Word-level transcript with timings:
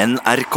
NRK. 0.00 0.56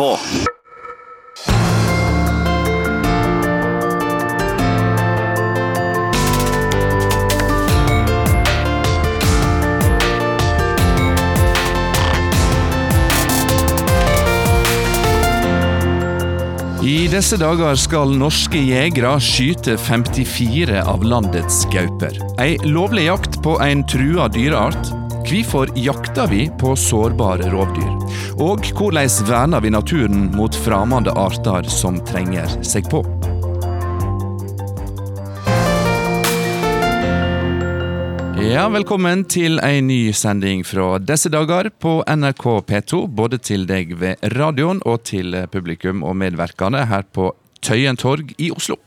I 16.84 17.08
disse 17.12 17.36
dager 17.36 17.76
skal 17.76 18.14
norske 18.16 18.60
jegere 18.64 19.18
skyte 19.20 19.76
54 19.76 20.86
av 20.88 21.04
landets 21.04 21.66
gauper. 21.74 22.16
Ei 22.40 22.56
lovlig 22.64 23.10
jakt 23.10 23.42
på 23.44 23.58
en 23.66 23.84
trua 23.92 24.32
dyreart. 24.32 24.96
Hvorfor 25.28 25.76
jakter 25.76 26.32
vi 26.32 26.48
på 26.60 26.78
sårbare 26.80 27.52
rovdyr? 27.52 28.03
Og 28.42 28.66
hvordan 28.74 29.10
verner 29.28 29.62
vi 29.62 29.70
naturen 29.70 30.32
mot 30.34 30.56
fremmede 30.56 31.12
arter 31.14 31.68
som 31.70 32.00
trenger 32.02 32.50
seg 32.66 32.88
på? 32.90 33.04
Ja, 38.42 38.66
velkommen 38.74 39.22
til 39.30 39.60
ei 39.62 39.84
ny 39.86 40.12
sending 40.18 40.66
fra 40.66 40.98
disse 40.98 41.30
dager 41.30 41.70
på 41.70 42.00
NRK 42.10 42.46
P2. 42.70 43.06
Både 43.08 43.38
til 43.38 43.68
deg 43.70 43.94
ved 44.02 44.18
radioen 44.34 44.82
og 44.82 45.06
til 45.06 45.38
publikum 45.54 46.02
og 46.02 46.18
medvirkende 46.18 46.88
her 46.90 47.06
på 47.14 47.30
Tøyen 47.62 48.02
torg 48.02 48.34
i 48.42 48.50
Oslo. 48.52 48.82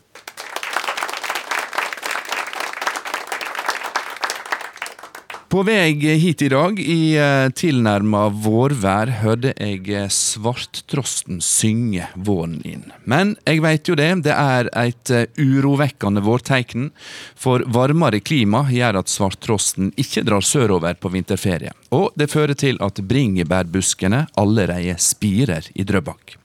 På 5.49 5.63
vei 5.63 5.93
hit 6.19 6.43
i 6.43 6.49
dag, 6.51 6.81
i 6.81 7.15
eh, 7.15 7.49
tilnærma 7.55 8.25
vårvær, 8.43 9.13
hørte 9.21 9.53
jeg 9.55 9.85
eh, 9.95 10.09
svarttrosten 10.11 11.39
synge 11.45 12.09
våren 12.19 12.57
inn. 12.67 12.89
Men 13.07 13.37
jeg 13.47 13.63
veit 13.63 13.87
jo 13.87 13.95
det, 13.95 14.09
det 14.27 14.35
er 14.35 14.67
et 14.75 15.13
eh, 15.15 15.29
urovekkende 15.39 16.25
vårtegn, 16.27 16.91
for 17.39 17.63
varmere 17.71 18.19
klima 18.27 18.65
gjør 18.75 18.99
at 19.05 19.13
svarttrosten 19.13 19.95
ikke 19.95 20.27
drar 20.27 20.43
sørover 20.43 20.99
på 20.99 21.15
vinterferie. 21.15 21.71
Og 21.95 22.11
det 22.19 22.33
fører 22.35 22.59
til 22.59 22.83
at 22.83 22.99
bringebærbuskene 23.07 24.27
allerede 24.35 24.99
spirer 24.99 25.71
i 25.79 25.87
Drøbak. 25.87 26.41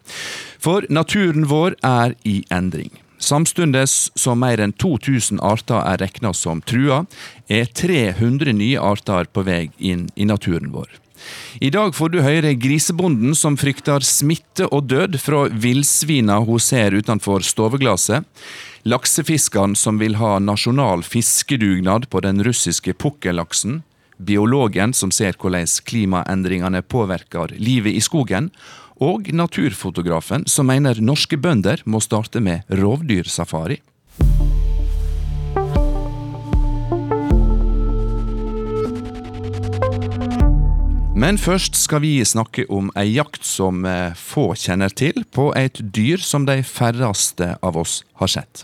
For 0.62 0.86
naturen 0.94 1.50
vår 1.50 1.80
er 1.82 2.14
i 2.22 2.44
endring. 2.54 2.94
Samstundes 3.22 4.10
som 4.18 4.42
mer 4.42 4.60
enn 4.64 4.74
2000 4.74 5.40
arter 5.46 5.78
er 5.86 6.02
regna 6.02 6.34
som 6.34 6.64
trua, 6.66 7.04
er 7.48 7.70
300 7.70 8.56
nye 8.58 8.82
arter 8.82 9.30
på 9.30 9.46
vei 9.46 9.68
inn 9.78 10.08
i 10.16 10.26
naturen 10.26 10.74
vår. 10.74 10.90
I 11.62 11.70
dag 11.70 11.94
får 11.94 12.10
du 12.10 12.22
høre 12.26 12.56
grisebonden 12.58 13.36
som 13.38 13.58
frykter 13.62 14.02
smitte 14.02 14.66
og 14.74 14.90
død 14.90 15.20
fra 15.22 15.44
villsvina 15.54 16.40
hun 16.48 16.60
ser 16.60 16.98
utenfor 16.98 17.46
stoveglasset, 17.46 18.26
laksefiskeren 18.90 19.76
som 19.78 20.02
vil 20.02 20.18
ha 20.18 20.40
nasjonal 20.42 21.06
fiskedugnad 21.06 22.10
på 22.10 22.24
den 22.26 22.42
russiske 22.44 22.98
pukkellaksen, 22.98 23.84
biologen 24.18 24.94
som 24.98 25.14
ser 25.14 25.38
hvordan 25.38 25.70
klimaendringene 25.86 26.82
påvirker 26.82 27.54
livet 27.58 27.98
i 27.98 28.02
skogen, 28.02 28.50
og 29.02 29.32
naturfotografen 29.34 30.46
som 30.50 30.70
mener 30.70 31.02
norske 31.02 31.40
bønder 31.42 31.82
må 31.90 32.02
starte 32.04 32.42
med 32.44 32.68
rovdyrsafari. 32.70 33.82
Men 41.22 41.38
først 41.38 41.76
skal 41.78 42.02
vi 42.02 42.16
snakke 42.26 42.64
om 42.74 42.88
ei 42.98 43.12
jakt 43.12 43.44
som 43.46 43.84
eh, 43.86 44.16
få 44.18 44.56
kjenner 44.58 44.90
til, 44.90 45.22
på 45.30 45.52
et 45.54 45.78
dyr 45.94 46.22
som 46.26 46.48
de 46.48 46.64
færreste 46.66 47.52
av 47.62 47.78
oss 47.78 48.00
har 48.18 48.32
sett. 48.32 48.64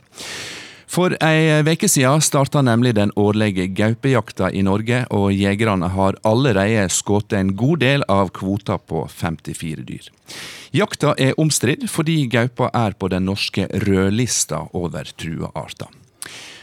For 0.88 1.12
ei 1.20 1.60
uke 1.68 1.90
siden 1.92 2.24
starta 2.24 2.62
nemlig 2.64 2.94
den 2.96 3.12
årlige 3.20 3.68
gaupejakta 3.76 4.48
i 4.56 4.64
Norge, 4.64 5.04
og 5.12 5.34
jegerne 5.36 5.90
har 5.92 6.16
allerede 6.24 6.88
skutt 6.90 7.36
en 7.36 7.52
god 7.60 7.84
del 7.84 8.06
av 8.08 8.32
kvota 8.32 8.78
på 8.80 9.04
54 9.12 9.84
dyr. 9.84 10.08
Jakta 10.72 11.14
er 11.20 11.36
omstridt 11.40 11.90
fordi 11.92 12.22
gaupa 12.32 12.72
er 12.74 12.96
på 12.96 13.12
den 13.12 13.28
norske 13.28 13.68
rødlista 13.84 14.64
over 14.74 15.12
trua 15.20 15.52
arter. 15.56 15.92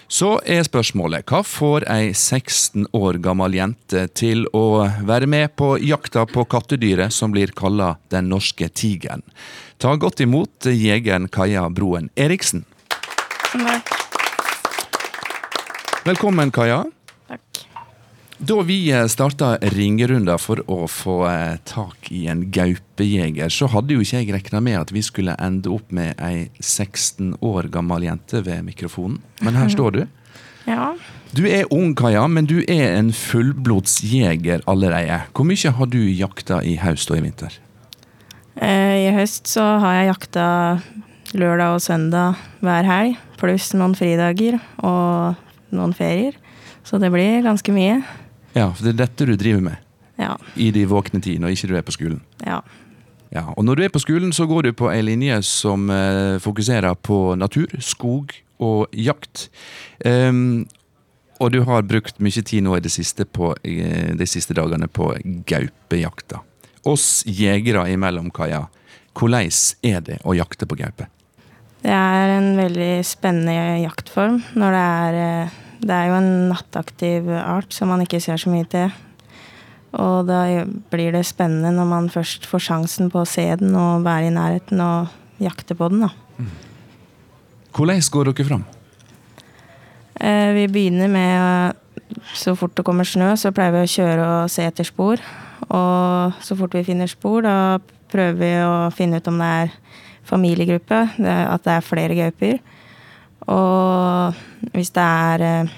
Så 0.08 0.36
er 0.46 0.62
spørsmålet 0.64 1.24
hva 1.28 1.40
får 1.44 1.86
ei 1.90 2.12
16 2.12 2.86
år 2.96 3.18
gammel 3.24 3.56
jente 3.56 4.04
til 4.16 4.44
å 4.56 4.84
være 5.04 5.28
med 5.28 5.56
på 5.56 5.74
jakta 5.80 6.26
på 6.28 6.44
kattedyret 6.44 7.12
som 7.12 7.32
blir 7.34 7.52
kalla 7.56 7.96
den 8.12 8.28
norske 8.32 8.68
tigeren? 8.68 9.24
Ta 9.80 9.96
godt 9.96 10.22
imot 10.24 10.68
jegeren 10.70 11.28
Kaja 11.32 11.66
Broen 11.72 12.12
Eriksen. 12.16 12.64
Takk. 13.54 14.03
Velkommen, 16.04 16.50
Kaja. 16.52 16.82
Takk. 17.28 17.60
Da 18.36 18.56
vi 18.68 18.76
starta 19.08 19.54
ringerunder 19.72 20.36
for 20.36 20.60
å 20.68 20.84
få 20.90 21.14
eh, 21.30 21.54
tak 21.64 22.10
i 22.12 22.26
en 22.28 22.42
gaupejeger, 22.52 23.48
så 23.48 23.70
hadde 23.72 23.96
jo 23.96 24.02
ikke 24.04 24.20
jeg 24.20 24.34
regna 24.34 24.60
med 24.60 24.76
at 24.82 24.92
vi 24.92 25.00
skulle 25.06 25.32
ende 25.40 25.70
opp 25.72 25.94
med 25.96 26.20
ei 26.20 26.50
16 26.60 27.38
år 27.40 27.70
gammel 27.72 28.04
jente 28.04 28.42
ved 28.44 28.66
mikrofonen. 28.66 29.22
Men 29.40 29.56
her 29.56 29.72
står 29.72 29.96
du. 29.96 30.02
Ja. 30.64 30.94
Du 31.36 31.42
er 31.44 31.66
ung, 31.76 31.90
Kaja, 31.92 32.22
men 32.28 32.46
du 32.48 32.62
er 32.62 32.94
en 32.94 33.10
fullblodsjeger 33.12 34.62
allereie. 34.68 35.18
Hvor 35.36 35.44
mye 35.44 35.72
har 35.76 35.90
du 35.92 35.98
jakta 36.08 36.62
i 36.64 36.78
høst 36.80 37.12
og 37.12 37.18
i 37.20 37.24
vinter? 37.26 37.58
Eh, 38.56 39.08
I 39.08 39.12
høst 39.12 39.48
så 39.52 39.64
har 39.82 39.98
jeg 39.98 40.08
jakta 40.08 40.46
lørdag 41.36 41.76
og 41.76 41.84
søndag 41.84 42.40
hver 42.64 42.88
helg, 42.88 43.20
pluss 43.40 43.74
noen 43.76 43.92
fridager 43.98 44.56
og 44.80 45.36
noen 45.76 45.94
ferier. 45.96 46.36
Så 46.84 47.00
det 47.00 47.10
blir 47.12 47.42
ganske 47.44 47.72
mye. 47.74 47.98
Ja, 48.54 48.68
for 48.70 48.84
det 48.86 48.94
er 48.94 49.02
dette 49.06 49.26
du 49.26 49.34
driver 49.40 49.60
med 49.70 49.76
Ja. 50.18 50.36
i 50.56 50.70
de 50.70 50.84
våkne 50.86 51.20
tid 51.22 51.40
når 51.40 51.56
ikke 51.56 51.68
du 51.68 51.76
er 51.76 51.82
på 51.82 51.94
skolen. 51.96 52.20
Ja. 52.46 52.60
Ja, 53.34 53.48
og 53.56 53.64
når 53.66 53.76
du 53.76 53.82
er 53.84 53.90
på 53.90 53.98
skolen, 53.98 54.30
så 54.32 54.46
går 54.46 54.62
du 54.62 54.72
på 54.72 54.90
ei 54.92 55.00
linje 55.02 55.40
som 55.42 55.88
eh, 55.90 56.38
fokuserer 56.38 56.94
på 56.94 57.34
natur, 57.36 57.66
skog 57.82 58.30
og 58.62 58.86
jakt. 58.94 59.48
Um, 60.04 60.66
og 61.42 61.50
du 61.50 61.64
har 61.66 61.82
brukt 61.82 62.20
mye 62.22 62.44
tid 62.46 62.62
nå 62.62 62.76
i 62.76 62.84
det 62.84 62.92
siste 62.94 63.26
på, 63.26 63.56
eh, 63.66 64.14
de 64.14 64.26
siste 64.30 64.54
dagene 64.54 64.86
på 64.86 65.10
gaupejakta. 65.50 66.44
Oss 66.86 67.24
jegere 67.26 67.88
imellom, 67.90 68.30
Kaja, 68.30 68.68
hvordan 69.18 69.50
er 69.82 70.00
det 70.00 70.20
å 70.22 70.36
jakte 70.36 70.68
på 70.68 70.78
gaupe? 70.78 71.08
Det 71.82 71.90
er 71.92 72.36
en 72.38 72.54
veldig 72.56 73.04
spennende 73.04 73.82
jaktform 73.82 74.38
når 74.54 74.76
det 74.78 74.84
er 74.84 75.18
eh, 75.24 75.58
Det 75.80 75.90
er 75.94 76.10
jo 76.10 76.18
en 76.18 76.30
nattaktiv 76.50 77.28
art 77.40 77.74
som 77.74 77.90
man 77.92 78.04
ikke 78.04 78.20
ser 78.22 78.40
så 78.40 78.52
mye 78.52 78.68
til. 78.70 78.92
Og 79.94 80.26
da 80.26 80.64
blir 80.90 81.14
det 81.14 81.22
spennende 81.26 81.70
når 81.74 81.86
man 81.90 82.10
først 82.10 82.48
får 82.50 82.64
sjansen 82.66 83.10
på 83.12 83.22
å 83.22 83.28
se 83.28 83.46
den 83.60 83.76
og 83.78 84.04
være 84.06 84.30
i 84.30 84.34
nærheten 84.34 84.82
og 84.82 85.12
jakte 85.42 85.76
på 85.78 85.90
den, 85.92 86.06
da. 86.06 86.10
Hvordan 87.74 88.02
går 88.10 88.30
dere 88.30 88.46
fram? 88.46 88.64
Eh, 90.20 90.52
Vi 90.54 90.66
begynner 90.68 91.08
med 91.08 91.74
Så 92.34 92.54
fort 92.54 92.74
det 92.76 92.84
kommer 92.84 93.04
snø, 93.04 93.34
så 93.36 93.50
pleier 93.50 93.72
vi 93.72 93.82
å 93.82 93.90
kjøre 93.90 94.24
og 94.26 94.50
se 94.50 94.62
etter 94.62 94.84
spor. 94.86 95.18
Og 95.68 96.32
så 96.40 96.54
fort 96.56 96.74
vi 96.74 96.84
finner 96.84 97.06
spor, 97.10 97.42
da 97.42 97.78
prøver 98.12 98.38
vi 98.38 98.50
å 98.62 98.92
finne 98.94 99.18
ut 99.18 99.28
om 99.28 99.38
det 99.38 99.48
er 99.64 99.72
familiegruppe, 100.24 101.00
at 101.18 101.64
det 101.64 101.72
er 101.72 101.84
flere 101.84 102.14
gauper. 102.14 102.60
Og 103.50 104.70
hvis 104.72 104.92
det 104.94 105.04
er 105.04 105.44
eh, 105.48 105.74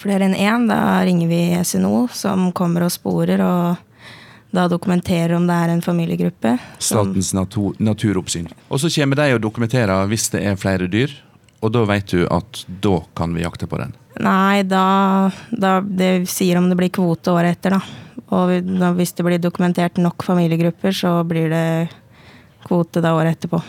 flere 0.00 0.28
enn 0.28 0.36
én, 0.36 0.66
da 0.70 1.00
ringer 1.04 1.28
vi 1.28 1.42
SNO, 1.64 2.08
som 2.12 2.50
kommer 2.56 2.86
og 2.86 2.94
sporer 2.94 3.42
og 3.44 3.84
da 4.50 4.64
dokumenterer 4.68 5.34
om 5.36 5.46
det 5.46 5.54
er 5.54 5.72
en 5.74 5.82
familiegruppe. 5.84 6.54
Statens 6.80 7.34
natur, 7.36 7.76
naturoppsyn. 7.78 8.48
Og 8.72 8.80
så 8.80 8.88
kommer 8.94 9.20
de 9.20 9.34
og 9.36 9.42
dokumenterer 9.44 10.08
hvis 10.08 10.30
det 10.32 10.44
er 10.48 10.56
flere 10.60 10.88
dyr, 10.88 11.12
og 11.60 11.74
da 11.74 11.84
vet 11.90 12.14
du 12.14 12.24
at 12.32 12.64
da 12.80 12.96
kan 13.18 13.34
vi 13.36 13.44
jakte 13.44 13.68
på 13.68 13.80
den. 13.80 13.92
Nei, 14.24 14.64
da, 14.66 15.30
da 15.50 15.78
Det 15.84 16.26
sier 16.30 16.58
om 16.58 16.68
det 16.70 16.78
blir 16.78 16.92
kvote 16.94 17.34
året 17.34 17.58
etter, 17.58 17.76
da. 17.76 17.80
Og 18.34 18.50
hvis 18.96 19.14
det 19.16 19.24
blir 19.24 19.40
dokumentert 19.40 20.00
nok 20.00 20.24
familiegrupper, 20.24 20.92
så 20.96 21.12
blir 21.28 21.52
det 21.52 21.68
kvote 22.66 23.02
da 23.04 23.14
året 23.16 23.36
etterpå. 23.38 23.60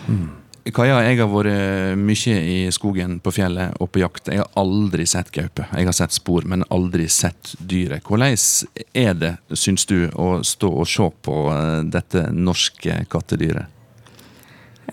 Kaja, 0.75 0.99
jeg 1.05 1.17
har 1.21 1.29
vært 1.31 1.97
mye 1.99 2.35
i 2.43 2.57
skogen, 2.73 3.17
på 3.23 3.31
fjellet 3.33 3.77
og 3.79 3.91
på 3.93 4.01
jakt. 4.01 4.29
Jeg 4.31 4.41
har 4.41 4.49
aldri 4.59 5.05
sett 5.07 5.31
gaupe. 5.33 5.65
Jeg 5.71 5.87
har 5.87 5.95
sett 5.95 6.15
spor, 6.15 6.45
men 6.49 6.65
aldri 6.73 7.07
sett 7.09 7.53
dyret. 7.59 8.03
Hvordan 8.05 8.35
er 8.97 9.17
det, 9.17 9.33
syns 9.53 9.87
du, 9.89 10.09
å 10.13 10.39
stå 10.45 10.71
og 10.81 10.87
se 10.89 11.09
på 11.25 11.35
eh, 11.53 11.81
dette 11.89 12.27
norske 12.35 13.01
kattedyret? 13.09 13.69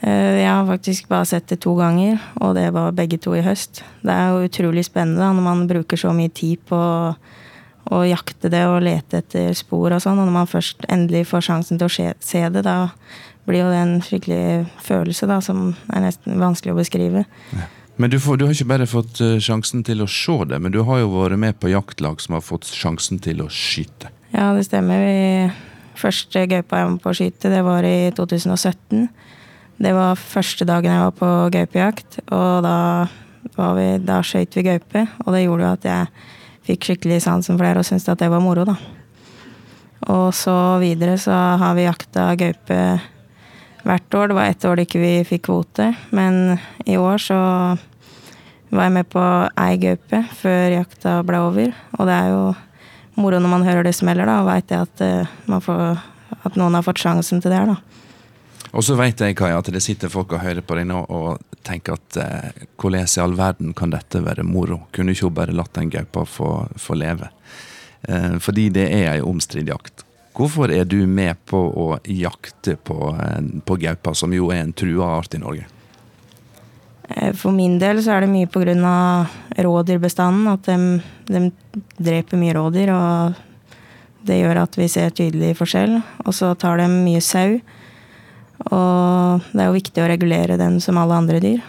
Eh, 0.02 0.42
Jeg 0.42 0.50
har 0.50 0.66
faktisk 0.66 1.08
bare 1.08 1.26
sett 1.26 1.48
det 1.48 1.60
to 1.64 1.74
ganger, 1.78 2.20
og 2.40 2.54
det 2.56 2.68
var 2.76 2.96
begge 2.96 3.18
to 3.18 3.34
i 3.36 3.44
høst. 3.44 3.82
Det 4.02 4.12
er 4.12 4.32
jo 4.32 4.48
utrolig 4.48 4.84
spennende 4.86 5.32
når 5.34 5.46
man 5.48 5.66
bruker 5.70 6.00
så 6.00 6.12
mye 6.16 6.32
tid 6.32 6.60
på 6.68 6.78
å, 6.78 8.02
jakte 8.06 8.50
det 8.50 8.64
og 8.66 8.82
lete 8.82 9.22
etter 9.22 9.54
spor 9.54 9.94
og 9.94 10.02
sånn. 10.02 10.18
Og 10.18 10.28
når 10.28 10.36
man 10.40 10.50
først 10.50 10.88
endelig 10.92 11.28
får 11.30 11.48
sjansen 11.48 11.80
til 11.80 11.88
å 11.88 12.12
se 12.20 12.48
det, 12.50 12.64
da 12.66 12.90
blir 13.46 13.62
jo 13.62 13.70
det 13.70 13.80
en 13.80 13.96
skikkelig 14.02 14.66
følelse 14.82 15.28
da, 15.30 15.40
som 15.44 15.70
er 15.94 16.04
nesten 16.04 16.40
vanskelig 16.42 16.74
å 16.74 16.80
beskrive. 16.80 17.24
Ja. 17.54 17.68
Men 17.96 18.12
du, 18.12 18.18
får, 18.20 18.36
du, 18.36 18.44
har 18.44 18.52
ikke 18.52 18.68
bare 18.68 18.88
fått 18.90 19.22
uh, 19.24 19.38
sjansen 19.40 19.84
til 19.86 20.02
å 20.04 20.08
se 20.10 20.36
det, 20.50 20.58
men 20.60 20.74
du 20.74 20.82
har 20.84 21.00
jo 21.00 21.14
vært 21.14 21.40
med 21.40 21.56
på 21.62 21.70
jaktlag 21.72 22.20
som 22.20 22.36
har 22.36 22.44
fått 22.44 22.68
sjansen 22.68 23.22
til 23.24 23.40
å 23.40 23.48
skyte. 23.48 24.10
Ja, 24.34 24.50
det 24.52 24.66
stemmer. 24.66 25.00
Vi, 25.00 25.94
første 25.96 26.44
gaupa 26.50 26.82
jeg 26.82 26.88
var 26.88 26.92
med 26.92 27.04
på 27.04 27.14
å 27.14 27.16
skyte, 27.16 27.52
det 27.52 27.62
var 27.64 27.88
i 27.88 28.10
2017. 28.16 29.06
Det 29.86 29.92
var 29.96 30.20
første 30.20 30.68
dagen 30.68 30.92
jeg 30.92 31.06
var 31.06 31.16
på 31.16 31.30
gaupejakt, 31.56 32.20
og 32.32 32.66
da, 32.66 32.76
vi, 33.78 33.88
da 34.04 34.20
skøyt 34.24 34.60
vi 34.60 34.66
gaupe. 34.68 35.06
Og 35.24 35.32
det 35.32 35.46
gjorde 35.46 35.64
jo 35.64 35.72
at 35.78 35.88
jeg 35.88 36.12
fikk 36.68 36.90
skikkelig 36.90 37.22
sansen 37.24 37.56
for 37.56 37.64
det 37.64 37.80
og 37.80 37.88
syntes 37.88 38.08
at 38.12 38.20
det 38.20 38.32
var 38.32 38.44
moro, 38.44 38.66
da. 38.68 38.76
Og 40.12 40.28
så 40.36 40.54
videre 40.82 41.16
så 41.18 41.34
har 41.60 41.76
vi 41.78 41.88
jakta 41.88 42.28
gaupe 42.38 42.80
hvert 43.86 44.14
år. 44.18 44.28
Det 44.28 44.38
var 44.38 44.50
ett 44.50 44.64
år 44.64 44.76
det 44.76 44.86
ikke 44.88 45.02
vi 45.02 45.12
fikk 45.28 45.46
kvote, 45.48 45.90
men 46.10 46.58
i 46.84 46.98
år 46.98 47.22
så 47.22 47.38
var 48.74 48.88
jeg 48.88 48.96
med 48.98 49.08
på 49.12 49.24
ei 49.62 49.78
gaupe 49.80 50.22
før 50.40 50.78
jakta 50.80 51.18
ble 51.26 51.42
over. 51.48 51.74
Og 51.98 52.08
det 52.08 52.16
er 52.16 52.32
jo 52.34 52.44
moro 53.16 53.40
når 53.40 53.52
man 53.52 53.66
hører 53.66 53.86
det 53.86 53.94
smeller, 53.96 54.28
da, 54.28 54.40
og 54.42 54.50
veit 54.50 54.74
at, 54.74 55.04
får, 55.64 56.00
at 56.42 56.58
noen 56.58 56.76
har 56.76 56.84
fått 56.84 57.00
sjansen 57.00 57.40
til 57.40 57.52
det 57.52 57.60
her, 57.62 57.76
da. 57.76 57.96
Og 58.76 58.84
så 58.84 58.96
vet 58.98 59.20
jeg 59.22 59.36
Kaja, 59.38 59.60
at 59.62 59.70
det 59.72 59.80
sitter 59.80 60.10
folk 60.12 60.34
og 60.36 60.42
hører 60.42 60.64
på 60.66 60.76
deg 60.76 60.88
nå 60.90 60.98
og 61.08 61.40
tenker 61.64 61.96
at 61.96 62.18
eh, 62.20 62.64
hvordan 62.76 63.06
i 63.06 63.22
all 63.22 63.36
verden 63.38 63.72
kan 63.76 63.94
dette 63.94 64.20
være 64.20 64.44
moro? 64.46 64.82
Kunne 64.92 65.14
ikke 65.14 65.30
hun 65.30 65.38
bare 65.38 65.54
latt 65.56 65.72
den 65.78 65.92
gaupa 65.92 66.26
få, 66.28 66.50
få 66.76 66.98
leve? 66.98 67.30
Eh, 68.02 68.36
fordi 68.42 68.68
det 68.74 68.88
er 68.90 69.14
ei 69.14 69.22
omstridt 69.24 69.70
jakt. 69.72 70.05
Hvorfor 70.36 70.68
er 70.72 70.84
du 70.84 70.98
med 71.08 71.38
på 71.48 71.56
å 71.56 71.86
jakte 72.12 72.76
på, 72.76 72.96
på 73.64 73.76
gaupa, 73.80 74.12
som 74.14 74.34
jo 74.36 74.50
er 74.52 74.66
en 74.66 74.74
trua 74.76 75.14
art 75.16 75.34
i 75.34 75.40
Norge? 75.40 75.64
Eh, 77.08 77.32
for 77.32 77.54
min 77.56 77.78
del 77.80 78.02
så 78.04 78.16
er 78.16 78.24
det 78.24 78.32
mye 78.32 78.50
pga. 78.50 79.26
rådyrbestanden. 79.56 80.48
At 80.52 80.68
de, 80.68 81.00
de, 81.30 81.50
dreper 81.96 82.36
mye 82.36 82.54
rådyr. 82.56 82.92
Og 82.92 84.26
det 84.26 84.40
gjør 84.42 84.62
at 84.66 84.76
vi 84.76 84.88
ser 84.92 85.14
tydelig 85.16 85.56
forskjell. 85.56 86.00
Og 86.26 86.34
så 86.34 86.54
tar 86.54 86.82
de 86.82 86.90
mye 86.90 87.22
sau. 87.24 87.56
Og 88.66 89.46
det 89.52 89.62
er 89.62 89.70
jo 89.70 89.78
viktig 89.78 90.02
å 90.02 90.10
regulere 90.10 90.60
den 90.60 90.80
som 90.80 90.98
alle 90.98 91.16
andre 91.16 91.40
dyr. 91.40 91.64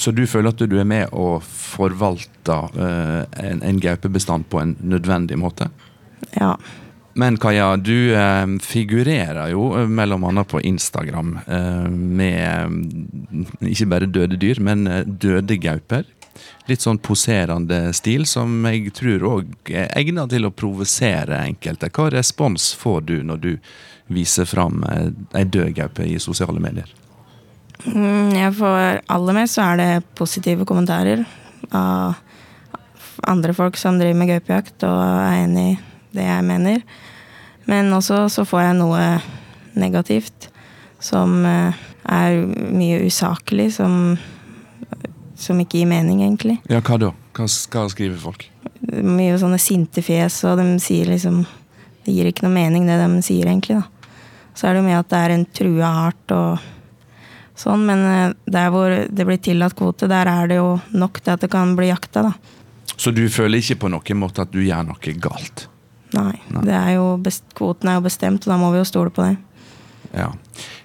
Så 0.00 0.12
du 0.16 0.26
føler 0.26 0.52
at 0.52 0.60
du 0.60 0.78
er 0.80 0.88
med 0.88 1.10
og 1.12 1.42
forvalter 1.44 2.72
uh, 2.72 3.24
en, 3.36 3.60
en 3.60 3.80
gaupebestand 3.80 4.48
på 4.48 4.62
en 4.62 4.72
nødvendig 4.80 5.36
måte? 5.36 5.68
Ja. 6.32 6.54
Men 7.20 7.36
Kaja, 7.36 7.74
du 7.76 8.14
eh, 8.16 8.46
figurerer 8.64 9.50
jo 9.52 9.66
eh, 9.76 9.88
mellom 9.88 10.24
annet 10.24 10.48
på 10.48 10.60
Instagram 10.64 11.34
eh, 11.46 11.88
med 11.90 12.46
eh, 13.60 13.68
ikke 13.74 13.88
bare 13.90 14.08
døde 14.08 14.38
dyr, 14.40 14.60
men 14.64 14.86
eh, 14.88 15.02
døde 15.04 15.58
gauper. 15.60 16.06
Litt 16.70 16.80
sånn 16.80 17.00
poserende 17.04 17.90
stil 17.96 18.24
som 18.30 18.64
jeg 18.70 18.94
tror 18.96 19.26
òg 19.28 19.72
er 19.74 19.90
egnet 19.98 20.32
til 20.32 20.48
å 20.48 20.52
provosere 20.54 21.42
enkelte. 21.50 21.90
Hva 21.92 22.08
respons 22.14 22.70
får 22.80 23.04
du 23.10 23.14
når 23.26 23.42
du 23.42 23.50
viser 24.10 24.48
fram 24.48 24.80
ei 24.88 25.44
død 25.44 25.74
gaupe 25.76 26.06
i 26.06 26.16
sosiale 26.22 26.62
medier? 26.62 26.88
Mm, 27.84 28.32
jeg 28.36 28.54
får 28.56 29.02
Aller 29.12 29.36
mest 29.36 29.58
så 29.58 29.68
er 29.68 29.80
det 29.82 29.90
positive 30.16 30.64
kommentarer 30.68 31.26
av 31.76 32.16
andre 33.28 33.52
folk 33.52 33.76
som 33.76 34.00
driver 34.00 34.16
med 34.22 34.32
gaupejakt 34.32 34.88
og 34.88 35.04
er 35.04 35.44
enig 35.44 35.68
i 35.74 35.78
det 36.16 36.26
jeg 36.26 36.46
mener. 36.48 36.84
Men 37.68 37.92
også 37.92 38.24
så 38.32 38.46
får 38.48 38.62
jeg 38.64 38.78
noe 38.80 39.04
negativt 39.78 40.48
som 41.00 41.44
eh, 41.46 41.76
er 42.04 42.40
mye 42.72 43.00
usaklig, 43.06 43.70
som, 43.74 44.16
som 45.36 45.60
ikke 45.60 45.80
gir 45.80 45.90
mening, 45.90 46.22
egentlig. 46.24 46.58
Ja, 46.70 46.82
hva 46.84 46.98
da? 47.00 47.12
Hva, 47.36 47.46
hva 47.46 47.86
skriver 47.92 48.18
folk? 48.20 48.46
Mye 48.90 49.38
sånne 49.40 49.60
sinte 49.60 50.04
fjes, 50.04 50.42
og 50.48 50.60
de 50.60 50.66
sier 50.82 51.10
liksom 51.10 51.44
Det 52.00 52.14
gir 52.16 52.30
ikke 52.30 52.46
noe 52.46 52.54
mening, 52.54 52.86
det 52.88 52.96
de 52.96 53.22
sier, 53.22 53.46
egentlig, 53.46 53.76
da. 53.76 54.12
Så 54.56 54.66
er 54.66 54.74
det 54.74 54.80
jo 54.80 54.86
med 54.88 54.98
at 54.98 55.10
det 55.12 55.18
er 55.20 55.32
en 55.34 55.44
trua 55.56 55.90
art 56.08 56.32
og 56.34 56.62
sånn, 57.60 57.84
men 57.86 58.04
eh, 58.08 58.36
der 58.50 58.70
hvor 58.72 58.94
det 59.08 59.26
blir 59.28 59.40
tillatt 59.40 59.76
kvote, 59.78 60.08
der 60.10 60.28
er 60.28 60.48
det 60.50 60.60
jo 60.60 60.78
nok 60.96 61.20
til 61.20 61.36
at 61.36 61.44
det 61.44 61.52
kan 61.52 61.76
bli 61.78 61.90
jakta, 61.92 62.24
da. 62.30 62.32
Så 63.00 63.12
du 63.16 63.22
føler 63.32 63.60
ikke 63.60 63.78
på 63.84 63.92
noen 63.92 64.18
måte 64.20 64.44
at 64.44 64.52
du 64.52 64.60
gjør 64.64 64.88
noe 64.90 65.14
galt? 65.20 65.69
Nei. 66.16 66.34
Nei. 66.50 66.64
Er 66.74 66.92
jo 66.96 67.06
kvoten 67.56 67.90
er 67.90 68.00
jo 68.00 68.06
bestemt, 68.08 68.46
og 68.46 68.52
da 68.52 68.58
må 68.60 68.72
vi 68.74 68.80
jo 68.82 68.88
stole 68.88 69.12
på 69.14 69.26
det. 69.26 69.36
Ja. 70.16 70.32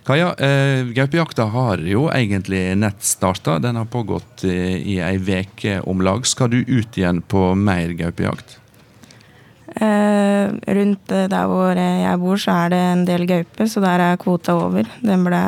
Kaja, 0.06 0.33
eh, 0.38 0.86
gaupejakta 0.94 1.48
har 1.50 1.81
jo 1.81 2.06
egentlig 2.13 2.77
nett 2.77 3.01
starta. 3.04 3.57
Den 3.60 3.75
har 3.75 3.86
pågått 3.89 4.44
eh, 4.45 4.75
i 4.77 5.00
ei 5.01 5.18
veke 5.18 5.80
om 5.81 6.04
lag. 6.06 6.27
Skal 6.30 6.51
du 6.54 6.60
ut 6.62 6.98
igjen 6.98 7.24
på 7.25 7.56
mer 7.57 7.95
gaupejakt? 7.98 8.60
Eh, 9.75 10.54
rundt 10.77 11.10
der 11.10 11.50
hvor 11.50 11.74
jeg 11.74 12.19
bor, 12.22 12.38
så 12.38 12.54
er 12.66 12.75
det 12.75 12.83
en 12.92 13.06
del 13.10 13.25
gaupe, 13.27 13.66
så 13.68 13.81
der 13.81 14.04
er 14.12 14.22
kvota 14.22 14.54
over. 14.68 14.86
Den 15.01 15.25
ble, 15.25 15.42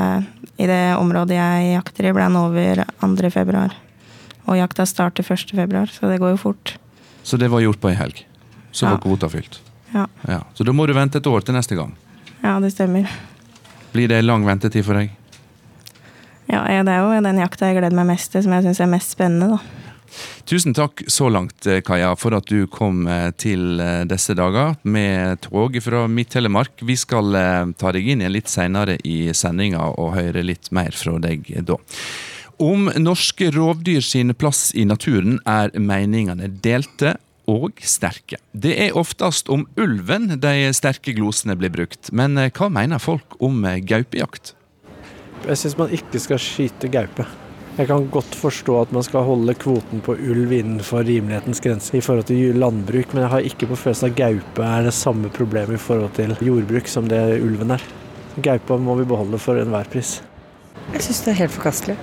I 0.57 0.71
det 0.73 0.81
området 0.97 1.37
jeg 1.37 1.69
jakter 1.75 2.09
i, 2.09 2.15
ble 2.17 2.25
den 2.25 2.41
over 2.41 2.83
2. 3.05 3.29
februar. 3.37 3.77
Og 4.47 4.57
jakta 4.57 4.87
starter 4.89 5.21
1. 5.21 5.53
februar, 5.53 5.91
så 5.91 6.09
det 6.09 6.17
går 6.23 6.33
jo 6.33 6.43
fort. 6.47 6.77
Så 7.21 7.37
det 7.37 7.51
var 7.53 7.61
gjort 7.61 7.83
på 7.83 7.91
ei 7.91 7.99
helg? 7.99 8.25
Så 8.71 8.87
ja. 8.87 8.95
var 8.95 9.05
kvota 9.05 9.29
fylt? 9.29 9.61
Ja. 9.93 10.07
ja. 10.27 10.41
Så 10.53 10.65
da 10.67 10.73
må 10.75 10.87
du 10.87 10.93
vente 10.97 11.21
et 11.21 11.29
år 11.29 11.45
til 11.45 11.57
neste 11.57 11.77
gang? 11.77 11.95
Ja, 12.41 12.57
det 12.63 12.73
stemmer. 12.75 13.09
Blir 13.93 14.11
det 14.11 14.21
lang 14.25 14.45
ventetid 14.45 14.85
for 14.85 14.99
deg? 14.99 15.13
Ja, 16.47 16.63
det 16.63 16.93
er 16.93 17.03
jo 17.03 17.23
den 17.23 17.41
jakta 17.41 17.67
jeg 17.67 17.79
gleder 17.79 17.97
meg 17.97 18.07
mest 18.13 18.31
til, 18.31 18.43
som 18.45 18.55
jeg 18.55 18.67
syns 18.67 18.79
er 18.83 18.91
mest 18.91 19.15
spennende, 19.15 19.57
da. 19.57 19.87
Tusen 20.47 20.73
takk 20.73 21.03
så 21.11 21.27
langt, 21.29 21.67
eh, 21.67 21.81
Kaja, 21.81 22.15
for 22.15 22.37
at 22.37 22.47
du 22.47 22.67
kom 22.71 23.07
eh, 23.11 23.31
til 23.35 23.81
eh, 23.83 24.05
disse 24.07 24.31
dager 24.37 24.77
med 24.87 25.41
tog 25.43 25.75
fra 25.83 26.05
Midt-Telemark. 26.07 26.79
Vi 26.87 26.95
skal 26.95 27.35
ta 27.77 27.91
deg 27.91 28.07
inn 28.07 28.23
igjen 28.23 28.35
litt 28.35 28.51
seinere 28.51 28.95
i 29.03 29.33
sendinga 29.35 29.89
og 29.99 30.15
høre 30.15 30.45
litt 30.45 30.71
mer 30.71 30.95
fra 30.95 31.17
deg 31.19 31.51
da. 31.67 31.75
Om 32.63 32.87
norske 33.03 33.51
rovdyr 33.53 34.01
sin 34.01 34.33
plass 34.33 34.71
i 34.73 34.87
naturen 34.87 35.37
er 35.45 35.75
meningene 35.75 36.47
delte, 36.47 37.17
og 37.47 37.79
sterke. 37.79 38.39
Det 38.51 38.75
er 38.75 38.97
oftest 38.99 39.49
om 39.49 39.65
ulven 39.79 40.33
de 40.43 40.53
sterke 40.75 41.15
glosene 41.15 41.55
blir 41.59 41.71
brukt, 41.73 42.11
men 42.11 42.37
eh, 42.37 42.51
hva 42.51 42.69
mener 42.73 43.01
folk 43.01 43.37
om 43.43 43.63
eh, 43.65 43.79
gaupejakt? 43.79 44.53
Jeg 45.47 45.59
syns 45.61 45.77
man 45.79 45.93
ikke 45.95 46.19
skal 46.19 46.41
skyte 46.41 46.89
gaupe. 46.91 47.25
Jeg 47.77 47.91
kan 47.91 48.07
godt 48.09 48.33
forstå 48.33 48.75
at 48.81 48.91
man 48.95 49.05
skal 49.05 49.21
holde 49.27 49.53
kvoten 49.61 50.01
på 50.01 50.15
ulv 50.17 50.53
innenfor 50.57 51.05
rimelighetens 51.05 51.61
grense 51.61 51.93
i 51.93 52.01
forhold 52.01 52.25
til 52.25 52.57
landbruk, 52.57 53.13
men 53.13 53.21
jeg 53.23 53.31
har 53.35 53.49
ikke 53.51 53.69
på 53.69 53.77
følelsen 53.77 54.09
at 54.09 54.17
gaupe 54.17 54.65
er 54.65 54.87
det 54.89 54.95
samme 54.97 55.29
problemet 55.29 55.77
i 55.77 55.83
forhold 55.83 56.15
til 56.17 56.33
jordbruk 56.41 56.89
som 56.89 57.07
det 57.11 57.21
ulven 57.37 57.75
er. 57.77 57.85
Gaupa 58.41 58.79
må 58.81 58.97
vi 58.97 59.05
beholde 59.07 59.39
for 59.41 59.61
enhver 59.61 59.87
pris. 59.93 60.17
Jeg 60.89 61.05
syns 61.05 61.23
det 61.23 61.35
er 61.35 61.41
helt 61.43 61.53
forkastelig. 61.53 61.97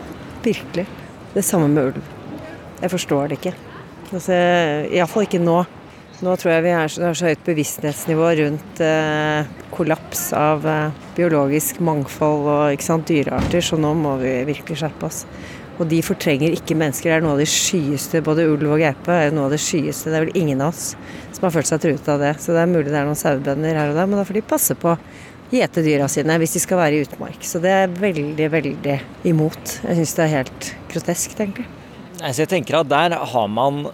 Virkelig. 0.46 0.86
Det 1.34 1.44
samme 1.44 1.68
med 1.68 1.90
ulv. 1.90 2.10
Jeg 2.80 2.94
forstår 2.94 3.32
det 3.32 3.40
ikke. 3.42 3.73
Altså, 4.14 4.34
Iallfall 4.94 5.26
ikke 5.26 5.42
nå. 5.42 5.64
Nå 6.22 6.36
tror 6.38 6.52
jeg 6.52 6.62
vi 6.64 6.72
har 6.76 6.90
så, 6.92 7.10
så 7.18 7.26
høyt 7.26 7.42
bevissthetsnivå 7.44 8.28
rundt 8.38 8.82
eh, 8.84 9.48
kollaps 9.74 10.28
av 10.38 10.62
eh, 10.70 10.94
biologisk 11.16 11.80
mangfold 11.84 12.46
og 12.52 12.84
sant, 12.84 13.10
dyrearter, 13.10 13.64
så 13.64 13.76
nå 13.80 13.90
må 13.98 14.14
vi 14.22 14.36
virkelig 14.46 14.78
skjerpe 14.80 15.08
oss. 15.08 15.24
Og 15.74 15.88
de 15.90 15.98
fortrenger 16.06 16.54
ikke 16.54 16.76
mennesker. 16.78 17.10
Det 17.10 17.16
er 17.16 17.24
noe 17.24 17.34
av 17.34 17.42
det 17.42 17.50
skyeste, 17.50 18.22
både 18.22 18.46
ulv 18.46 18.76
og 18.76 18.78
gaupe 18.84 19.18
er 19.18 19.34
noe 19.34 19.48
av 19.48 19.56
det 19.56 19.58
skyeste. 19.64 20.12
Det 20.12 20.20
er 20.20 20.28
vel 20.28 20.42
ingen 20.44 20.62
av 20.62 20.70
oss 20.70 20.92
som 21.34 21.48
har 21.48 21.54
følt 21.56 21.72
seg 21.72 21.82
truet 21.82 22.10
av 22.14 22.22
det. 22.22 22.34
Så 22.38 22.54
det 22.54 22.62
er 22.62 22.70
mulig 22.70 22.92
det 22.92 23.00
er 23.00 23.08
noen 23.08 23.18
sauebønder 23.18 23.80
her 23.80 23.90
og 23.90 23.98
der, 23.98 24.06
men 24.06 24.22
da 24.22 24.26
får 24.28 24.38
de 24.38 24.44
passe 24.54 24.78
på 24.78 24.94
gjete 25.54 25.82
dyra 25.84 26.06
sine 26.10 26.38
hvis 26.40 26.54
de 26.54 26.62
skal 26.62 26.78
være 26.78 27.00
i 27.00 27.08
utmark. 27.08 27.42
Så 27.42 27.58
det 27.62 27.74
er 27.74 27.98
veldig, 27.98 28.48
veldig 28.54 29.00
imot. 29.26 29.80
Jeg 29.82 29.98
syns 29.98 30.14
det 30.14 30.24
er 30.28 30.34
helt 30.38 30.70
grotesk, 30.94 31.34
egentlig. 31.34 31.66
Altså 32.20 32.44
jeg 32.44 32.52
tenker 32.54 32.78
at 32.78 32.88
Der 32.88 33.18
har 33.18 33.48
man 33.50 33.88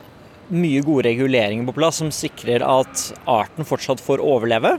mye 0.50 0.82
gode 0.84 1.06
reguleringer 1.08 1.66
på 1.68 1.76
plass 1.76 2.00
som 2.02 2.10
sikrer 2.14 2.64
at 2.66 3.10
arten 3.30 3.66
fortsatt 3.68 4.02
får 4.02 4.22
overleve. 4.22 4.76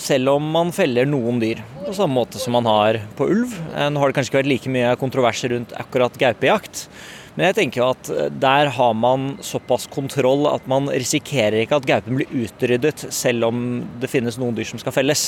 Selv 0.00 0.32
om 0.36 0.46
man 0.54 0.70
feller 0.72 1.08
noen 1.08 1.40
dyr, 1.42 1.60
på 1.84 1.92
samme 1.96 2.16
måte 2.16 2.40
som 2.40 2.54
man 2.56 2.68
har 2.68 3.02
på 3.18 3.26
ulv. 3.28 3.52
Eh, 3.74 3.90
nå 3.92 4.00
har 4.00 4.10
det 4.10 4.16
kanskje 4.16 4.32
ikke 4.32 4.40
vært 4.40 4.52
like 4.54 4.72
mye 4.72 4.94
kontroverser 5.00 5.52
rundt 5.52 5.74
akkurat 5.76 6.16
gaupejakt. 6.20 6.86
Men 7.40 7.54
jeg 7.54 7.56
tenker 7.56 7.80
jo 7.80 7.86
at 7.94 8.08
eh, 8.12 8.26
der 8.36 8.68
har 8.76 8.96
man 9.00 9.38
såpass 9.40 9.86
kontroll 9.88 10.44
at 10.50 10.66
man 10.68 10.90
risikerer 10.92 11.62
ikke 11.62 11.78
at 11.80 11.86
gaupen 11.88 12.18
blir 12.18 12.34
utryddet, 12.36 13.06
selv 13.16 13.46
om 13.48 13.62
det 14.02 14.10
finnes 14.12 14.36
noen 14.36 14.52
dyr 14.58 14.68
som 14.68 14.82
skal 14.82 14.92
felles. 14.92 15.22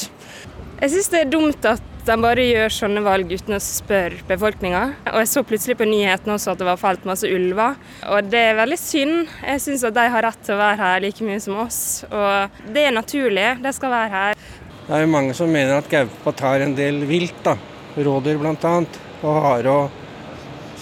Jeg 0.83 0.93
syns 0.93 1.09
det 1.09 1.23
er 1.23 1.31
dumt 1.33 1.65
at 1.71 1.81
de 2.05 2.17
bare 2.21 2.45
gjør 2.45 2.75
sånne 2.77 3.01
valg 3.07 3.33
uten 3.33 3.57
å 3.57 3.61
spørre 3.65 4.21
befolkninga. 4.29 4.83
Og 5.09 5.17
jeg 5.23 5.31
så 5.31 5.45
plutselig 5.47 5.79
på 5.81 5.87
nyhetene 5.89 6.37
også 6.37 6.53
at 6.53 6.61
det 6.61 6.69
var 6.69 6.83
falt 6.83 7.09
masse 7.09 7.33
ulver. 7.33 7.81
Og 8.05 8.29
det 8.29 8.45
er 8.51 8.61
veldig 8.61 8.81
synd. 8.83 9.33
Jeg 9.47 9.65
syns 9.65 9.87
at 9.89 9.97
de 9.97 10.07
har 10.13 10.27
rett 10.29 10.45
til 10.45 10.59
å 10.59 10.61
være 10.61 10.81
her 10.83 11.01
like 11.07 11.31
mye 11.31 11.41
som 11.41 11.63
oss. 11.65 11.81
Og 12.11 12.61
det 12.77 12.85
er 12.91 12.97
naturlig, 12.99 13.49
de 13.65 13.73
skal 13.73 13.95
være 13.95 14.13
her. 14.19 14.45
Det 14.83 14.99
er 14.99 15.07
jo 15.07 15.13
mange 15.15 15.39
som 15.39 15.49
mener 15.49 15.79
at 15.79 15.89
gaupa 15.89 16.37
tar 16.37 16.67
en 16.67 16.77
del 16.77 17.07
vilt, 17.09 17.41
da. 17.49 17.57
rådyr 17.97 18.45
bl.a. 18.45 18.77
Og 19.23 19.43
hare 19.47 19.81
og 19.81 20.02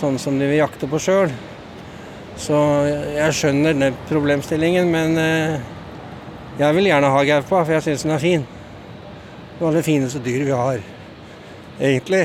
sånne 0.00 0.20
som 0.22 0.38
de 0.40 0.48
vil 0.48 0.62
jakte 0.62 0.88
på 0.90 1.00
sjøl. 1.02 1.32
Så 2.40 2.56
jeg 3.12 3.36
skjønner 3.36 3.76
den 3.76 3.96
problemstillingen, 4.08 4.88
men 4.88 5.18
eh, 5.20 5.60
jeg 6.60 6.76
vil 6.76 6.88
gjerne 6.88 7.12
ha 7.12 7.22
gaupa, 7.28 7.62
for 7.62 7.76
jeg 7.76 7.84
syns 7.84 8.06
den 8.06 8.16
er 8.16 8.22
fin. 8.22 8.46
Det 9.58 9.66
er 9.68 9.76
det 9.76 9.84
fineste 9.84 10.22
dyret 10.24 10.48
vi 10.48 10.56
har, 10.56 10.84
egentlig. 11.78 12.24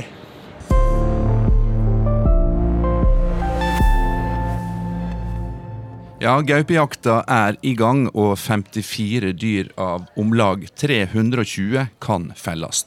Ja, 6.25 6.39
gaupejakta 6.41 7.19
er 7.29 7.53
i 7.61 7.75
gang, 7.77 8.07
og 8.17 8.31
54 8.41 9.29
dyr 9.37 9.67
av 9.77 10.07
om 10.17 10.31
lag 10.33 10.63
320 10.73 11.83
kan 12.01 12.23
felles. 12.33 12.79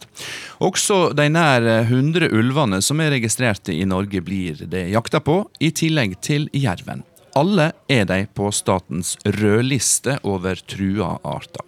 Også 0.59 1.13
de 1.15 1.29
nær 1.31 1.63
100 1.85 2.33
ulvene 2.35 2.81
som 2.83 2.99
er 2.99 3.13
registrerte 3.15 3.71
i 3.71 3.85
Norge, 3.87 4.25
blir 4.27 4.65
det 4.67 4.89
jakta 4.91 5.21
på, 5.23 5.37
i 5.63 5.71
tillegg 5.71 6.17
til 6.19 6.49
jerven. 6.51 7.05
Alle 7.39 7.69
er 7.87 8.09
de 8.11 8.25
på 8.35 8.51
statens 8.51 9.15
rødliste 9.23 10.17
over 10.27 10.59
trua 10.59 11.13
arter. 11.23 11.63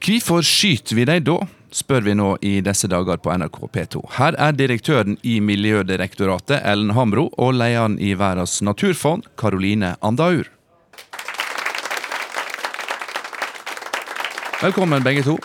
Hvorfor 0.00 0.40
skyter 0.40 0.96
vi 0.96 1.04
de 1.10 1.18
da? 1.28 1.42
spør 1.76 2.06
vi 2.08 2.14
nå 2.16 2.30
i 2.40 2.54
disse 2.64 2.88
dager 2.88 3.20
på 3.20 3.34
NRK 3.36 3.58
P2. 3.74 4.00
Her 4.16 4.38
er 4.48 4.56
direktøren 4.56 5.18
i 5.20 5.36
Miljødirektoratet, 5.44 6.64
Ellen 6.64 6.96
Hamro, 6.96 7.28
og 7.36 7.52
lederen 7.60 7.98
i 8.00 8.14
Verdens 8.16 8.62
naturfond, 8.64 9.28
Karoline 9.36 9.92
Andaur. 10.00 10.48
Velkommen, 14.60 15.00
begge 15.00 15.22
to. 15.24 15.38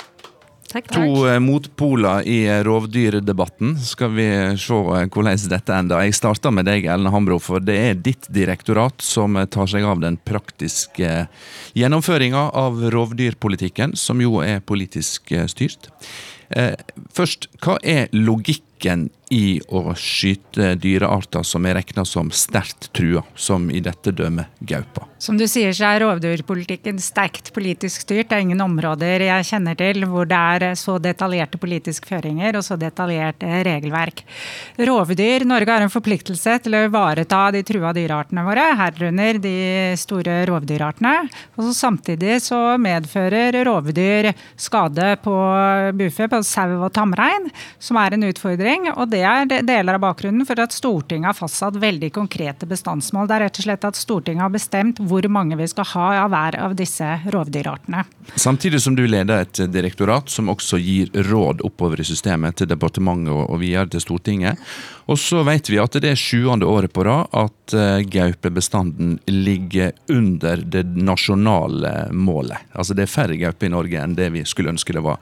Takk, 0.67 0.89
takk. 0.89 1.05
To 1.07 1.36
motpoler 1.39 2.25
i 2.27 2.41
eh, 2.51 2.60
rovdyrdebatten. 2.67 3.77
Skal 3.79 4.12
vi 4.12 4.25
se 4.60 4.75
eh, 4.75 5.05
hvordan 5.07 5.39
dette 5.53 5.72
ender. 5.72 6.03
Jeg 6.03 6.17
starter 6.17 6.51
med 6.51 6.67
deg, 6.67 6.84
Ellen 6.91 7.07
Hambro, 7.13 7.38
for 7.39 7.63
det 7.63 7.77
er 7.79 7.95
ditt 7.95 8.27
direktorat 8.36 9.00
som 9.00 9.39
eh, 9.39 9.48
tar 9.48 9.72
seg 9.72 9.88
av 9.88 10.03
den 10.03 10.19
praktiske 10.27 11.07
eh, 11.07 11.48
gjennomføringa 11.79 12.50
av 12.60 12.84
rovdyrpolitikken, 12.91 13.95
som 13.95 14.19
jo 14.19 14.41
er 14.43 14.60
politisk 14.67 15.31
eh, 15.31 15.48
styrt. 15.48 15.88
Eh, 16.51 16.75
Først, 17.15 17.48
hva 17.63 17.79
er 17.79 18.12
logikken 18.12 18.75
i 19.34 19.58
å 19.74 19.94
skyte 19.98 20.75
dyrearter 20.77 21.44
som 21.46 21.65
er 21.65 21.79
regna 21.79 22.05
som 22.05 22.29
sterkt 22.29 22.91
trua, 22.94 23.24
som 23.36 23.70
i 23.74 23.82
dette 23.82 24.13
dømet 24.13 24.51
gaupa? 24.60 25.08
Som 25.17 25.39
du 25.39 25.48
sier, 25.50 25.72
så 25.74 25.88
er 25.89 26.03
rovdyrpolitikken 26.03 27.00
sterkt 27.01 27.50
politisk 27.55 28.03
styrt. 28.03 28.29
Det 28.29 28.38
er 28.38 28.44
ingen 28.46 28.62
områder 28.62 29.24
jeg 29.25 29.48
kjenner 29.48 29.77
til 29.79 30.05
hvor 30.10 30.27
det 30.29 30.38
er 30.38 30.77
så 30.77 30.98
detaljerte 31.01 31.58
politiske 31.62 32.10
føringer 32.10 32.60
og 32.60 32.65
så 32.67 32.77
detaljerte 32.77 33.63
regelverk. 33.65 34.22
Rovdyr, 34.77 35.48
Norge 35.50 35.74
har 35.74 35.86
en 35.86 35.94
forpliktelse 35.94 36.60
til 36.65 36.77
å 36.77 36.84
ivareta 36.86 37.48
de 37.55 37.63
trua 37.65 37.96
dyreartene 37.96 38.46
våre, 38.46 38.67
herunder 38.77 39.41
de 39.41 39.55
store 39.98 40.44
rovdyrartene. 40.51 41.15
Og 41.55 41.65
så 41.70 41.74
samtidig 41.79 42.38
så 42.46 42.62
medfører 42.82 43.58
rovdyr 43.65 44.29
skade 44.62 45.15
på 45.25 45.36
bufe, 45.98 46.29
på 46.29 46.44
sau 46.46 46.84
og 46.84 46.91
tamrein, 46.94 47.50
som 47.82 47.98
er 48.03 48.13
en 48.13 48.29
utfordring. 48.29 48.64
Og 48.65 49.10
det 49.12 49.22
er 49.22 49.45
deler 49.45 49.98
av 49.98 50.01
bakgrunnen 50.01 50.45
for 50.48 50.57
at 50.63 50.74
Stortinget 50.74 51.29
har 51.29 51.38
fastsatt 51.38 51.75
veldig 51.77 52.10
konkrete 52.15 52.65
bestandsmål. 52.65 53.27
Det 53.29 53.36
er 53.36 53.43
rett 53.45 53.60
og 53.62 53.67
slett 53.67 53.86
at 53.86 54.00
Stortinget 54.00 54.41
har 54.41 54.53
bestemt 54.53 55.01
hvor 55.05 55.27
mange 55.29 55.57
vi 55.60 55.67
skal 55.69 55.86
ha 55.91 56.07
av 56.24 56.31
hver 56.34 56.57
av 56.65 56.74
disse 56.77 57.05
rovdyrartene. 57.29 58.01
Samtidig 58.36 58.81
som 58.81 58.98
du 58.98 59.03
leder 59.05 59.45
et 59.45 59.62
direktorat 59.69 60.31
som 60.34 60.50
også 60.50 60.79
gir 60.81 61.12
råd 61.29 61.62
oppover 61.67 62.01
i 62.01 62.07
systemet 62.07 62.57
til 62.57 62.72
departementet 62.72 63.36
og 63.36 63.62
videre 63.62 63.91
til 63.93 64.01
Stortinget. 64.01 64.57
Og 65.05 65.22
så 65.22 65.43
vet 65.45 65.69
vi 65.69 65.77
at 65.81 66.00
det 66.01 66.15
er 66.15 66.17
sjuende 66.17 66.65
året 66.65 66.93
på 66.93 67.05
rad 67.05 67.29
at 67.38 67.77
eh, 67.77 68.01
gaupebestanden 68.10 69.19
ligger 69.29 69.93
under 70.10 70.65
det 70.65 70.88
nasjonale 70.98 72.10
målet. 72.17 72.65
Altså 72.74 72.98
det 72.98 73.05
er 73.05 73.13
færre 73.13 73.38
gauper 73.38 73.69
i 73.69 73.74
Norge 73.77 74.01
enn 74.01 74.17
det 74.17 74.31
vi 74.34 74.45
skulle 74.50 74.74
ønske 74.74 74.98
det 74.98 75.05
var. 75.05 75.22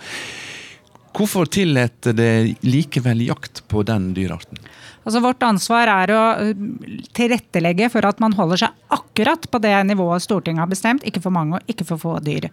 Hvorfor 1.13 1.45
tillater 1.45 2.15
det 2.17 2.55
likevel 2.65 3.21
jakt 3.27 3.61
på 3.69 3.83
den 3.85 4.13
dyrearten? 4.17 4.57
Altså 5.03 5.23
Vårt 5.23 5.43
ansvar 5.43 5.91
er 5.91 6.13
å 6.15 6.23
uh, 6.39 6.53
tilrettelegge 7.15 7.89
for 7.93 8.07
at 8.07 8.21
man 8.23 8.35
holder 8.37 8.65
seg 8.65 8.83
akkurat 8.93 9.51
på 9.51 9.59
det 9.59 9.73
nivået 9.83 10.23
Stortinget 10.23 10.63
har 10.63 10.69
bestemt, 10.71 11.03
ikke 11.05 11.21
for 11.21 11.33
mange 11.33 11.57
og 11.57 11.69
ikke 11.69 11.85
for 11.87 12.01
få 12.01 12.17
dyr. 12.23 12.49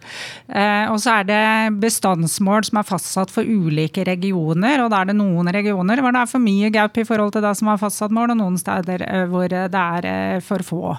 Eh, 0.47 0.85
og 0.91 0.99
så 1.01 1.19
er 1.19 1.27
det 1.29 1.79
bestandsmål 1.81 2.65
som 2.67 2.79
er 2.81 2.87
fastsatt 2.87 3.33
for 3.33 3.47
ulike 3.47 4.05
regioner. 4.07 4.83
og 4.83 4.91
Da 4.91 5.01
er 5.01 5.11
det 5.11 5.17
noen 5.17 5.49
regioner 5.53 6.01
hvor 6.01 6.13
det 6.13 6.21
er 6.21 6.31
for 6.31 6.43
mye 6.43 6.71
gaup 6.73 6.97
i 6.97 7.05
forhold 7.07 7.33
til 7.35 7.45
det 7.45 7.53
som 7.57 7.71
er 7.71 7.81
fastsatt 7.81 8.13
mål, 8.13 8.33
og 8.35 8.41
noen 8.41 8.59
steder 8.61 9.05
eh, 9.07 9.25
hvor 9.31 9.49
det 9.51 9.83
er 9.83 10.09
eh, 10.09 10.39
for 10.45 10.65
få. 10.65 10.95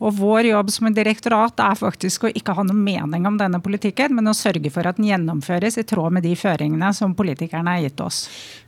Og 0.00 0.14
Vår 0.16 0.48
jobb 0.50 0.70
som 0.72 0.88
direktorat 0.94 1.60
er 1.60 1.76
faktisk 1.76 2.24
å 2.24 2.32
ikke 2.32 2.54
ha 2.56 2.64
noen 2.64 2.82
mening 2.84 3.26
om 3.28 3.36
denne 3.40 3.60
politikken, 3.62 4.14
men 4.16 4.30
å 4.30 4.36
sørge 4.36 4.72
for 4.72 4.88
at 4.88 4.96
den 4.96 5.10
gjennomføres 5.10 5.78
i 5.80 5.84
tråd 5.84 6.16
med 6.16 6.24
de 6.24 6.32
føringene 6.38 6.92
som 6.96 7.14
politikerne 7.16 7.76
har 7.76 7.84
gitt 7.84 8.00
oss. 8.04 8.22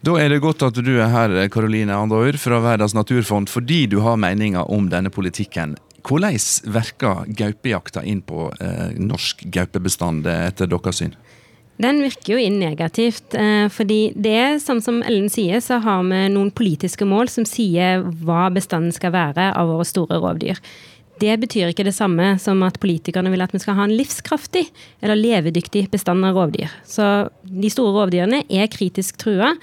Da 0.05 0.19
er 0.21 0.33
det 0.33 0.43
godt 0.45 0.67
at 0.67 0.77
du 0.83 0.93
er 0.99 1.09
her, 1.13 1.37
Karoline 1.53 1.97
Andaur 2.23 2.39
fra 2.39 2.61
Verdens 2.61 2.95
naturfond, 2.95 3.49
fordi 3.51 3.87
du 3.87 3.99
har 3.99 4.17
meninger 4.17 4.71
om 4.71 4.87
denne 4.91 5.11
politikken. 5.11 5.75
Hvordan 6.07 6.37
virker 6.71 7.25
gaupejakta 7.27 8.05
inn 8.07 8.21
på 8.23 8.45
eh, 8.63 8.95
norsk 8.95 9.43
gaupebestand 9.51 10.29
etter 10.31 10.71
deres 10.71 11.01
syn? 11.03 11.17
Den 11.83 11.99
virker 12.05 12.37
jo 12.37 12.39
inn 12.39 12.61
negativt. 12.61 13.35
eh, 13.35 13.67
fordi 13.67 14.13
det 14.15 14.63
sånn 14.63 14.81
som 14.81 15.03
Ellen 15.03 15.27
sier, 15.35 15.59
så 15.59 15.81
har 15.83 16.07
vi 16.07 16.29
noen 16.31 16.55
politiske 16.55 17.03
mål 17.03 17.29
som 17.29 17.45
sier 17.45 18.07
hva 18.23 18.53
bestanden 18.55 18.95
skal 18.95 19.11
være 19.11 19.51
av 19.59 19.75
våre 19.75 19.85
store 19.85 20.23
rovdyr. 20.23 20.63
Det 21.19 21.35
betyr 21.43 21.73
ikke 21.73 21.91
det 21.91 21.99
samme 21.99 22.37
som 22.39 22.63
at 22.63 22.79
politikerne 22.79 23.35
vil 23.35 23.43
at 23.43 23.51
vi 23.51 23.59
skal 23.59 23.81
ha 23.81 23.89
en 23.89 23.99
livskraftig 23.99 24.69
eller 25.03 25.19
levedyktig 25.19 25.89
bestand 25.91 26.23
av 26.25 26.39
rovdyr. 26.39 26.71
Så 26.87 27.33
de 27.43 27.71
store 27.71 27.99
rovdyrene 27.99 28.45
er 28.47 28.71
kritisk 28.71 29.19
trua. 29.19 29.57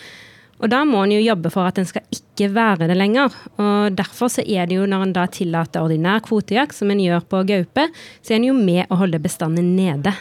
Og 0.59 0.67
da 0.67 0.83
må 0.83 1.05
en 1.05 1.15
jo 1.15 1.21
jobbe 1.23 1.51
for 1.53 1.69
at 1.69 1.79
den 1.79 1.87
skal 1.87 2.03
ikke 2.11 2.28
være 2.47 2.87
det 2.87 2.95
lenger. 2.95 3.35
Og 3.59 3.95
derfor 3.97 4.31
så 4.31 4.45
er 4.45 4.69
det 4.69 4.79
jo 4.79 4.87
når 4.87 5.07
en 5.07 5.15
da 5.17 5.25
tillater 5.27 5.83
ordinær 5.83 6.23
kvotejakt, 6.25 6.77
som 6.77 6.91
en 6.91 7.03
gjør 7.03 7.25
på 7.27 7.43
gaupe, 7.49 7.89
så 8.21 8.33
er 8.33 8.39
en 8.39 8.49
jo 8.51 8.55
med 8.55 8.87
å 8.87 8.99
holde 9.01 9.19
bestanden 9.19 9.75
nede. 9.75 10.15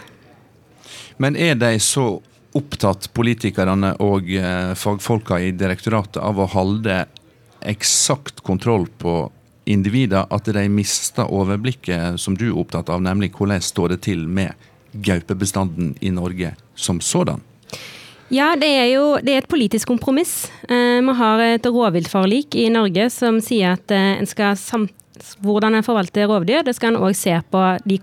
Men 1.22 1.36
er 1.38 1.54
de 1.58 1.76
så 1.82 2.18
opptatt, 2.58 3.10
politikerne 3.14 3.94
og 4.02 4.30
eh, 4.32 4.74
fagfolka 4.78 5.38
i 5.44 5.52
direktoratet, 5.54 6.20
av 6.22 6.40
å 6.40 6.48
holde 6.50 7.04
eksakt 7.68 8.42
kontroll 8.46 8.86
på 8.98 9.20
individer 9.68 10.26
at 10.32 10.48
de 10.48 10.64
mister 10.72 11.28
overblikket 11.28 12.18
som 12.20 12.36
du 12.38 12.48
er 12.48 12.58
opptatt 12.58 12.88
av, 12.92 13.02
nemlig 13.04 13.34
hvordan 13.36 13.62
står 13.62 13.94
det 13.94 14.00
til 14.08 14.24
med 14.24 14.56
gaupebestanden 14.92 15.94
i 16.00 16.12
Norge 16.14 16.54
som 16.74 17.02
sådan? 17.04 17.44
Ja, 18.28 18.52
det 18.60 18.68
er 18.68 18.88
jo 18.92 19.04
det 19.24 19.32
er 19.32 19.42
et 19.42 19.48
politisk 19.48 19.88
kompromiss. 19.88 20.50
Eh, 20.68 21.00
vi 21.00 21.14
har 21.16 21.42
et 21.46 21.64
rovviltforlik 21.64 22.58
i 22.60 22.68
Norge 22.72 23.08
som 23.14 23.40
sier 23.40 23.78
at 23.78 23.94
eh, 23.94 24.18
en 24.20 24.28
skal 24.28 24.58
samt, 24.60 24.92
hvordan 25.40 25.78
en 25.78 25.86
forvalter 25.86 26.28
rovdyr, 26.28 26.60
det 26.66 26.76
skal 26.76 26.92
en 26.92 27.06
òg 27.08 27.16
se 27.16 27.32
på 27.50 27.62
de 27.88 27.96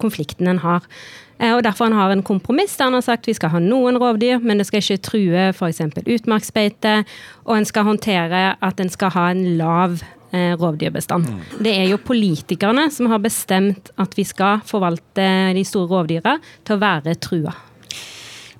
konfliktene 0.00 0.54
en 0.54 0.62
har. 0.64 0.88
Eh, 1.36 1.52
og 1.52 1.62
Derfor 1.64 1.90
en 1.90 1.98
har 1.98 2.12
en 2.12 2.24
kompromiss 2.24 2.78
der 2.80 2.88
en 2.88 2.96
har 2.96 3.04
sagt 3.04 3.28
vi 3.28 3.36
skal 3.36 3.52
ha 3.52 3.60
noen 3.60 4.00
rovdyr, 4.00 4.40
men 4.40 4.60
det 4.60 4.70
skal 4.70 4.80
ikke 4.80 5.04
true 5.10 5.46
f.eks. 5.52 5.84
utmarksbeite. 6.00 6.96
Og 7.44 7.58
en 7.58 7.68
skal 7.68 7.88
håndtere 7.88 8.44
at 8.56 8.80
en 8.80 8.92
skal 8.92 9.12
ha 9.12 9.30
en 9.34 9.44
lav 9.60 10.00
eh, 10.32 10.56
rovdyrbestand. 10.56 11.28
Det 11.60 11.76
er 11.76 11.90
jo 11.92 12.00
politikerne 12.00 12.88
som 12.92 13.12
har 13.12 13.20
bestemt 13.20 13.92
at 14.00 14.16
vi 14.16 14.24
skal 14.24 14.64
forvalte 14.64 15.32
de 15.52 15.68
store 15.68 15.92
rovdyra 15.98 16.38
til 16.64 16.80
å 16.80 16.86
være 16.88 17.20
trua. 17.20 17.60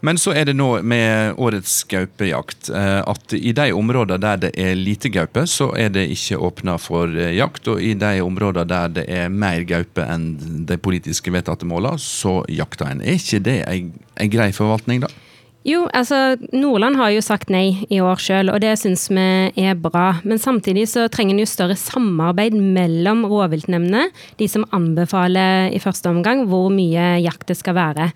Men 0.00 0.18
så 0.20 0.32
er 0.32 0.48
det 0.48 0.56
nå 0.56 0.68
med 0.86 1.36
årets 1.40 1.82
gaupejakt 1.90 2.70
eh, 2.72 3.00
at 3.04 3.34
i 3.36 3.52
de 3.56 3.68
områdene 3.76 4.20
der 4.22 4.42
det 4.46 4.52
er 4.56 4.78
lite 4.78 5.12
gaupe, 5.12 5.44
så 5.50 5.70
er 5.76 5.92
det 5.92 6.06
ikke 6.14 6.40
åpna 6.40 6.78
for 6.80 7.12
eh, 7.12 7.34
jakt. 7.36 7.68
Og 7.68 7.82
i 7.84 7.92
de 7.98 8.14
områdene 8.24 8.68
der 8.70 8.94
det 9.00 9.06
er 9.12 9.32
mer 9.32 9.64
gaupe 9.68 10.04
enn 10.04 10.30
de 10.68 10.80
politiske 10.80 11.32
vedtatte 11.34 11.68
målene, 11.68 12.00
så 12.00 12.40
jakter 12.48 12.88
en. 12.88 13.04
Er 13.04 13.20
ikke 13.20 13.44
det 13.44 13.58
en 13.68 14.32
grei 14.32 14.52
forvaltning, 14.56 15.04
da? 15.04 15.12
Jo, 15.68 15.82
altså 15.92 16.38
Nordland 16.56 16.96
har 16.96 17.10
jo 17.12 17.20
sagt 17.20 17.50
nei 17.52 17.82
i 17.92 17.98
år 18.00 18.20
sjøl, 18.24 18.48
og 18.48 18.62
det 18.64 18.78
syns 18.80 19.10
vi 19.12 19.24
er 19.60 19.76
bra. 19.76 20.14
Men 20.24 20.40
samtidig 20.40 20.86
så 20.88 21.04
trenger 21.12 21.36
en 21.36 21.42
jo 21.42 21.48
større 21.50 21.76
samarbeid 21.76 22.56
mellom 22.56 23.26
rovviltnemndene, 23.28 24.06
de 24.40 24.48
som 24.48 24.64
anbefaler 24.72 25.68
i 25.76 25.82
første 25.82 26.08
omgang 26.08 26.46
hvor 26.48 26.70
mye 26.72 27.18
jakt 27.20 27.50
det 27.52 27.58
skal 27.60 27.76
være. 27.76 28.08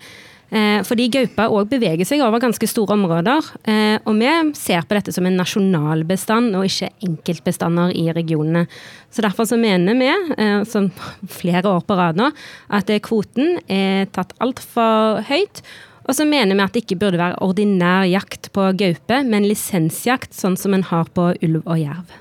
Eh, 0.53 0.81
fordi 0.85 1.07
gaupa 1.09 1.47
òg 1.49 1.71
beveger 1.71 2.05
seg 2.05 2.21
over 2.23 2.41
ganske 2.43 2.67
store 2.69 2.95
områder. 2.95 3.47
Eh, 3.65 3.97
og 4.05 4.19
vi 4.19 4.29
ser 4.57 4.85
på 4.85 4.97
dette 4.97 5.13
som 5.15 5.25
en 5.25 5.39
nasjonal 5.39 6.05
bestand, 6.07 6.53
og 6.55 6.67
ikke 6.67 6.91
enkeltbestander 7.07 7.95
i 7.97 8.05
regionene. 8.13 8.67
Så 9.09 9.25
Derfor 9.25 9.47
så 9.49 9.57
mener 9.57 9.97
vi, 9.97 10.11
eh, 10.37 10.61
som 10.69 10.91
flere 11.39 11.65
år 11.65 11.81
på 11.87 11.97
rad 11.97 12.19
nå, 12.19 12.29
at 12.69 12.91
kvoten 13.01 13.57
er 13.67 14.05
tatt 14.13 14.35
altfor 14.39 15.23
høyt. 15.25 15.63
Og 16.05 16.13
så 16.13 16.27
mener 16.29 16.53
vi 16.53 16.61
at 16.61 16.75
det 16.75 16.83
ikke 16.83 16.99
burde 17.01 17.17
være 17.17 17.41
ordinær 17.41 18.05
jakt 18.05 18.51
på 18.53 18.67
gaupe, 18.77 19.23
men 19.25 19.47
lisensjakt, 19.49 20.35
sånn 20.37 20.57
som 20.59 20.75
en 20.77 20.85
har 20.85 21.09
på 21.09 21.31
ulv 21.41 21.63
og 21.65 21.81
jerv. 21.81 22.13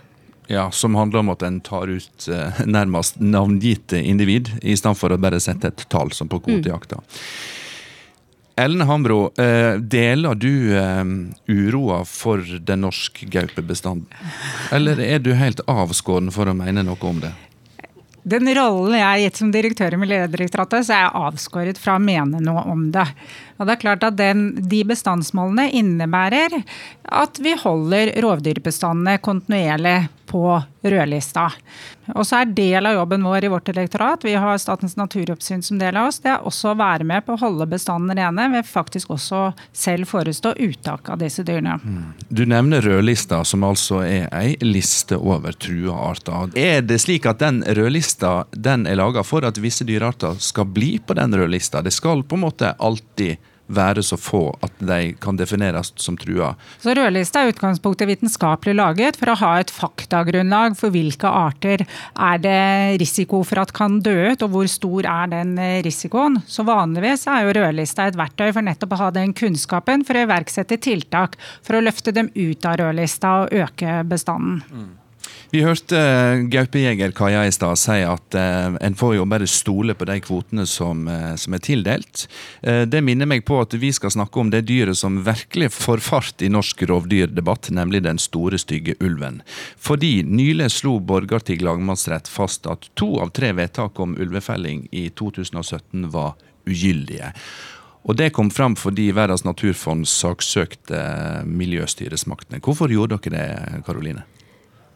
Ja, 0.48 0.70
Som 0.70 0.94
handler 0.94 1.20
om 1.20 1.30
at 1.32 1.42
en 1.42 1.60
tar 1.64 1.88
ut 1.88 2.26
nærmest 2.64 3.20
navngitte 3.20 4.00
individ, 4.00 4.50
i 4.62 4.76
stedet 4.76 4.96
for 4.96 5.12
å 5.12 5.20
bare 5.20 5.40
sette 5.40 5.68
et 5.68 5.84
tall, 5.92 6.12
som 6.12 6.28
på 6.28 6.40
kvotejakta. 6.44 7.00
Ellen 8.56 8.84
Hambro, 8.86 9.32
eh, 9.38 9.74
deler 9.78 10.34
du 10.34 10.76
eh, 10.78 11.04
uroa 11.46 12.04
for 12.06 12.38
den 12.38 12.84
norske 12.86 13.26
gaupebestanden? 13.26 14.06
Eller 14.72 15.00
er 15.02 15.18
du 15.18 15.32
helt 15.34 15.62
avskåren 15.66 16.30
for 16.34 16.46
å 16.46 16.54
mene 16.54 16.86
noe 16.86 17.00
om 17.02 17.18
det? 17.24 17.32
Den 18.24 18.48
rollen 18.56 18.94
jeg 18.96 19.04
har 19.04 19.18
gitt 19.20 19.36
som 19.36 19.50
direktør 19.52 19.94
i 19.94 19.98
Miljødirektoratet, 20.00 20.86
så 20.86 20.94
er 20.94 21.02
jeg 21.02 21.24
avskåret 21.26 21.80
fra 21.80 21.98
å 21.98 22.00
mene 22.00 22.38
noe 22.40 22.62
om 22.72 22.86
det. 22.94 23.04
Og 23.58 23.66
det 23.66 23.74
er 23.74 23.82
klart 23.82 24.06
at 24.06 24.16
den, 24.16 24.46
De 24.64 24.80
bestandsmålene 24.88 25.68
innebærer 25.76 26.56
at 27.04 27.40
vi 27.44 27.52
holder 27.60 28.14
rovdyrbestandene 28.24 29.20
kontinuerlig 29.20 29.98
på 30.30 30.46
rødlista. 30.80 31.50
Og 32.12 32.26
så 32.26 32.42
er 32.42 32.52
del 32.56 32.86
av 32.86 32.94
jobben 32.98 33.24
vår 33.24 33.46
i 33.46 33.50
vårt 33.52 33.68
elektorat, 33.72 34.24
vi 34.24 34.34
har 34.36 34.58
Statens 34.60 34.96
naturoppsyn 34.96 35.62
som 35.64 35.78
del 35.80 35.96
av 35.96 36.10
oss, 36.10 36.20
det 36.24 36.34
er 36.34 36.44
også 36.44 36.72
å 36.72 36.78
være 36.78 37.06
med 37.08 37.24
på 37.24 37.34
å 37.34 37.40
holde 37.40 37.66
bestanden 37.70 38.16
rene 38.18 38.48
ved 38.52 38.68
faktisk 38.68 39.14
også 39.14 39.46
selv 39.72 40.10
forestå 40.10 40.54
uttak 40.66 41.08
av 41.14 41.22
disse 41.22 41.44
dyrene. 41.46 41.78
Mm. 41.82 42.12
Du 42.28 42.44
nevner 42.50 42.84
rødlista, 42.84 43.40
som 43.48 43.64
altså 43.64 44.02
er 44.04 44.28
ei 44.36 44.54
liste 44.64 45.16
over 45.16 45.56
trua 45.56 45.96
arter. 46.10 46.52
Er 46.58 46.84
det 46.84 47.00
slik 47.04 47.26
at 47.30 47.40
den 47.40 47.62
rødlista 47.64 48.44
den 48.52 48.86
er 48.90 49.00
laga 49.00 49.24
for 49.24 49.46
at 49.48 49.58
visse 49.62 49.86
dyrearter 49.88 50.36
skal 50.42 50.68
bli 50.68 50.98
på 51.00 51.16
den 51.16 51.34
rødlista? 51.34 51.82
Det 51.84 51.94
skal 51.94 52.24
på 52.28 52.36
en 52.36 52.46
måte 52.46 52.74
alltid 52.78 53.40
være 53.66 54.02
så 54.04 54.18
få 54.20 54.42
at 54.64 54.72
de 54.84 55.14
kan 55.20 55.38
defineres 55.38 55.92
som 56.00 56.16
trua. 56.20 56.52
Så 56.82 56.94
Rødlista 56.96 57.42
er 57.42 57.52
utgangspunktet 57.52 58.08
vitenskapelig 58.10 58.76
laget 58.76 59.18
for 59.20 59.32
å 59.32 59.38
ha 59.40 59.52
et 59.60 59.72
faktagrunnlag 59.72 60.76
for 60.78 60.94
hvilke 60.94 61.28
arter 61.28 61.84
er 61.84 62.42
det 62.44 63.00
risiko 63.00 63.42
for 63.46 63.62
at 63.62 63.72
kan 63.76 64.00
dø 64.04 64.14
ut, 64.32 64.44
og 64.44 64.52
hvor 64.52 64.68
stor 64.70 65.08
er 65.08 65.30
den 65.32 65.56
risikoen. 65.86 66.40
Så 66.46 66.66
Vanligvis 66.66 67.26
er 67.30 67.44
jo 67.44 67.54
rødlista 67.56 68.08
et 68.08 68.18
verktøy 68.18 68.50
for 68.50 68.66
nettopp 68.66 68.96
å 68.96 69.00
ha 69.04 69.12
den 69.14 69.34
kunnskapen 69.36 70.04
for 70.06 70.18
å 70.18 70.26
iverksette 70.26 70.80
tiltak 70.84 71.38
for 71.64 71.78
å 71.78 71.84
løfte 71.84 72.14
dem 72.14 72.30
ut 72.34 72.68
av 72.68 72.78
rødlista 72.80 73.38
og 73.44 73.56
øke 73.64 74.02
bestanden. 74.08 74.60
Mm. 74.70 74.92
Vi 75.54 75.60
hørte 75.62 75.94
uh, 75.94 76.40
gaupejeger 76.50 77.12
Kaja 77.14 77.44
i 77.46 77.52
stad 77.54 77.78
si 77.78 78.00
at 78.02 78.36
uh, 78.38 78.74
en 78.82 78.96
får 78.98 79.12
jo 79.18 79.26
bare 79.30 79.46
stole 79.46 79.94
på 79.94 80.08
de 80.08 80.16
kvotene 80.24 80.64
som, 80.66 81.04
uh, 81.06 81.34
som 81.38 81.54
er 81.54 81.62
tildelt. 81.62 82.24
det 82.64 83.00
minner 83.04 83.28
meg 83.28 83.44
på 83.46 83.60
at 83.62 83.74
vi 83.78 83.90
skal 83.94 84.12
snakke 84.14 84.40
om 84.40 84.50
det 84.50 84.64
dyret 84.68 84.98
som 84.98 85.20
virkelig 85.26 85.70
får 85.74 86.02
fart 86.02 86.42
i 86.42 86.50
norsk 86.50 86.82
rovdyrdebatt, 86.88 87.70
nemlig 87.76 88.02
den 88.06 88.18
store, 88.18 88.58
stygge 88.58 88.96
ulven. 89.04 89.42
Fordi 89.76 90.24
nylig 90.26 90.70
slo 90.72 90.96
Borgarting 90.98 91.62
lagmannsrett 91.62 92.30
fast 92.30 92.66
at 92.70 92.88
to 92.98 93.14
av 93.22 93.34
tre 93.36 93.52
vedtak 93.54 94.00
om 94.00 94.16
ulvefelling 94.18 94.88
i 94.90 95.08
2017 95.10 96.10
var 96.14 96.34
ugyldige. 96.66 97.34
Og 98.04 98.16
Det 98.16 98.32
kom 98.36 98.50
fram 98.50 98.76
fordi 98.76 99.10
Verdens 99.16 99.46
naturfond 99.46 100.08
saksøkte 100.08 101.00
miljøstyresmaktene. 101.48 102.60
Hvorfor 102.60 102.92
gjorde 102.92 103.20
dere 103.22 103.36
det, 103.38 103.84
Karoline? 103.86 104.26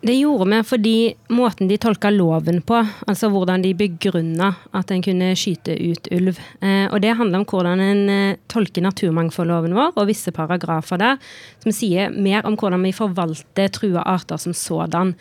Det 0.01 0.15
gjorde 0.15 0.47
vi 0.47 0.59
fordi 0.63 0.99
måten 1.35 1.67
de 1.67 1.77
tolka 1.83 2.13
loven 2.15 2.61
på, 2.63 2.79
altså 3.11 3.33
hvordan 3.33 3.65
de 3.65 3.73
begrunna 3.75 4.53
at 4.71 4.93
en 4.95 5.03
kunne 5.03 5.33
skyte 5.35 5.75
ut 5.75 6.07
ulv. 6.15 6.39
Eh, 6.63 6.87
og 6.87 7.03
det 7.03 7.17
handler 7.19 7.43
om 7.43 7.47
hvordan 7.51 7.83
en 7.83 8.05
eh, 8.15 8.39
tolker 8.47 8.85
naturmangfoldloven 8.87 9.75
vår 9.75 9.99
og 9.99 10.07
visse 10.07 10.31
paragrafer 10.35 11.03
der 11.03 11.19
som 11.65 11.75
sier 11.75 12.15
mer 12.15 12.47
om 12.47 12.55
hvordan 12.55 12.87
vi 12.87 12.95
forvalter 12.95 13.75
trua 13.75 14.07
arter 14.07 14.39
som 14.39 14.55
sådan. 14.55 15.17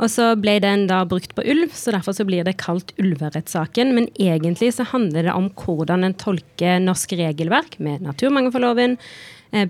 Og 0.00 0.10
så 0.10 0.32
ble 0.40 0.56
den 0.62 0.88
da 0.88 1.04
brukt 1.06 1.36
på 1.36 1.44
ulv, 1.44 1.70
så 1.76 1.92
derfor 1.94 2.16
så 2.16 2.24
blir 2.26 2.46
det 2.46 2.56
kalt 2.58 2.90
ulverettssaken. 2.98 3.92
Men 3.94 4.08
egentlig 4.18 4.72
så 4.74 4.88
handler 4.90 5.28
det 5.28 5.36
om 5.36 5.52
hvordan 5.52 6.08
en 6.08 6.16
tolker 6.18 6.80
norsk 6.82 7.14
regelverk 7.20 7.76
med 7.78 8.02
naturmangfoldloven, 8.08 8.96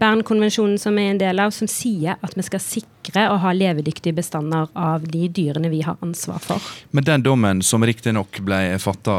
Bernkonvensjonen 0.01 0.79
som 0.81 0.97
er 0.99 1.11
en 1.12 1.20
del 1.20 1.40
av, 1.42 1.53
som 1.53 1.68
sier 1.68 2.16
at 2.25 2.33
vi 2.38 2.44
skal 2.47 2.62
sikre 2.62 3.27
å 3.29 3.37
ha 3.42 3.53
levedyktige 3.53 4.16
bestander 4.16 4.70
av 4.73 5.05
de 5.05 5.27
dyrene 5.29 5.68
vi 5.68 5.83
har 5.85 6.01
ansvar 6.05 6.40
for. 6.40 6.64
Men 6.97 7.05
den 7.05 7.27
dommen, 7.27 7.61
som 7.61 7.85
riktignok 7.85 8.40
ble 8.47 8.79
fatta 8.81 9.16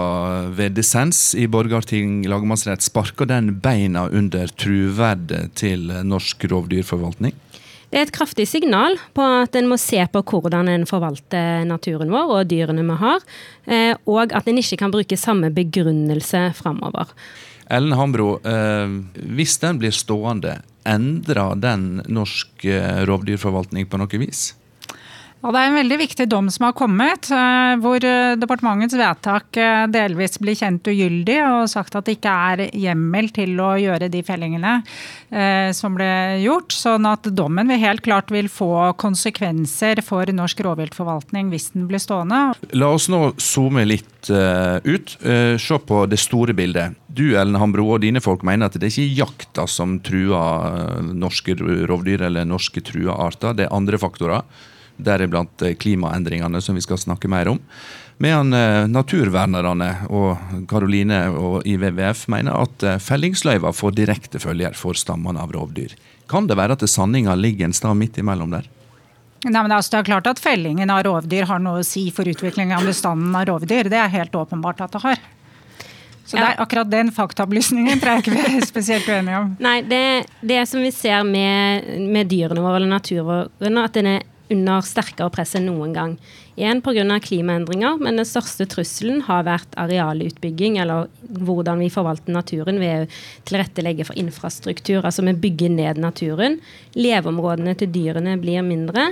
ved 0.57 0.73
dissens 0.79 1.35
i 1.37 1.45
Borgarting 1.45 2.23
lagmannsrett, 2.25 2.81
sparker 2.81 3.29
den 3.29 3.53
beina 3.61 4.07
under 4.09 4.49
truverdet 4.57 5.53
til 5.61 5.91
norsk 6.07 6.47
rovdyrforvaltning? 6.49 7.37
Det 7.95 8.01
er 8.01 8.07
et 8.09 8.15
kraftig 8.15 8.43
signal 8.49 8.97
på 9.15 9.23
at 9.43 9.55
en 9.55 9.69
må 9.71 9.77
se 9.79 10.01
på 10.11 10.21
hvordan 10.27 10.67
en 10.67 10.85
forvalter 10.89 11.63
naturen 11.69 12.09
vår 12.11 12.33
og 12.33 12.49
dyrene 12.49 12.83
vi 12.83 12.97
har, 12.99 13.25
eh, 13.69 13.93
og 14.09 14.33
at 14.35 14.49
en 14.49 14.59
ikke 14.59 14.81
kan 14.81 14.91
bruke 14.91 15.15
samme 15.15 15.51
begrunnelse 15.53 16.49
framover. 16.57 17.13
Ellen 17.69 17.95
Hambro, 17.97 18.39
eh, 18.45 18.89
hvis 19.35 19.57
den 19.61 19.79
blir 19.81 19.95
stående, 19.95 20.59
endrer 20.85 21.55
den 21.57 22.03
norsk 22.05 22.65
eh, 22.69 23.01
rovdyrforvaltning 23.09 23.89
på 23.89 23.99
noe 24.01 24.21
vis? 24.21 24.51
Ja, 25.45 25.51
Det 25.53 25.59
er 25.61 25.67
en 25.69 25.77
veldig 25.77 25.97
viktig 25.99 26.25
dom 26.25 26.47
som 26.49 26.63
har 26.65 26.71
kommet, 26.73 27.27
eh, 27.29 27.75
hvor 27.77 28.01
eh, 28.01 28.33
departementets 28.33 28.95
vedtak 28.97 29.59
eh, 29.61 29.83
delvis 29.93 30.39
blir 30.41 30.57
kjent 30.57 30.89
ugyldig 30.89 31.35
og 31.45 31.69
sagt 31.69 31.93
at 31.93 32.07
det 32.07 32.15
ikke 32.17 32.33
er 32.33 32.63
hjemmel 32.73 33.29
til 33.29 33.53
å 33.61 33.75
gjøre 33.77 34.09
de 34.09 34.23
fellingene 34.25 34.79
som 35.75 35.95
ble 35.97 36.07
gjort. 36.39 36.71
Sånn 36.71 37.05
at 37.09 37.27
dommen 37.35 37.67
vil 37.67 37.81
helt 37.81 38.01
klart 38.05 38.29
vil 38.31 38.47
få 38.49 38.93
konsekvenser 39.01 39.99
for 40.05 40.29
norsk 40.31 40.61
rovviltforvaltning 40.63 41.49
hvis 41.51 41.71
den 41.73 41.89
blir 41.89 41.99
stående. 41.99 42.53
La 42.77 42.91
oss 42.93 43.09
nå 43.11 43.33
zoome 43.41 43.83
litt 43.89 44.29
ut. 44.29 45.15
Se 45.59 45.79
på 45.89 46.03
det 46.07 46.21
store 46.21 46.55
bildet. 46.55 46.95
Du 47.09 47.25
Ellen 47.35 47.57
Hambro 47.59 47.89
og 47.97 48.05
dine 48.05 48.21
folk 48.23 48.45
mener 48.47 48.69
at 48.69 48.77
det 48.77 48.87
er 48.87 48.93
ikke 48.93 49.25
jakta 49.25 49.67
som 49.67 49.97
truer 50.05 51.03
norske 51.11 51.57
rovdyr 51.59 52.29
eller 52.29 52.47
norske 52.47 52.85
trua 52.85 53.17
arter, 53.27 53.57
det 53.57 53.67
er 53.67 53.75
andre 53.75 53.99
faktorer 53.99 54.45
deriblant 54.97 55.61
eh, 55.61 55.75
klimaendringene, 55.75 56.61
som 56.61 56.75
vi 56.75 56.83
skal 56.85 56.99
snakke 57.01 57.29
mer 57.31 57.51
om. 57.53 57.59
Medan 58.17 58.53
eh, 58.53 58.85
naturvernerne 58.87 59.89
og 60.07 60.63
Karoline 60.71 61.25
og 61.35 61.65
i 61.67 61.75
WWF 61.75 62.27
mener 62.31 62.55
at 62.63 62.85
eh, 62.85 63.01
fellingsløyva 63.03 63.73
får 63.75 63.97
direkte 63.97 64.39
følger 64.39 64.77
for 64.77 64.95
stammene 64.95 65.41
av 65.43 65.51
rovdyr. 65.55 65.97
Kan 66.31 66.47
det 66.47 66.57
være 66.57 66.77
at 66.77 66.87
sanninga 66.89 67.35
ligger 67.35 67.67
en 67.67 67.75
stad 67.75 67.99
midt 67.99 68.17
imellom 68.21 68.55
der? 68.55 68.69
Nei, 69.45 69.61
men 69.61 69.75
altså, 69.75 69.93
det 69.93 69.99
er 69.99 70.07
klart 70.07 70.27
at 70.31 70.41
Fellingen 70.41 70.89
av 70.89 71.03
rovdyr 71.05 71.45
har 71.45 71.59
noe 71.61 71.83
å 71.83 71.85
si 71.85 72.07
for 72.13 72.25
utviklingen 72.25 72.73
av 72.79 72.87
bestanden 72.87 73.35
av 73.37 73.45
rovdyr. 73.51 73.91
Det 73.91 73.99
er 73.99 74.13
helt 74.15 74.33
åpenbart 74.33 74.81
at 74.81 74.95
det 74.95 75.03
har. 75.03 75.19
Så 76.25 76.39
ja. 76.39 76.55
akkurat 76.57 76.89
den 76.89 77.11
faktaopplysningen 77.13 77.99
tror 78.01 78.15
jeg 78.15 78.23
ikke 78.23 78.33
vi 78.33 78.45
er 78.57 78.65
spesielt 78.73 79.09
uenige 79.11 79.41
om. 79.43 79.51
Nei, 79.61 79.75
det, 79.85 80.05
det 80.41 80.63
som 80.71 80.81
vi 80.81 80.89
ser 80.95 81.21
med, 81.27 81.91
med 82.09 82.31
dyrene 82.31 82.63
våre, 82.63 82.79
eller 82.79 82.95
naturen, 82.95 83.83
at 83.83 83.99
den 83.99 84.09
er 84.15 84.25
under 84.53 84.83
sterkere 84.85 85.31
press 85.33 85.55
enn 85.57 85.67
noen 85.69 85.93
gang. 85.95 86.17
Igjen 86.55 86.81
pga. 86.85 87.19
klimaendringer, 87.19 87.97
men 87.99 88.19
den 88.19 88.27
største 88.27 88.67
trusselen 88.69 89.23
har 89.27 89.43
vært 89.47 89.73
arealutbygging, 89.75 90.77
eller 90.79 91.09
hvordan 91.21 91.81
vi 91.83 91.89
forvalter 91.91 92.31
naturen 92.31 92.79
ved 92.79 93.05
å 93.05 93.09
tilrettelegge 93.49 94.05
for 94.05 94.15
infrastruktur. 94.15 95.03
Altså 95.03 95.25
vi 95.25 95.33
bygger 95.33 95.69
ned 95.69 95.97
naturen. 95.97 96.59
Leveområdene 96.95 97.75
til 97.75 97.91
dyrene 97.91 98.37
blir 98.39 98.63
mindre. 98.63 99.11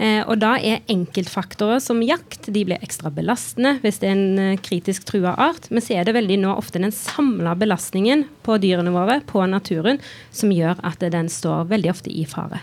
Eh, 0.00 0.22
og 0.24 0.38
da 0.40 0.54
er 0.56 0.80
enkeltfaktorer 0.90 1.80
som 1.84 2.00
jakt 2.00 2.46
de 2.48 2.62
blir 2.64 2.80
ekstra 2.80 3.10
belastende 3.12 3.74
hvis 3.82 3.98
det 4.00 4.08
er 4.08 4.14
en 4.14 4.38
eh, 4.40 4.60
kritisk 4.60 5.04
trua 5.08 5.34
art. 5.36 5.68
Men 5.70 5.84
så 5.84 5.98
er 5.98 6.08
det 6.08 6.16
veldig 6.16 6.38
nå 6.44 6.54
ofte 6.56 6.80
den 6.80 6.94
samla 6.96 7.54
belastningen 7.60 8.24
på 8.44 8.56
dyrene 8.62 8.94
våre, 8.94 9.20
på 9.28 9.44
naturen, 9.48 10.00
som 10.32 10.52
gjør 10.52 10.80
at 10.84 11.04
den 11.12 11.28
står 11.32 11.68
veldig 11.72 11.92
ofte 11.92 12.12
i 12.12 12.24
fare. 12.28 12.62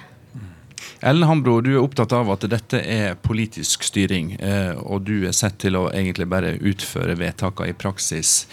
Ellen 1.01 1.27
Hambro, 1.29 1.59
du 1.61 1.71
er 1.75 1.81
opptatt 1.81 2.13
av 2.15 2.29
at 2.33 2.43
dette 2.51 2.81
er 2.83 3.15
politisk 3.23 3.85
styring, 3.87 4.33
eh, 4.39 4.75
og 4.79 5.07
du 5.07 5.25
er 5.27 5.35
sett 5.35 5.59
til 5.63 5.79
å 5.79 5.87
egentlig 5.93 6.27
bare 6.29 6.57
utføre 6.59 7.17
vedtakene 7.19 7.73
i 7.73 7.77
praksis. 7.77 8.45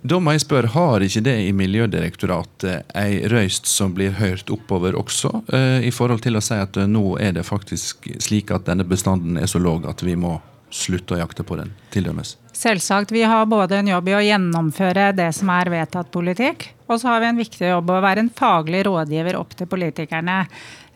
Da 0.00 0.16
må 0.16 0.32
jeg 0.32 0.46
spørre, 0.46 0.72
Har 0.72 1.02
ikke 1.04 1.20
det 1.26 1.36
i 1.44 1.52
Miljødirektoratet 1.52 2.94
ei 2.96 3.20
røyst 3.28 3.68
som 3.68 3.92
blir 3.92 4.14
hørt 4.16 4.48
oppover 4.48 4.96
også, 4.96 5.42
eh, 5.52 5.86
i 5.86 5.90
forhold 5.90 6.22
til 6.24 6.36
å 6.36 6.42
si 6.42 6.54
at 6.54 6.72
nå 6.88 7.20
er 7.20 7.32
det 7.32 7.44
faktisk 7.44 8.08
slik 8.18 8.50
at 8.50 8.64
denne 8.64 8.84
bestanden 8.88 9.36
er 9.36 9.46
så 9.46 9.60
låg 9.60 9.86
at 9.88 10.00
vi 10.00 10.16
må 10.16 10.40
slutte 10.70 11.16
å 11.16 11.20
jakte 11.20 11.44
på 11.44 11.58
den, 11.58 11.72
til 11.90 12.06
dømes? 12.06 12.36
Selvsagt. 12.56 13.12
Vi 13.12 13.22
har 13.22 13.46
både 13.50 13.80
en 13.80 13.90
jobb 13.90 14.08
i 14.08 14.16
å 14.16 14.22
gjennomføre 14.24 15.10
det 15.16 15.30
som 15.36 15.50
er 15.54 15.70
vedtatt 15.72 16.10
politikk, 16.14 16.70
og 16.88 17.00
så 17.00 17.12
har 17.12 17.22
vi 17.22 17.30
en 17.30 17.40
viktig 17.40 17.70
jobb 17.70 17.90
å 17.90 18.00
være 18.02 18.24
en 18.24 18.30
faglig 18.30 18.84
rådgiver 18.88 19.38
opp 19.38 19.54
til 19.58 19.68
politikerne. 19.70 20.44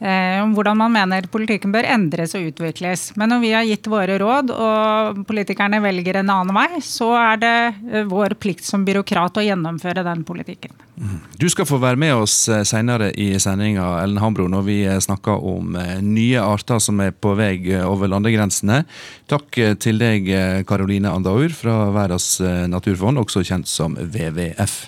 Eh, 0.05 0.43
om 0.43 0.53
hvordan 0.57 0.79
man 0.79 0.93
mener 0.95 1.27
politikken 1.33 1.73
bør 1.75 1.89
endres 1.95 2.35
og 2.37 2.51
utvikles. 2.51 3.11
Men 3.19 3.33
når 3.33 3.43
vi 3.43 3.53
har 3.57 3.67
gitt 3.69 3.89
våre 3.91 4.19
råd, 4.21 4.53
og 4.55 5.23
politikerne 5.29 5.81
velger 5.85 6.21
en 6.21 6.33
annen 6.35 6.57
vei, 6.57 6.81
så 6.85 7.11
er 7.19 7.43
det 7.43 7.55
eh, 7.91 8.07
vår 8.11 8.37
plikt 8.41 8.67
som 8.69 8.85
byråkrat 8.87 9.41
å 9.41 9.47
gjennomføre 9.47 10.05
den 10.07 10.25
politikken. 10.29 10.75
Mm. 10.95 11.19
Du 11.41 11.49
skal 11.51 11.67
få 11.67 11.81
være 11.83 12.01
med 12.01 12.15
oss 12.15 12.37
eh, 12.49 12.63
senere 12.69 13.11
i 13.19 13.33
sendinga 13.43 13.89
Ellen 14.03 14.23
Hambro, 14.23 14.49
når 14.51 14.67
vi 14.69 14.79
snakker 15.05 15.45
om 15.45 15.77
nye 16.05 16.41
arter 16.43 16.81
som 16.83 17.01
er 17.03 17.15
på 17.15 17.35
vei 17.39 17.57
over 17.83 18.11
landegrensene. 18.13 18.83
Takk 19.31 19.59
til 19.83 20.01
deg, 20.01 20.29
Karoline 20.69 21.13
Andaur 21.15 21.55
fra 21.57 21.89
Verdens 21.95 22.37
naturfond, 22.71 23.21
også 23.21 23.45
kjent 23.47 23.71
som 23.71 23.97
WWF. 23.99 24.85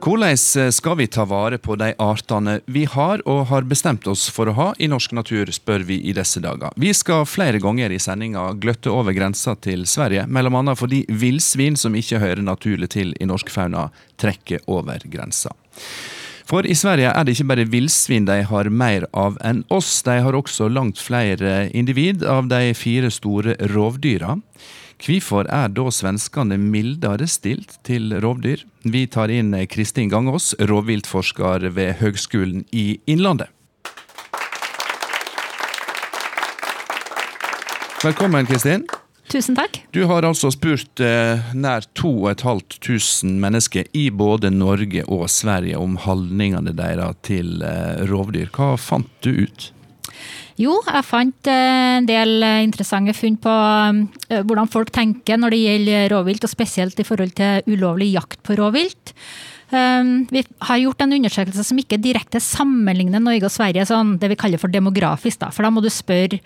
Hvordan 0.00 0.30
eh, 0.32 0.70
skal 0.72 0.96
vi 0.96 1.06
ta 1.06 1.26
vare 1.28 1.58
på 1.60 1.74
de 1.76 1.90
artene 2.00 2.60
vi 2.64 2.86
har 2.88 3.20
og 3.28 3.50
har 3.50 3.66
bestemt 3.68 4.06
oss 4.08 4.30
for 4.32 4.48
å 4.48 4.54
ha 4.56 4.68
i 4.80 4.88
norsk 4.88 5.12
natur, 5.12 5.50
spør 5.52 5.84
vi 5.84 5.98
i 6.08 6.14
disse 6.16 6.40
dager. 6.40 6.72
Vi 6.80 6.88
skal 6.96 7.26
flere 7.28 7.60
ganger 7.60 7.92
i 7.92 7.98
sendinga 8.00 8.46
gløtte 8.56 8.88
over 8.88 9.12
grensa 9.12 9.58
til 9.60 9.84
Sverige, 9.84 10.24
bl.a. 10.24 10.74
fordi 10.74 11.02
villsvin 11.12 11.76
som 11.76 11.98
ikke 11.98 12.22
hører 12.22 12.40
naturlig 12.40 12.88
til 12.96 13.12
i 13.20 13.28
norsk 13.28 13.52
fauna, 13.52 13.90
trekker 14.16 14.64
over 14.72 15.04
grensa. 15.04 15.52
For 16.48 16.64
i 16.64 16.74
Sverige 16.74 17.12
er 17.12 17.26
det 17.26 17.36
ikke 17.36 17.50
bare 17.52 17.68
villsvin 17.68 18.24
de 18.24 18.40
har 18.48 18.72
mer 18.72 19.04
av 19.12 19.36
enn 19.44 19.66
oss, 19.68 20.00
de 20.08 20.16
har 20.24 20.34
også 20.34 20.72
langt 20.72 20.98
flere 20.98 21.68
individ 21.76 22.24
av 22.24 22.48
de 22.48 22.72
fire 22.72 23.12
store 23.12 23.58
rovdyra. 23.68 24.38
Hvorfor 25.00 25.48
er 25.48 25.70
da 25.72 25.86
svenskene 25.88 26.58
mildere 26.60 27.24
stilt 27.30 27.78
til 27.88 28.12
rovdyr? 28.20 28.66
Vi 28.84 29.06
tar 29.08 29.32
inn 29.32 29.54
Kristin 29.72 30.10
Gangås, 30.12 30.52
rovviltforsker 30.60 31.70
ved 31.72 31.96
Høgskolen 32.02 32.66
i 32.68 33.00
Innlandet. 33.08 33.48
Velkommen, 38.04 38.44
Kristin. 38.48 38.84
Tusen 39.30 39.56
takk. 39.56 39.78
Du 39.94 40.02
har 40.10 40.26
altså 40.26 40.50
spurt 40.52 41.00
eh, 41.04 41.40
nær 41.56 41.84
2500 41.96 43.40
mennesker 43.40 43.88
i 43.96 44.08
både 44.10 44.50
Norge 44.52 45.04
og 45.06 45.28
Sverige 45.32 45.80
om 45.80 45.96
holdningene 46.02 46.74
deres 46.76 47.20
til 47.24 47.62
eh, 47.64 48.04
rovdyr. 48.10 48.50
Hva 48.52 48.74
fant 48.80 49.08
du 49.24 49.46
ut? 49.46 49.70
Jo, 50.60 50.74
jeg 50.84 51.06
fant 51.08 51.48
eh, 51.48 51.98
en 52.00 52.08
del 52.08 52.42
eh, 52.44 52.62
interessante 52.66 53.14
funn 53.16 53.38
på 53.40 53.52
eh, 54.28 54.42
hvordan 54.44 54.68
folk 54.68 54.90
tenker 54.92 55.40
når 55.40 55.54
det 55.54 55.60
gjelder 55.62 56.10
rovvilt, 56.12 56.44
og 56.44 56.52
spesielt 56.52 57.00
i 57.00 57.06
forhold 57.06 57.32
til 57.38 57.72
ulovlig 57.72 58.10
jakt 58.12 58.42
på 58.44 58.58
rovvilt. 58.58 59.14
Ehm, 59.70 60.26
vi 60.30 60.42
har 60.66 60.80
gjort 60.82 61.02
en 61.04 61.14
undersøkelse 61.14 61.62
som 61.66 61.78
ikke 61.78 61.98
direkte 62.02 62.40
sammenligner 62.42 63.22
Norge 63.22 63.46
og 63.46 63.54
Sverige, 63.54 63.86
sånn 63.86 64.16
det 64.18 64.32
vi 64.32 64.38
kaller 64.40 64.58
for 64.58 64.72
demografisk. 64.72 65.40
Da. 65.44 65.50
For 65.54 65.66
da 65.66 65.70
må 65.70 65.82
du 65.84 65.90
spørre 65.92 66.40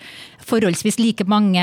forholdsvis 0.45 0.99
like 1.01 1.25
mange 1.25 1.61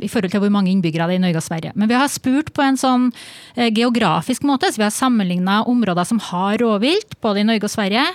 i 0.00 0.08
forhold 0.08 0.32
til 0.32 0.40
hvor 0.40 0.52
mange 0.52 0.72
innbyggere 0.72 1.10
det 1.10 1.18
er 1.18 1.20
i 1.20 1.24
Norge 1.26 1.42
og 1.42 1.46
Sverige. 1.46 1.74
Men 1.76 1.90
vi 1.90 1.98
har 1.98 2.08
spurt 2.08 2.54
på 2.56 2.64
en 2.64 2.80
sånn 2.80 3.10
eh, 3.56 3.68
geografisk 3.68 4.46
måte, 4.48 4.70
så 4.72 4.80
vi 4.80 4.86
har 4.86 4.94
sammenligna 4.96 5.60
områder 5.68 6.08
som 6.08 6.22
har 6.30 6.56
rovvilt, 6.62 7.18
både 7.24 7.42
i 7.42 7.48
Norge 7.50 7.68
og 7.68 7.74
Sverige, 7.74 8.06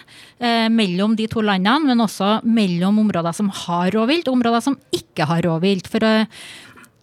eh, 0.42 0.66
mellom 0.74 1.14
de 1.20 1.30
to 1.30 1.46
landene, 1.46 1.92
men 1.92 2.02
også 2.02 2.40
mellom 2.48 3.04
områder 3.06 3.38
som 3.38 3.52
har 3.66 3.94
rovvilt, 3.94 4.28
og 4.28 4.40
områder 4.40 4.66
som 4.66 4.80
ikke 4.96 5.30
har 5.30 5.46
rovvilt. 5.46 5.90
For 5.92 6.02
å 6.02 6.16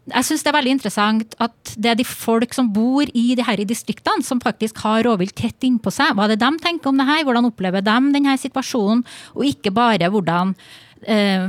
jeg 0.07 0.27
syns 0.29 0.45
det 0.45 0.51
er 0.53 0.57
veldig 0.57 0.75
interessant 0.77 1.35
at 1.42 1.73
det 1.75 1.90
er 1.90 1.99
de 1.99 2.07
folk 2.07 2.55
som 2.55 2.69
bor 2.73 3.09
i 3.11 3.27
de 3.38 3.45
her 3.47 3.62
distriktene, 3.66 4.23
som 4.23 4.40
faktisk 4.42 4.79
har 4.85 5.03
rovvilt 5.07 5.35
tett 5.38 5.66
innpå 5.66 5.90
seg. 5.95 6.14
Hva 6.14 6.27
er 6.27 6.35
det 6.35 6.42
de 6.45 6.51
tenker 6.62 6.92
om 6.92 7.01
det 7.01 7.09
her? 7.09 7.25
Hvordan 7.27 7.49
opplever 7.51 7.83
de 7.83 7.97
denne 8.14 8.37
situasjonen? 8.38 9.03
Og 9.35 9.49
ikke 9.51 9.75
bare 9.75 10.11
hvordan 10.12 10.55
eh, 11.03 11.49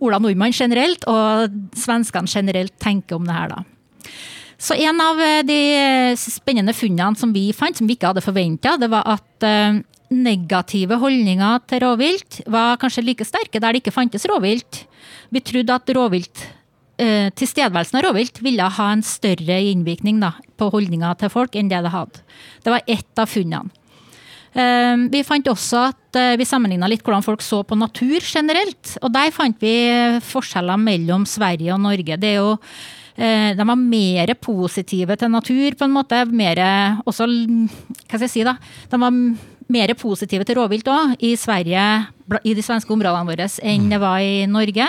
Ola 0.00 0.20
Nordmann 0.22 0.56
generelt 0.56 1.04
og 1.10 1.52
svenskene 1.76 2.30
generelt 2.30 2.76
tenker 2.80 3.20
om 3.20 3.28
det 3.28 3.36
her, 3.36 3.52
da. 3.52 3.62
Så 4.64 4.78
en 4.80 5.00
av 5.02 5.20
eh, 5.20 5.42
de 5.44 5.60
spennende 6.20 6.72
funnene 6.76 7.20
som 7.20 7.34
vi 7.36 7.50
fant, 7.52 7.76
som 7.76 7.88
vi 7.90 7.98
ikke 7.98 8.14
hadde 8.14 8.24
forventa, 8.24 8.78
det 8.80 8.88
var 8.92 9.04
at 9.18 9.44
eh, 9.44 9.82
negative 10.14 10.96
holdninger 11.02 11.64
til 11.68 11.84
rovvilt 11.84 12.40
var 12.48 12.78
kanskje 12.80 13.04
like 13.04 13.28
sterke 13.28 13.60
der 13.60 13.74
det 13.74 13.84
ikke 13.84 13.92
fantes 13.92 14.24
rovvilt. 14.30 14.86
Vi 15.34 15.44
trodde 15.44 15.76
at 15.76 15.96
rovvilt 15.96 16.46
uh, 17.00 17.28
tilstedeværelsen 17.36 18.00
av 18.00 18.06
rovvilt 18.08 18.40
ville 18.44 18.66
ha 18.76 18.90
en 18.92 19.04
større 19.06 19.60
innvirkning 19.70 20.20
da, 20.22 20.34
på 20.58 20.70
holdninga 20.72 21.14
til 21.20 21.32
folk 21.32 21.56
enn 21.58 21.70
det 21.72 21.82
det 21.84 21.94
hadde. 21.94 22.24
Det 22.64 22.74
var 22.74 22.84
ett 22.86 23.22
av 23.22 23.30
funnene. 23.30 23.72
Uh, 24.54 25.10
vi 25.10 25.24
fant 25.26 25.48
også 25.50 25.80
at 25.90 26.18
uh, 26.18 26.34
vi 26.38 26.46
sammenligna 26.46 26.86
litt 26.90 27.02
hvordan 27.02 27.24
folk 27.26 27.42
så 27.42 27.64
på 27.66 27.78
natur 27.78 28.22
generelt. 28.22 28.96
Og 29.02 29.10
der 29.14 29.32
fant 29.34 29.58
vi 29.62 29.74
forskjeller 30.22 30.78
mellom 30.78 31.26
Sverige 31.26 31.74
og 31.74 31.82
Norge. 31.86 32.20
Det 32.20 32.34
er 32.34 32.42
jo 32.42 32.58
de 33.14 33.62
var 33.62 33.78
mer 33.78 34.32
positive 34.42 35.14
til 35.14 35.30
natur, 35.30 35.76
på 35.78 35.86
en 35.86 35.92
måte. 35.94 36.24
Mer 36.34 36.58
også 37.06 37.28
Hva 37.30 38.16
skal 38.18 38.24
jeg 38.24 38.32
si, 38.32 38.42
da? 38.42 38.56
De 38.90 38.98
var 38.98 39.14
mer 39.70 39.94
positive 39.98 40.44
til 40.46 40.58
rovvilt 40.58 40.88
òg, 40.90 41.14
i 41.24 41.34
Sverige, 41.38 41.84
i 42.44 42.54
de 42.56 42.64
svenske 42.64 42.92
områdene 42.92 43.28
våre, 43.28 43.48
enn 43.62 43.88
det 43.92 44.00
var 44.02 44.20
i 44.20 44.44
Norge. 44.50 44.88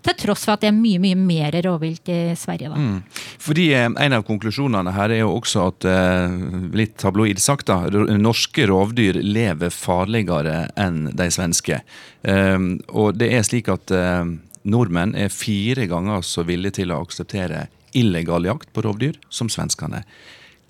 Til 0.00 0.16
tross 0.16 0.46
for 0.46 0.56
at 0.56 0.64
det 0.64 0.70
er 0.70 0.76
mye 0.76 1.00
mye 1.02 1.18
mer 1.18 1.56
rovvilt 1.66 2.08
i 2.08 2.34
Sverige. 2.38 2.70
da. 2.72 2.76
Mm. 2.76 3.02
Fordi 3.38 3.66
eh, 3.74 3.88
En 4.04 4.16
av 4.16 4.24
konklusjonene 4.28 4.94
her 4.96 5.10
er 5.10 5.22
jo 5.22 5.34
også 5.36 5.66
at, 5.68 5.84
eh, 5.84 6.36
litt 6.76 6.96
tabloid 7.00 7.40
sagt, 7.42 7.66
da, 7.66 7.88
norske 8.16 8.66
rovdyr 8.70 9.20
lever 9.22 9.70
farligere 9.70 10.70
enn 10.76 11.10
de 11.16 11.28
svenske. 11.30 11.80
Um, 12.22 12.80
og 12.88 13.16
det 13.20 13.30
er 13.32 13.44
slik 13.46 13.68
at 13.72 13.92
uh, 13.96 14.26
nordmenn 14.68 15.14
er 15.16 15.32
fire 15.32 15.86
ganger 15.88 16.24
så 16.26 16.44
villige 16.44 16.80
til 16.80 16.92
å 16.92 17.00
akseptere 17.04 17.68
illegal 17.96 18.44
jakt 18.44 18.72
på 18.74 18.84
rovdyr 18.84 19.16
som 19.32 19.48
svenskene. 19.52 20.04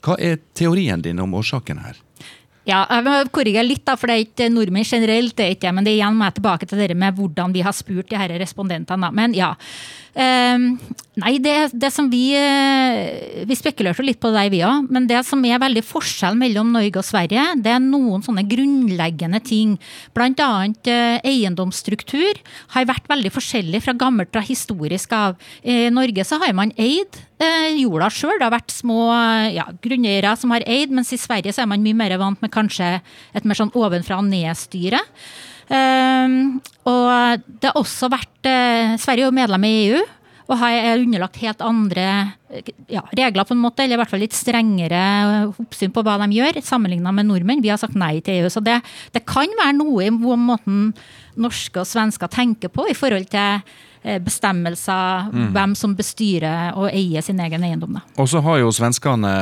Hva 0.05 0.17
er 0.19 0.39
teorien 0.57 1.03
din 1.03 1.21
om 1.21 1.35
årsaken 1.37 1.83
her? 1.85 1.99
Ja, 2.69 2.83
jeg 2.91 3.05
må 3.07 3.15
korrigere 3.33 3.65
litt, 3.65 3.87
da, 3.89 3.95
for 3.97 4.11
det 4.11 4.17
er 4.17 4.27
ikke 4.27 4.51
nordmenn 4.53 4.85
generelt. 4.85 5.37
det 5.37 5.47
er 5.47 5.55
ikke, 5.57 5.73
Men 5.73 5.85
det 5.85 5.95
igjen 5.97 6.17
meg 6.17 6.35
tilbake 6.37 6.67
til 6.69 6.79
det 6.79 6.97
med 6.97 7.17
hvordan 7.17 7.55
vi 7.57 7.63
har 7.65 7.73
spurt 7.73 8.11
de 8.11 8.21
her 8.21 8.37
respondentene. 8.39 9.11
Men 9.13 9.35
ja. 9.35 9.55
Um, 10.11 10.73
nei, 11.23 11.37
det, 11.39 11.71
det, 11.79 11.93
som 11.95 12.09
vi 12.11 12.33
uh, 12.35 13.45
Vi 13.47 13.55
spekulerte 13.55 14.03
litt 14.03 14.19
på 14.19 14.33
det, 14.35 14.49
vi 14.51 14.63
òg. 14.67 14.89
Men 14.91 15.07
det 15.07 15.21
som 15.29 15.43
er 15.47 15.61
veldig 15.63 15.85
forskjell 15.87 16.39
mellom 16.39 16.73
Norge 16.75 16.99
og 16.99 17.07
Sverige, 17.07 17.45
det 17.63 17.71
er 17.77 17.83
noen 17.85 18.25
sånne 18.27 18.43
grunnleggende 18.51 19.39
ting. 19.47 19.77
Blant 20.17 20.43
annet 20.43 20.91
uh, 20.91 21.19
eiendomsstruktur 21.23 22.41
har 22.75 22.89
vært 22.91 23.07
veldig 23.11 23.33
forskjellig 23.37 23.83
fra 23.87 23.95
gammelt 23.99 24.33
fra 24.35 24.43
historisk 24.47 25.15
av. 25.15 25.39
I 25.63 25.87
Norge 25.95 26.27
så 26.27 26.41
har 26.43 26.57
man 26.59 26.75
eid 26.75 27.21
uh, 27.43 27.71
jorda 27.79 28.11
sjøl. 28.11 28.35
Det 28.41 28.49
har 28.49 28.57
vært 28.57 28.75
små 28.75 29.05
ja, 29.55 29.69
grunneiere 29.85 30.35
som 30.41 30.57
har 30.57 30.67
eid, 30.67 30.91
mens 30.95 31.15
i 31.15 31.21
Sverige 31.21 31.55
så 31.55 31.63
er 31.63 31.71
man 31.71 31.87
mye 31.87 32.03
mer 32.03 32.19
vant 32.19 32.43
med 32.43 32.55
kanskje 32.55 32.97
et 32.99 33.47
mer 33.47 33.59
sånn 33.59 33.75
ovenfra 33.79 34.19
og 34.19 34.27
ned-styre. 34.27 35.05
Um, 35.71 36.59
og 36.91 37.45
det 37.63 37.71
har 37.71 37.79
også 37.79 38.09
vært 38.11 38.49
uh, 38.49 38.97
Sverige 38.99 39.29
er 39.29 39.29
jo 39.29 39.37
medlem 39.37 39.67
i 39.69 39.75
EU 39.85 40.01
og 40.51 40.65
er 40.67 40.99
underlagt 40.99 41.37
helt 41.39 41.61
andre 41.63 42.05
ja, 42.91 43.05
regler, 43.15 43.47
på 43.47 43.55
en 43.55 43.61
måte, 43.63 43.85
eller 43.85 43.95
i 43.95 44.01
hvert 44.01 44.11
fall 44.11 44.23
litt 44.25 44.35
strengere 44.35 45.03
oppsyn 45.53 45.93
på 45.95 46.03
hva 46.03 46.17
de 46.25 46.27
gjør, 46.35 46.59
sammenligna 46.67 47.13
med 47.15 47.29
nordmenn. 47.29 47.63
Vi 47.63 47.71
har 47.71 47.79
sagt 47.79 47.95
nei 47.95 48.17
til 48.19 48.41
EU. 48.41 48.49
Så 48.51 48.59
det, 48.67 48.81
det 49.15 49.23
kan 49.31 49.53
være 49.61 49.77
noe 49.79 50.09
i 50.09 50.11
måten 50.11 50.89
norske 51.39 51.85
og 51.85 51.87
svensker 51.87 52.33
tenker 52.35 52.73
på 52.75 52.89
i 52.91 52.99
forhold 52.99 53.31
til 53.31 53.63
Eh, 53.63 53.90
bestemmelser, 54.25 55.29
mm. 55.33 55.49
hvem 55.55 55.75
som 55.77 55.95
bestyrer 55.99 56.77
og 56.79 56.89
eier 56.89 57.25
sin 57.25 57.41
egen 57.43 57.65
eiendom. 57.67 57.99
Og 58.17 58.29
så 58.33 58.41
har 58.45 58.61
jo 58.63 58.73
svenskene 58.73 59.33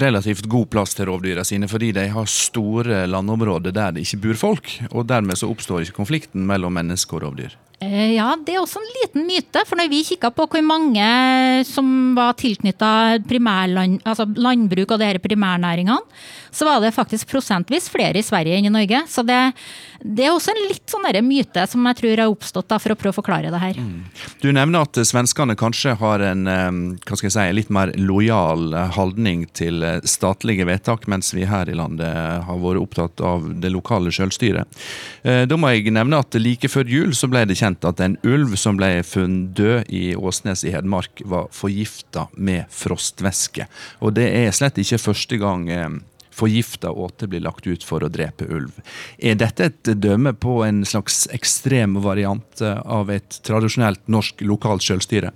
relativt 0.00 0.46
god 0.50 0.70
plass 0.70 0.94
til 0.94 1.10
rovdyra 1.10 1.44
sine, 1.46 1.68
fordi 1.70 1.92
de 1.96 2.06
har 2.14 2.30
store 2.30 3.04
landområder 3.10 3.74
der 3.74 3.96
det 3.96 4.06
ikke 4.06 4.22
bor 4.28 4.42
folk. 4.46 4.72
Og 4.92 5.08
dermed 5.10 5.38
så 5.38 5.50
oppstår 5.50 5.86
ikke 5.86 6.00
konflikten 6.00 6.46
mellom 6.46 6.76
menneske 6.78 7.18
og 7.18 7.26
rovdyr. 7.26 7.56
Eh, 7.78 8.14
ja, 8.16 8.30
det 8.40 8.54
er 8.54 8.62
også 8.62 8.80
en 8.80 8.94
liten 9.02 9.26
myte. 9.28 9.62
For 9.68 9.76
når 9.76 9.90
vi 9.92 10.04
kikka 10.08 10.30
på 10.32 10.46
hvor 10.48 10.64
mange 10.64 11.06
som 11.68 12.16
var 12.16 12.36
tilknytta 12.40 13.18
altså 13.18 14.24
landbruk 14.32 14.94
og 14.94 15.02
disse 15.02 15.20
primærnæringene, 15.24 16.00
så 16.56 16.64
var 16.64 16.80
det 16.80 16.94
faktisk 16.96 17.28
prosentvis 17.28 17.90
flere 17.92 18.16
i 18.16 18.24
Sverige 18.24 18.56
enn 18.56 18.70
i 18.70 18.72
Norge. 18.72 19.02
Så 19.12 19.20
det, 19.26 19.36
det 20.00 20.24
er 20.24 20.32
også 20.32 20.54
en 20.54 20.62
litt 20.70 20.88
sånn 20.88 21.04
myte 21.26 21.66
som 21.68 21.84
jeg 21.90 21.98
tror 21.98 22.22
har 22.22 22.32
oppstått 22.32 22.70
da, 22.72 22.78
for 22.80 22.94
å 22.94 22.96
prøve 22.96 23.12
å 23.12 23.18
forklare 23.18 23.50
det 23.52 23.60
her. 23.60 23.76
Mm. 23.76 24.06
Du 24.40 24.48
nevner 24.56 24.86
at 24.86 24.96
svenskene 25.04 25.56
kanskje 25.58 25.92
har 26.00 26.24
en 26.24 26.46
jeg 26.46 27.32
si, 27.34 27.44
litt 27.52 27.68
mer 27.68 27.92
lojal 28.00 28.72
holdning 28.96 29.44
til 29.56 29.84
statlige 30.08 30.64
vedtak, 30.68 31.04
mens 31.12 31.34
vi 31.36 31.44
her 31.44 31.68
i 31.68 31.76
landet 31.76 32.46
har 32.48 32.62
vært 32.62 32.80
opptatt 32.80 33.20
av 33.20 33.44
det 33.60 33.74
lokale 33.74 34.14
selvstyret. 34.14 34.80
Eh, 35.28 35.44
da 35.44 35.60
må 35.60 35.74
jeg 35.74 35.92
nevne 35.92 36.22
at 36.24 36.40
like 36.40 36.70
før 36.72 36.88
jul 36.88 37.12
så 37.16 37.28
ble 37.28 37.44
det 37.44 37.58
kjent 37.58 37.65
at 37.66 38.00
en 38.00 38.16
ulv 38.22 38.56
som 38.56 38.78
ble 38.78 39.02
funnet 39.02 39.54
død 39.56 39.90
i 39.90 40.14
Åsnes 40.16 40.64
i 40.64 40.72
Hedmark, 40.74 41.22
var 41.24 41.48
forgifta 41.52 42.28
med 42.36 42.66
frostvæske. 42.70 43.66
Og 44.00 44.14
det 44.14 44.28
er 44.30 44.54
slett 44.54 44.78
ikke 44.78 45.02
første 45.02 45.38
gang 45.40 45.68
eh, 45.70 45.88
forgifta 46.36 46.90
åte 46.90 47.26
blir 47.26 47.44
lagt 47.44 47.66
ut 47.66 47.84
for 47.84 48.04
å 48.04 48.12
drepe 48.12 48.48
ulv. 48.52 48.76
Er 49.18 49.38
dette 49.40 49.70
et 49.70 49.92
dømme 50.02 50.34
på 50.36 50.60
en 50.66 50.84
slags 50.84 51.24
ekstrem 51.34 51.98
variant 52.04 52.62
eh, 52.62 52.80
av 52.84 53.10
et 53.10 53.40
tradisjonelt 53.46 54.04
norsk 54.12 54.44
lokalt 54.46 54.84
selvstyre? 54.84 55.32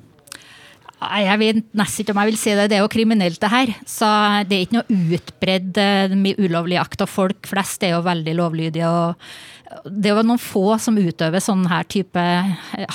Jeg 1.01 1.41
vet 1.41 1.61
nesten 1.77 2.05
ikke 2.05 2.13
om 2.13 2.19
jeg 2.21 2.31
vil 2.31 2.41
si 2.41 2.57
det. 2.57 2.67
Det 2.69 2.77
er 2.77 2.83
jo 2.85 2.93
kriminelt, 2.93 3.41
det 3.41 3.53
her. 3.53 3.73
Så 3.89 4.09
det 4.49 4.57
er 4.57 4.67
ikke 4.67 4.79
noe 4.81 4.99
utbredd 5.17 5.81
eh, 5.81 6.17
med 6.19 6.43
ulovlig 6.43 6.77
jakt. 6.77 7.05
Og 7.07 7.09
folk 7.09 7.49
flest 7.49 7.87
er 7.87 7.95
jo 7.95 8.03
veldig 8.05 8.35
lovlydige. 8.37 8.91
og 8.91 9.87
Det 9.87 10.11
er 10.11 10.21
jo 10.21 10.27
noen 10.29 10.43
få 10.43 10.67
som 10.83 11.01
utøver 11.01 11.41
sånne 11.41 11.73
her 11.73 11.89
type 11.89 12.27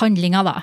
handlinger, 0.03 0.45
da. 0.45 0.61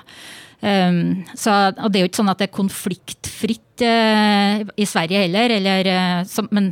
Um, 0.63 1.25
så, 1.35 1.73
og 1.75 1.91
det 1.91 1.99
er 1.99 2.05
jo 2.05 2.07
ikke 2.07 2.21
sånn 2.21 2.31
at 2.31 2.39
det 2.39 2.45
er 2.47 2.55
konfliktfritt 2.55 3.83
uh, 3.83 4.61
i 4.79 4.85
Sverige 4.87 5.25
heller. 5.25 5.51
Eller, 5.57 5.89
uh, 5.91 6.21
så, 6.29 6.45
men 6.55 6.71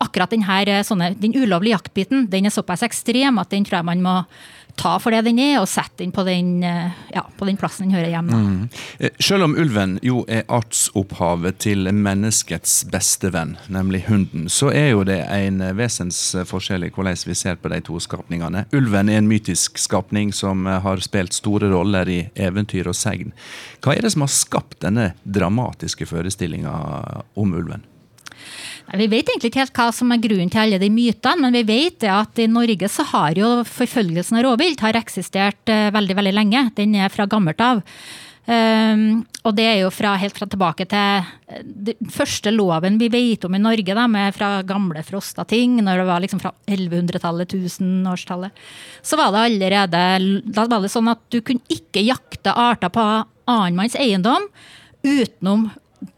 akkurat 0.00 0.32
denne, 0.32 0.80
sånne, 0.88 1.10
den 1.20 1.36
ulovlige 1.36 1.76
jaktbiten 1.76 2.24
den 2.32 2.48
er 2.48 2.54
såpass 2.54 2.84
ekstrem 2.86 3.36
at 3.42 3.52
den 3.52 3.66
tror 3.68 3.82
jeg 3.82 3.88
man 3.90 4.04
må 4.04 4.16
ta 4.76 4.96
for 5.02 5.14
det 5.14 5.22
den 5.26 5.40
er, 5.42 5.56
og 5.60 5.68
sette 5.70 6.02
den 6.02 6.12
på 6.14 6.24
den, 6.26 6.62
eh, 6.64 6.92
ja, 7.14 7.24
på 7.38 7.48
den 7.48 7.58
plassen 7.60 7.88
den 7.88 7.96
hører 7.96 8.12
hjemme. 8.12 8.40
Mm. 8.40 8.68
Eh, 8.98 9.10
selv 9.20 9.48
om 9.48 9.56
ulven 9.56 9.96
jo 10.04 10.22
er 10.28 10.44
artsopphavet 10.52 11.58
til 11.64 11.88
menneskets 11.92 12.84
beste 12.92 13.32
venn, 13.34 13.56
nemlig 13.72 14.04
hunden, 14.10 14.48
så 14.52 14.70
er 14.74 14.90
jo 14.92 15.02
det 15.08 15.22
en 15.32 15.64
vesensforskjell 15.76 16.86
i 16.86 16.92
hvordan 16.92 17.16
vi 17.26 17.34
ser 17.38 17.58
på 17.60 17.72
de 17.72 17.80
to 17.86 17.98
skapningene. 18.02 18.66
Ulven 18.76 19.08
er 19.08 19.22
en 19.22 19.30
mytisk 19.30 19.80
skapning 19.80 20.32
som 20.36 20.66
har 20.66 21.02
spilt 21.04 21.36
store 21.36 21.70
roller 21.72 22.08
i 22.08 22.20
eventyr 22.34 22.90
og 22.90 22.96
segn. 22.98 23.32
Hva 23.80 23.96
er 23.96 24.04
det 24.04 24.12
som 24.14 24.26
har 24.26 24.32
skapt 24.32 24.80
denne 24.84 25.12
dramatiske 25.24 26.08
forestillinga 26.08 26.72
om 27.34 27.54
ulven? 27.56 27.84
Vi 28.94 29.08
vet 29.10 29.26
egentlig 29.26 29.50
ikke 29.50 29.64
helt 29.64 29.78
hva 29.78 29.88
som 29.94 30.12
er 30.14 30.22
grunnen 30.22 30.50
til 30.52 30.62
alle 30.62 30.78
de 30.78 30.90
mytene, 30.92 31.42
men 31.42 31.56
vi 31.58 31.64
vet 31.66 32.06
at 32.10 32.38
i 32.38 32.46
Norge 32.50 32.90
så 32.92 33.06
har 33.10 33.38
jo 33.38 33.48
forfølgelsen 33.66 34.38
av 34.38 34.46
rovvilt 34.46 34.84
har 34.84 34.98
eksistert 35.00 35.72
eh, 35.72 35.88
veldig 35.94 36.14
veldig 36.20 36.34
lenge. 36.36 36.62
Den 36.78 36.94
er 36.94 37.10
fra 37.10 37.26
gammelt 37.30 37.62
av. 37.64 37.82
Um, 38.46 39.24
og 39.42 39.56
det 39.58 39.64
er 39.66 39.80
jo 39.80 39.88
fra, 39.90 40.12
helt 40.22 40.36
fra 40.38 40.46
tilbake 40.46 40.84
til 40.86 41.24
eh, 41.50 41.64
den 41.66 42.10
første 42.14 42.52
loven 42.54 42.94
vi 43.00 43.08
vet 43.10 43.42
om 43.48 43.56
i 43.58 43.58
Norge, 43.58 43.96
da, 43.98 44.04
med 44.06 44.36
fra 44.36 44.60
gamle 44.62 45.02
frosta 45.02 45.42
ting, 45.50 45.80
når 45.82 45.98
det 45.98 46.04
var 46.06 46.22
liksom 46.22 46.42
fra 46.44 46.52
1100-tallet, 46.70 47.56
1000-årstallet. 47.56 48.62
Så 49.02 49.18
var 49.18 49.34
det 49.34 49.42
allerede 49.48 50.04
Da 50.46 50.68
var 50.70 50.84
det 50.84 50.92
sånn 50.94 51.10
at 51.10 51.24
du 51.34 51.40
kunne 51.42 51.66
ikke 51.74 52.06
jakte 52.06 52.54
arter 52.54 52.94
på 52.94 53.02
annenmanns 53.50 53.98
eiendom 53.98 54.46
utenom 55.02 55.66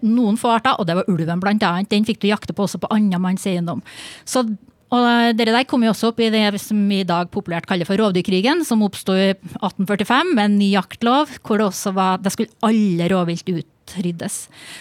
noen 0.05 0.39
få 0.41 0.55
arter, 0.57 0.79
og 0.79 0.89
det 0.89 0.97
var 0.99 1.11
ulven 1.11 1.43
annet. 1.43 1.91
Den 1.91 2.07
fikk 2.09 2.23
du 2.23 2.29
jakte 2.31 2.57
på 2.57 2.67
også 2.67 2.81
på 2.83 2.91
annen 2.95 3.23
manns 3.23 3.47
eiendom. 3.47 3.83
Så 4.25 4.47
og 4.89 5.37
Dere 5.37 5.53
der 5.53 5.67
kom 5.69 5.83
jo 5.85 5.91
også 5.93 6.13
opp 6.13 6.21
i 6.25 6.31
det 6.33 6.47
som 6.63 6.79
vi 6.89 7.03
i 7.03 7.09
dag 7.09 7.29
populært 7.29 7.67
kaller 7.69 7.85
for 7.85 8.01
rovdyrkrigen, 8.01 8.63
som 8.65 8.85
oppsto 8.87 9.13
i 9.13 9.35
1845 9.35 10.31
med 10.33 10.45
en 10.47 10.55
ny 10.63 10.71
jaktlov, 10.73 11.35
hvor 11.45 11.61
det 11.61 11.67
også 11.69 11.93
var, 11.97 12.23
det 12.25 12.33
skulle 12.33 12.55
alle 12.65 13.11
rovvilt 13.13 13.53
utryddes. 13.53 14.39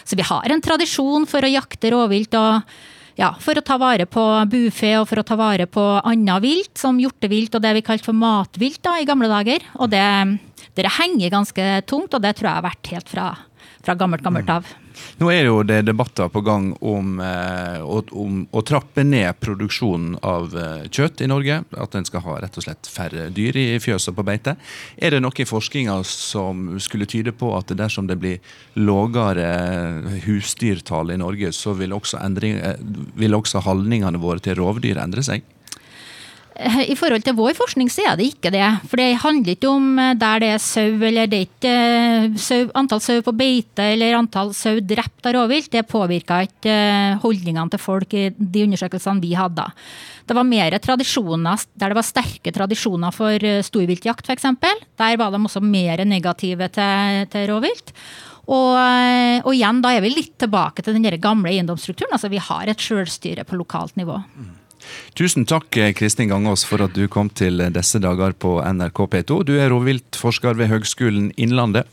Så 0.07 0.15
vi 0.15 0.27
har 0.29 0.47
en 0.53 0.63
tradisjon 0.63 1.27
for 1.27 1.43
å 1.43 1.51
jakte 1.51 1.91
rovvilt. 1.91 2.39
og 2.39 2.63
ja, 3.17 3.31
for 3.41 3.57
å 3.57 3.65
ta 3.65 3.79
vare 3.81 4.05
på 4.05 4.23
bufe 4.47 4.91
og 4.99 5.07
for 5.09 5.19
å 5.19 5.25
ta 5.25 5.35
vare 5.35 5.65
på 5.65 5.83
annet 6.05 6.43
vilt, 6.43 6.75
som 6.77 6.99
hjortevilt 7.01 7.55
og 7.57 7.63
det 7.65 7.73
vi 7.79 7.85
kalte 7.85 8.05
for 8.05 8.15
matvilt 8.15 8.79
da, 8.85 8.99
i 9.01 9.07
gamle 9.09 9.27
dager. 9.31 9.65
Og 9.81 9.89
det, 9.91 10.05
det 10.77 10.97
henger 11.01 11.33
ganske 11.33 11.69
tungt, 11.89 12.13
og 12.13 12.23
det 12.23 12.37
tror 12.37 12.51
jeg 12.51 12.59
har 12.61 12.67
vært 12.69 12.91
helt 12.93 13.09
fra, 13.11 13.31
fra 13.83 13.97
gammelt, 13.97 14.23
gammelt 14.23 14.53
av. 14.53 14.69
Nå 15.17 15.29
er 15.33 15.47
jo 15.47 15.61
det 15.67 15.81
debatter 15.87 16.29
på 16.29 16.41
gang 16.45 16.69
om, 16.81 17.19
eh, 17.23 17.81
om, 17.81 18.43
å 18.51 18.63
trappe 18.65 19.03
ned 19.05 19.39
produksjonen 19.41 20.17
av 20.25 20.55
eh, 20.57 20.87
kjøtt 20.89 21.23
i 21.25 21.29
Norge. 21.31 21.59
At 21.77 21.97
en 21.97 22.07
skal 22.07 22.23
ha 22.25 22.37
rett 22.43 22.57
og 22.59 22.67
slett 22.67 22.89
færre 22.91 23.29
dyr 23.33 23.57
i 23.57 23.65
fjøset 23.83 24.15
på 24.17 24.25
beite. 24.27 24.55
Er 24.97 25.15
det 25.15 25.23
noe 25.23 25.35
i 25.37 25.47
forskninga 25.47 25.99
som 26.07 26.79
skulle 26.83 27.09
tyde 27.09 27.33
på 27.35 27.51
at 27.57 27.73
dersom 27.77 28.09
det 28.09 28.19
blir 28.21 28.39
lavere 28.77 30.19
husdyrtall 30.25 31.13
i 31.13 31.19
Norge, 31.21 31.51
så 31.55 31.75
vil 31.77 31.95
også, 31.97 32.21
endring, 32.23 32.57
eh, 32.61 32.79
vil 33.17 33.37
også 33.37 33.65
holdningene 33.65 34.21
våre 34.21 34.43
til 34.43 34.59
rovdyr 34.61 35.01
endre 35.01 35.25
seg? 35.25 35.45
I 36.57 36.95
forhold 36.97 37.21
til 37.25 37.35
vår 37.37 37.53
forskning 37.57 37.89
så 37.91 38.03
er 38.09 38.17
det 38.17 38.31
ikke 38.31 38.49
det. 38.53 38.65
For 38.89 38.97
det 38.99 39.19
handler 39.21 39.53
ikke 39.53 39.69
om 39.69 39.99
eh, 40.01 40.15
der 40.17 40.41
det 40.41 40.49
er 40.55 40.63
sau, 40.63 40.97
eller 41.09 41.29
det 41.29 41.39
er 41.39 41.45
ikke 41.45 41.73
eh, 41.73 42.37
sau, 42.41 42.65
antall 42.77 43.01
sau 43.03 43.21
på 43.25 43.33
beite 43.37 43.85
eller 43.93 44.17
antall 44.17 44.53
sau 44.57 44.79
drept 44.81 45.29
av 45.29 45.35
rovvilt. 45.37 45.69
Det 45.73 45.85
påvirka 45.89 46.41
ikke 46.47 46.73
eh, 46.73 47.17
holdningene 47.21 47.73
til 47.73 47.83
folk 47.83 48.17
i 48.17 48.27
de 48.33 48.65
undersøkelsene 48.65 49.21
vi 49.21 49.35
hadde. 49.37 49.67
Det 50.27 50.35
var 50.35 50.47
mer 50.47 50.75
tradisjoner 50.83 51.67
der 51.77 51.93
det 51.93 51.99
var 51.99 52.07
sterke 52.07 52.51
tradisjoner 52.51 53.13
for 53.15 53.49
storviltjakt 53.63 54.27
f.eks. 54.27 54.49
Der 54.99 55.19
var 55.21 55.31
de 55.31 55.39
også 55.39 55.61
mer 55.63 56.03
negative 56.03 56.67
til, 56.73 57.27
til 57.31 57.47
rovvilt. 57.53 57.93
Og, 58.47 58.75
og, 59.43 59.49
igjen, 59.51 59.81
da 59.83 59.91
er 59.91 60.03
vi 60.03 60.11
litt 60.11 60.37
tilbake 60.39 60.83
til 60.83 60.95
den 60.95 61.19
gamle 61.19 61.51
eiendomsstrukturen. 61.51 62.15
Altså 62.15 62.31
Vi 62.31 62.39
har 62.43 62.67
et 62.67 62.83
selvstyre 62.83 63.43
på 63.47 63.59
lokalt 63.59 63.95
nivå. 63.99 64.19
Mm. 64.35 64.53
Tusen 65.17 65.47
takk 65.49 65.77
eh, 65.77 65.93
Kristin 65.97 66.29
Gangås 66.29 66.65
for 66.67 66.83
at 66.85 66.93
du 66.93 67.07
kom 67.11 67.29
til 67.33 67.61
eh, 67.63 67.71
disse 67.73 68.01
dager 68.03 68.35
på 68.37 68.57
NRK 68.61 69.03
P2. 69.13 69.43
Du 69.47 69.55
er 69.57 69.71
rovviltforsker 69.73 70.59
ved 70.59 70.69
Høgskolen 70.73 71.31
Innlandet. 71.37 71.87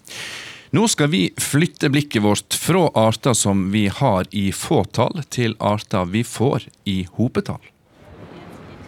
Nå 0.74 0.88
skal 0.90 1.08
vi 1.12 1.28
flytte 1.38 1.88
blikket 1.94 2.24
vårt 2.24 2.56
fra 2.58 2.88
arter 2.98 3.36
som 3.38 3.68
vi 3.70 3.86
har 3.86 4.26
i 4.34 4.48
fåtall, 4.52 5.22
til 5.30 5.54
arter 5.62 6.08
vi 6.10 6.24
får 6.26 6.66
i 6.90 7.04
hopetall. 7.14 7.62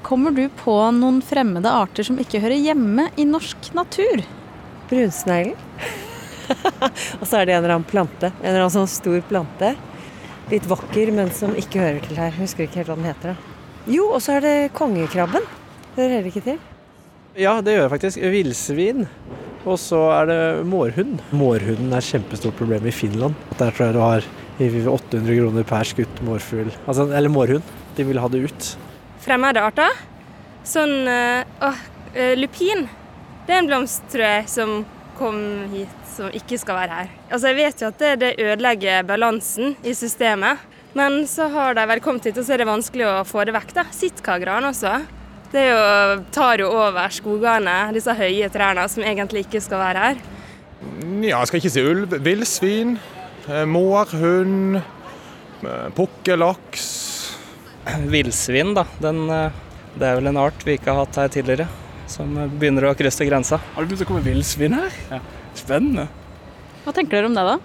Kommer 0.02 0.34
du 0.34 0.48
på 0.64 0.74
noen 0.94 1.22
fremmede 1.22 1.70
arter 1.70 2.06
som 2.06 2.18
ikke 2.18 2.42
hører 2.42 2.58
hjemme 2.58 3.08
i 3.16 3.24
norsk 3.26 3.72
natur? 3.78 4.24
Brunsneglen. 4.90 5.56
og 7.20 7.24
så 7.26 7.40
er 7.40 7.46
det 7.46 7.54
en 7.56 7.62
eller 7.62 7.76
annen 7.78 7.88
plante. 7.88 8.30
En 8.42 8.50
eller 8.50 8.66
annen 8.66 8.76
sånn 8.80 8.90
stor 8.90 9.22
plante. 9.30 9.76
Litt 10.50 10.66
vakker, 10.70 11.10
men 11.14 11.30
som 11.34 11.54
ikke 11.58 11.82
hører 11.82 12.02
til 12.06 12.18
her. 12.18 12.34
Husker 12.38 12.66
ikke 12.66 12.82
helt 12.82 12.92
hva 12.92 12.98
den 12.98 13.08
heter. 13.14 13.34
da. 13.34 13.55
Jo, 13.86 14.08
og 14.16 14.22
så 14.22 14.36
er 14.36 14.42
det 14.42 14.54
kongekrabben. 14.74 15.44
Det 15.94 16.02
hører 16.02 16.16
heller 16.16 16.32
ikke 16.32 16.42
til. 16.42 16.58
Ja, 17.38 17.60
det 17.62 17.76
gjør 17.76 17.84
jeg 17.84 17.92
faktisk. 17.92 18.18
Villsvin. 18.32 19.06
Og 19.66 19.78
så 19.82 19.98
er 20.14 20.28
det 20.30 20.40
mårhund. 20.66 21.20
Mårhunden 21.34 21.92
er 21.92 22.02
et 22.02 22.08
kjempestort 22.08 22.56
problem 22.58 22.86
i 22.86 22.94
Finland. 22.94 23.34
Der 23.58 23.70
tror 23.70 23.86
jeg 23.88 23.96
du 23.96 24.02
har 24.02 24.26
800 24.58 25.38
kroner 25.38 25.66
per 25.68 25.86
skutt 25.86 26.22
mårfugl. 26.26 26.70
Altså, 26.86 27.06
eller 27.10 27.30
mårhund. 27.30 27.62
De 27.96 28.06
vil 28.06 28.18
ha 28.22 28.30
det 28.32 28.44
ut. 28.46 28.68
Fremmede 29.26 29.62
arter? 29.62 29.94
Sånn 30.66 31.06
øh, 31.06 32.34
Lupin. 32.38 32.86
Det 33.46 33.54
er 33.54 33.62
en 33.62 33.70
blomst, 33.70 34.06
tror 34.10 34.26
jeg, 34.26 34.48
som 34.50 34.80
kom 35.18 35.38
hit 35.72 36.06
som 36.16 36.32
ikke 36.34 36.58
skal 36.58 36.78
være 36.80 36.96
her. 37.00 37.12
Altså, 37.30 37.52
Jeg 37.52 37.56
vet 37.56 37.82
jo 37.82 37.90
at 37.92 38.00
det, 38.00 38.12
det 38.22 38.32
ødelegger 38.42 39.06
balansen 39.06 39.76
i 39.84 39.94
systemet. 39.94 40.58
Men 40.94 41.26
så 41.28 41.48
har 41.52 41.74
de 41.76 41.84
vel 41.90 42.00
kommet 42.04 42.24
hit, 42.24 42.38
og 42.38 42.46
så 42.46 42.54
er 42.54 42.62
det 42.62 42.68
vanskelig 42.70 43.06
å 43.08 43.24
få 43.26 43.44
det 43.44 43.54
vekk. 43.56 43.74
da. 43.76 43.84
Sitkagran 43.92 44.68
også. 44.70 44.94
Det 45.52 45.62
jo, 45.68 45.82
tar 46.34 46.60
jo 46.60 46.70
over 46.74 47.12
skogene, 47.14 47.76
disse 47.94 48.14
høye 48.16 48.48
trærne 48.52 48.86
som 48.90 49.04
egentlig 49.06 49.46
ikke 49.46 49.62
skal 49.62 49.82
være 49.82 50.06
her. 50.06 50.24
Ja, 51.22 51.38
jeg 51.38 51.50
skal 51.50 51.60
ikke 51.60 51.72
si 51.72 51.84
ulv. 51.86 52.16
Villsvin, 52.24 52.96
mår, 53.70 54.14
hund, 54.20 54.80
eh, 54.80 55.88
pukkellaks. 55.96 56.86
Villsvin, 58.10 58.74
da. 58.74 58.84
Den, 59.00 59.28
eh, 59.30 59.62
det 59.96 60.08
er 60.08 60.18
vel 60.18 60.32
en 60.32 60.40
art 60.42 60.64
vi 60.66 60.76
ikke 60.76 60.92
har 60.92 61.04
hatt 61.04 61.20
her 61.22 61.28
tidligere. 61.32 61.68
Som 62.10 62.34
begynner 62.58 62.90
å 62.90 62.96
krysse 62.98 63.26
grensa. 63.26 63.58
Har 63.74 63.84
det 63.84 63.90
begynt 63.90 64.06
å 64.06 64.10
komme 64.10 64.26
villsvin 64.26 64.76
her? 64.78 64.90
Ja. 65.10 65.20
Spennende. 65.56 66.08
Hva 66.84 66.92
tenker 66.94 67.18
dere 67.18 67.30
om 67.30 67.34
det, 67.34 67.46
da? 67.46 67.56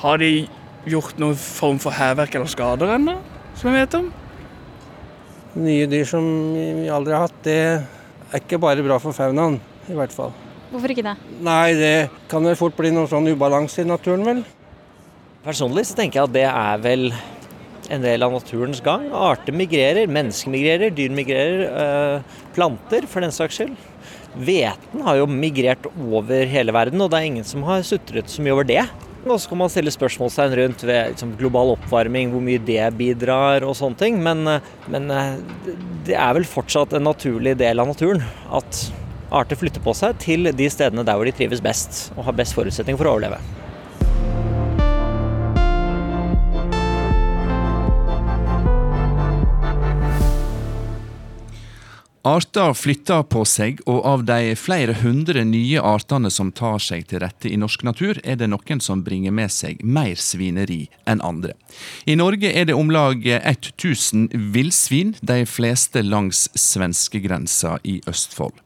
Har 0.00 0.18
de 0.18 0.48
gjort 0.88 1.18
noen 1.20 1.36
form 1.38 1.80
for 1.82 1.94
hærverk 1.94 2.34
eller 2.36 2.50
skader 2.50 2.94
ennå, 2.96 3.16
som 3.56 3.70
jeg 3.70 3.84
vet 3.84 3.98
om. 3.98 4.08
Nye 5.54 5.86
dyr 5.90 6.08
som 6.08 6.24
vi 6.54 6.88
aldri 6.92 7.14
har 7.14 7.28
hatt, 7.28 7.36
det 7.46 7.58
er 7.60 8.40
ikke 8.40 8.60
bare 8.62 8.84
bra 8.84 8.98
for 9.02 9.16
faunaen, 9.16 9.60
i 9.88 9.96
hvert 9.96 10.14
fall. 10.14 10.34
Hvorfor 10.72 10.90
ikke 10.90 11.06
det? 11.06 11.14
Nei, 11.44 11.74
det 11.78 11.94
kan 12.30 12.42
vel 12.42 12.58
fort 12.58 12.74
bli 12.76 12.90
noe 12.90 13.06
sånn 13.10 13.30
ubalanse 13.30 13.84
i 13.84 13.88
naturen, 13.88 14.24
vel. 14.26 14.42
Personlig 15.44 15.86
så 15.86 15.98
tenker 15.98 16.18
jeg 16.18 16.28
at 16.28 16.34
det 16.34 16.48
er 16.48 16.82
vel 16.82 17.10
en 17.92 18.04
del 18.04 18.24
av 18.24 18.32
naturens 18.32 18.80
gang. 18.84 19.06
Arter 19.14 19.54
migrerer, 19.54 20.10
mennesker 20.10 20.50
migrerer, 20.50 20.92
dyr 20.94 21.12
migrerer, 21.14 21.64
øh, 21.68 22.44
planter 22.56 23.06
for 23.10 23.24
den 23.24 23.34
saks 23.34 23.60
skyld. 23.60 23.74
Hveten 24.34 25.04
har 25.06 25.20
jo 25.20 25.28
migrert 25.30 25.86
over 25.94 26.48
hele 26.50 26.74
verden, 26.74 27.00
og 27.04 27.12
det 27.12 27.20
er 27.20 27.28
ingen 27.28 27.46
som 27.46 27.62
har 27.68 27.84
sutret 27.86 28.32
så 28.32 28.42
mye 28.42 28.56
over 28.56 28.66
det. 28.66 28.82
Og 29.24 29.40
så 29.40 29.48
kan 29.48 29.60
man 29.62 29.72
stille 29.72 29.92
spørsmålstegn 29.94 30.56
rundt 30.58 30.84
ved 30.84 31.14
liksom, 31.14 31.32
global 31.40 31.72
oppvarming, 31.78 32.32
hvor 32.34 32.44
mye 32.44 32.60
det 32.60 32.82
bidrar 32.98 33.64
og 33.64 33.76
sånne 33.78 33.96
ting. 34.00 34.20
Men, 34.24 34.44
men, 34.92 35.08
det 36.04 36.18
er 36.20 36.36
vel 36.36 36.44
fortsatt 36.44 36.92
en 36.92 37.06
naturlig 37.08 37.56
del 37.60 37.80
av 37.80 37.88
naturen 37.88 38.20
at 38.52 38.82
arter 39.34 39.58
flytter 39.58 39.82
på 39.82 39.94
seg 39.96 40.18
til 40.22 40.52
de 40.52 40.68
stedene 40.70 41.06
der 41.06 41.16
hvor 41.16 41.26
de 41.26 41.34
trives 41.34 41.64
best 41.64 42.10
og 42.14 42.28
har 42.28 42.36
best 42.36 42.56
forutsetning 42.56 43.00
for 43.00 43.08
å 43.08 43.16
overleve. 43.16 43.40
Arter 52.24 52.72
flytter 52.72 53.20
på 53.28 53.42
seg, 53.44 53.82
og 53.84 53.98
av 54.08 54.22
de 54.24 54.54
flere 54.56 54.94
hundre 55.02 55.42
nye 55.44 55.82
artene 55.84 56.30
som 56.32 56.54
tar 56.56 56.78
seg 56.80 57.04
til 57.10 57.20
rette 57.20 57.50
i 57.52 57.58
norsk 57.60 57.84
natur, 57.84 58.20
er 58.24 58.38
det 58.40 58.48
noen 58.48 58.80
som 58.80 59.02
bringer 59.04 59.34
med 59.36 59.52
seg 59.52 59.82
mer 59.84 60.16
svineri 60.16 60.86
enn 61.04 61.20
andre. 61.20 61.52
I 62.08 62.16
Norge 62.16 62.48
er 62.48 62.70
det 62.70 62.78
om 62.80 62.88
lag 62.94 63.20
1000 63.28 64.32
villsvin, 64.56 65.12
de 65.20 65.44
fleste 65.44 66.00
langs 66.00 66.46
svenskegrensa 66.56 67.76
i 67.84 67.98
Østfold. 68.08 68.56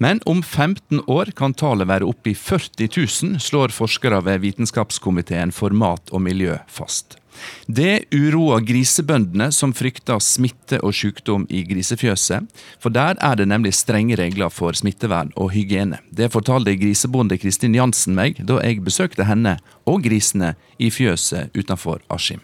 Men 0.00 0.24
om 0.24 0.40
15 0.40 1.04
år 1.04 1.36
kan 1.36 1.52
tallet 1.52 1.92
være 1.92 2.08
oppe 2.08 2.32
i 2.32 2.38
40 2.38 2.88
000, 2.96 3.40
slår 3.44 3.76
forskere 3.76 4.24
ved 4.24 4.40
Vitenskapskomiteen 4.46 5.52
for 5.52 5.76
mat 5.76 6.08
og 6.16 6.24
miljø 6.24 6.56
fast. 6.64 7.18
Det 7.66 8.04
uroer 8.14 8.64
grisebøndene, 8.66 9.50
som 9.52 9.74
frykter 9.76 10.20
smitte 10.22 10.80
og 10.82 10.94
sykdom 10.96 11.46
i 11.50 11.64
grisefjøset. 11.68 12.48
For 12.82 12.94
der 12.94 13.18
er 13.20 13.38
det 13.38 13.48
nemlig 13.50 13.74
strenge 13.78 14.18
regler 14.20 14.52
for 14.52 14.76
smittevern 14.78 15.32
og 15.36 15.52
hygiene. 15.56 16.00
Det 16.10 16.32
fortalte 16.32 16.76
grisebonde 16.80 17.38
Kristin 17.40 17.76
Jansen 17.78 18.16
meg 18.18 18.40
da 18.46 18.60
jeg 18.62 18.84
besøkte 18.84 19.28
henne 19.28 19.58
og 19.88 20.02
grisene 20.06 20.54
i 20.78 20.90
fjøset 20.92 21.54
utenfor 21.56 22.02
Askim. 22.12 22.42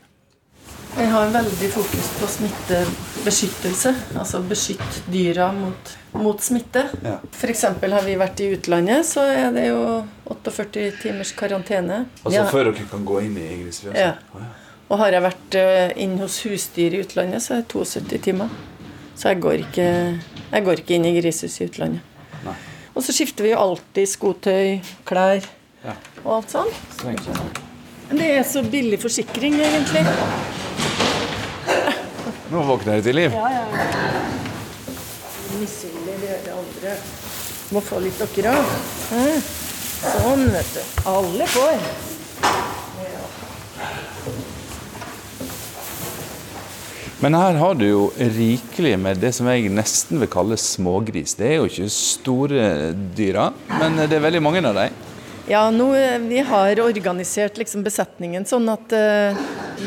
Jeg 0.98 1.10
har 1.12 1.28
veldig 1.30 1.68
fokus 1.70 2.06
på 2.18 2.26
smittebeskyttelse. 2.32 3.92
Altså 4.18 4.40
beskytt 4.42 5.02
dyra 5.12 5.50
mot, 5.54 5.92
mot 6.18 6.42
smitte. 6.42 6.88
Ja. 7.04 7.18
F.eks. 7.30 7.66
har 7.78 8.06
vi 8.06 8.16
vært 8.18 8.40
i 8.42 8.48
utlandet, 8.56 9.06
så 9.06 9.26
er 9.30 9.52
det 9.54 9.68
jo 9.68 9.82
48 10.32 10.88
timers 11.02 11.34
karantene. 11.38 12.06
Altså 12.24 12.40
ja. 12.40 12.46
før 12.50 12.72
dere 12.72 12.88
kan 12.90 13.04
gå 13.06 13.20
inn 13.28 13.36
i 13.38 13.46
grisefjøset? 13.60 14.00
Ja. 14.00 14.48
Ja. 14.88 14.94
Og 14.94 15.02
har 15.02 15.12
jeg 15.12 15.20
vært 15.20 15.54
inne 15.60 15.92
inn 16.00 16.14
hos 16.22 16.38
husdyr 16.46 16.94
i 16.96 17.02
utlandet, 17.04 17.44
så 17.44 17.58
er 17.58 17.62
det 17.62 17.68
72 17.74 18.22
timer. 18.24 18.48
Så 19.18 19.28
jeg 19.32 19.40
går 19.44 19.64
ikke, 19.66 19.88
jeg 20.52 20.64
går 20.64 20.80
ikke 20.80 20.94
inn 20.96 21.04
i 21.04 21.12
grisehus 21.18 21.58
i 21.60 21.66
utlandet. 21.68 22.00
Nei. 22.46 22.54
Og 22.94 23.04
så 23.04 23.12
skifter 23.12 23.44
vi 23.44 23.52
jo 23.52 23.60
alltid 23.60 24.08
skotøy, 24.08 24.78
klær 25.06 25.44
ja. 25.84 25.94
og 26.24 26.38
alt 26.38 26.54
sånn. 26.54 26.72
Men 27.04 28.22
det 28.22 28.30
er 28.38 28.44
så 28.48 28.62
billig 28.64 28.98
forsikring, 29.02 29.60
egentlig. 29.60 30.06
Nå 32.48 32.64
våkner 32.64 32.96
det 32.96 33.04
til 33.10 33.18
liv. 33.20 33.36
Ja, 33.36 33.48
ja. 33.52 33.64
Missilder 35.58 36.16
dere 36.24 36.56
andre. 36.56 36.96
Må 37.76 37.84
få 37.84 38.00
litt 38.00 38.18
dere 38.38 38.56
òg. 38.56 38.76
Sånn, 39.98 40.48
vet 40.54 40.76
du. 40.78 40.82
Alle 41.12 41.50
får. 41.52 41.88
Men 47.18 47.34
her 47.34 47.56
har 47.58 47.74
du 47.74 47.82
jo 47.82 48.02
rikelig 48.14 48.92
med 49.02 49.18
det 49.18 49.32
som 49.34 49.48
jeg 49.50 49.72
nesten 49.74 50.20
vil 50.22 50.28
kalle 50.30 50.54
smågris. 50.54 51.32
Det 51.34 51.48
er 51.48 51.56
jo 51.56 51.66
ikke 51.66 51.88
store 51.90 52.66
dyra, 53.18 53.48
men 53.72 53.96
det 54.04 54.14
er 54.14 54.22
veldig 54.22 54.42
mange 54.44 54.62
av 54.62 54.76
dem. 54.76 55.00
Ja, 55.48 55.64
nå, 55.74 55.88
vi 56.28 56.42
har 56.46 56.78
organisert 56.84 57.56
liksom 57.58 57.82
besetningen 57.82 58.44
sånn 58.46 58.68
at 58.70 58.92
uh, 58.94 59.38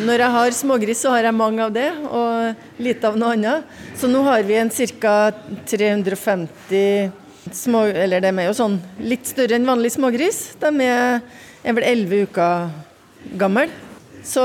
når 0.04 0.24
jeg 0.26 0.34
har 0.34 0.56
smågris, 0.58 1.04
så 1.06 1.14
har 1.14 1.30
jeg 1.30 1.38
mange 1.38 1.64
av 1.64 1.72
det, 1.72 1.86
og 2.10 2.82
lite 2.84 3.08
av 3.08 3.20
noe 3.22 3.38
annet. 3.38 3.70
Så 3.96 4.10
nå 4.12 4.26
har 4.26 4.44
vi 4.44 4.58
en 4.60 4.72
ca. 5.00 5.16
350 5.70 7.12
små 7.56 7.84
Eller 7.90 8.22
de 8.22 8.30
er 8.30 8.46
jo 8.50 8.58
sånn 8.58 8.76
litt 9.02 9.30
større 9.30 9.56
enn 9.56 9.70
vanlig 9.70 9.94
smågris. 9.96 10.42
De 10.60 10.74
er, 10.84 11.22
er 11.64 11.78
vel 11.78 11.88
11 11.94 12.28
uker 12.28 12.68
gammel. 13.40 13.72
Så 14.26 14.44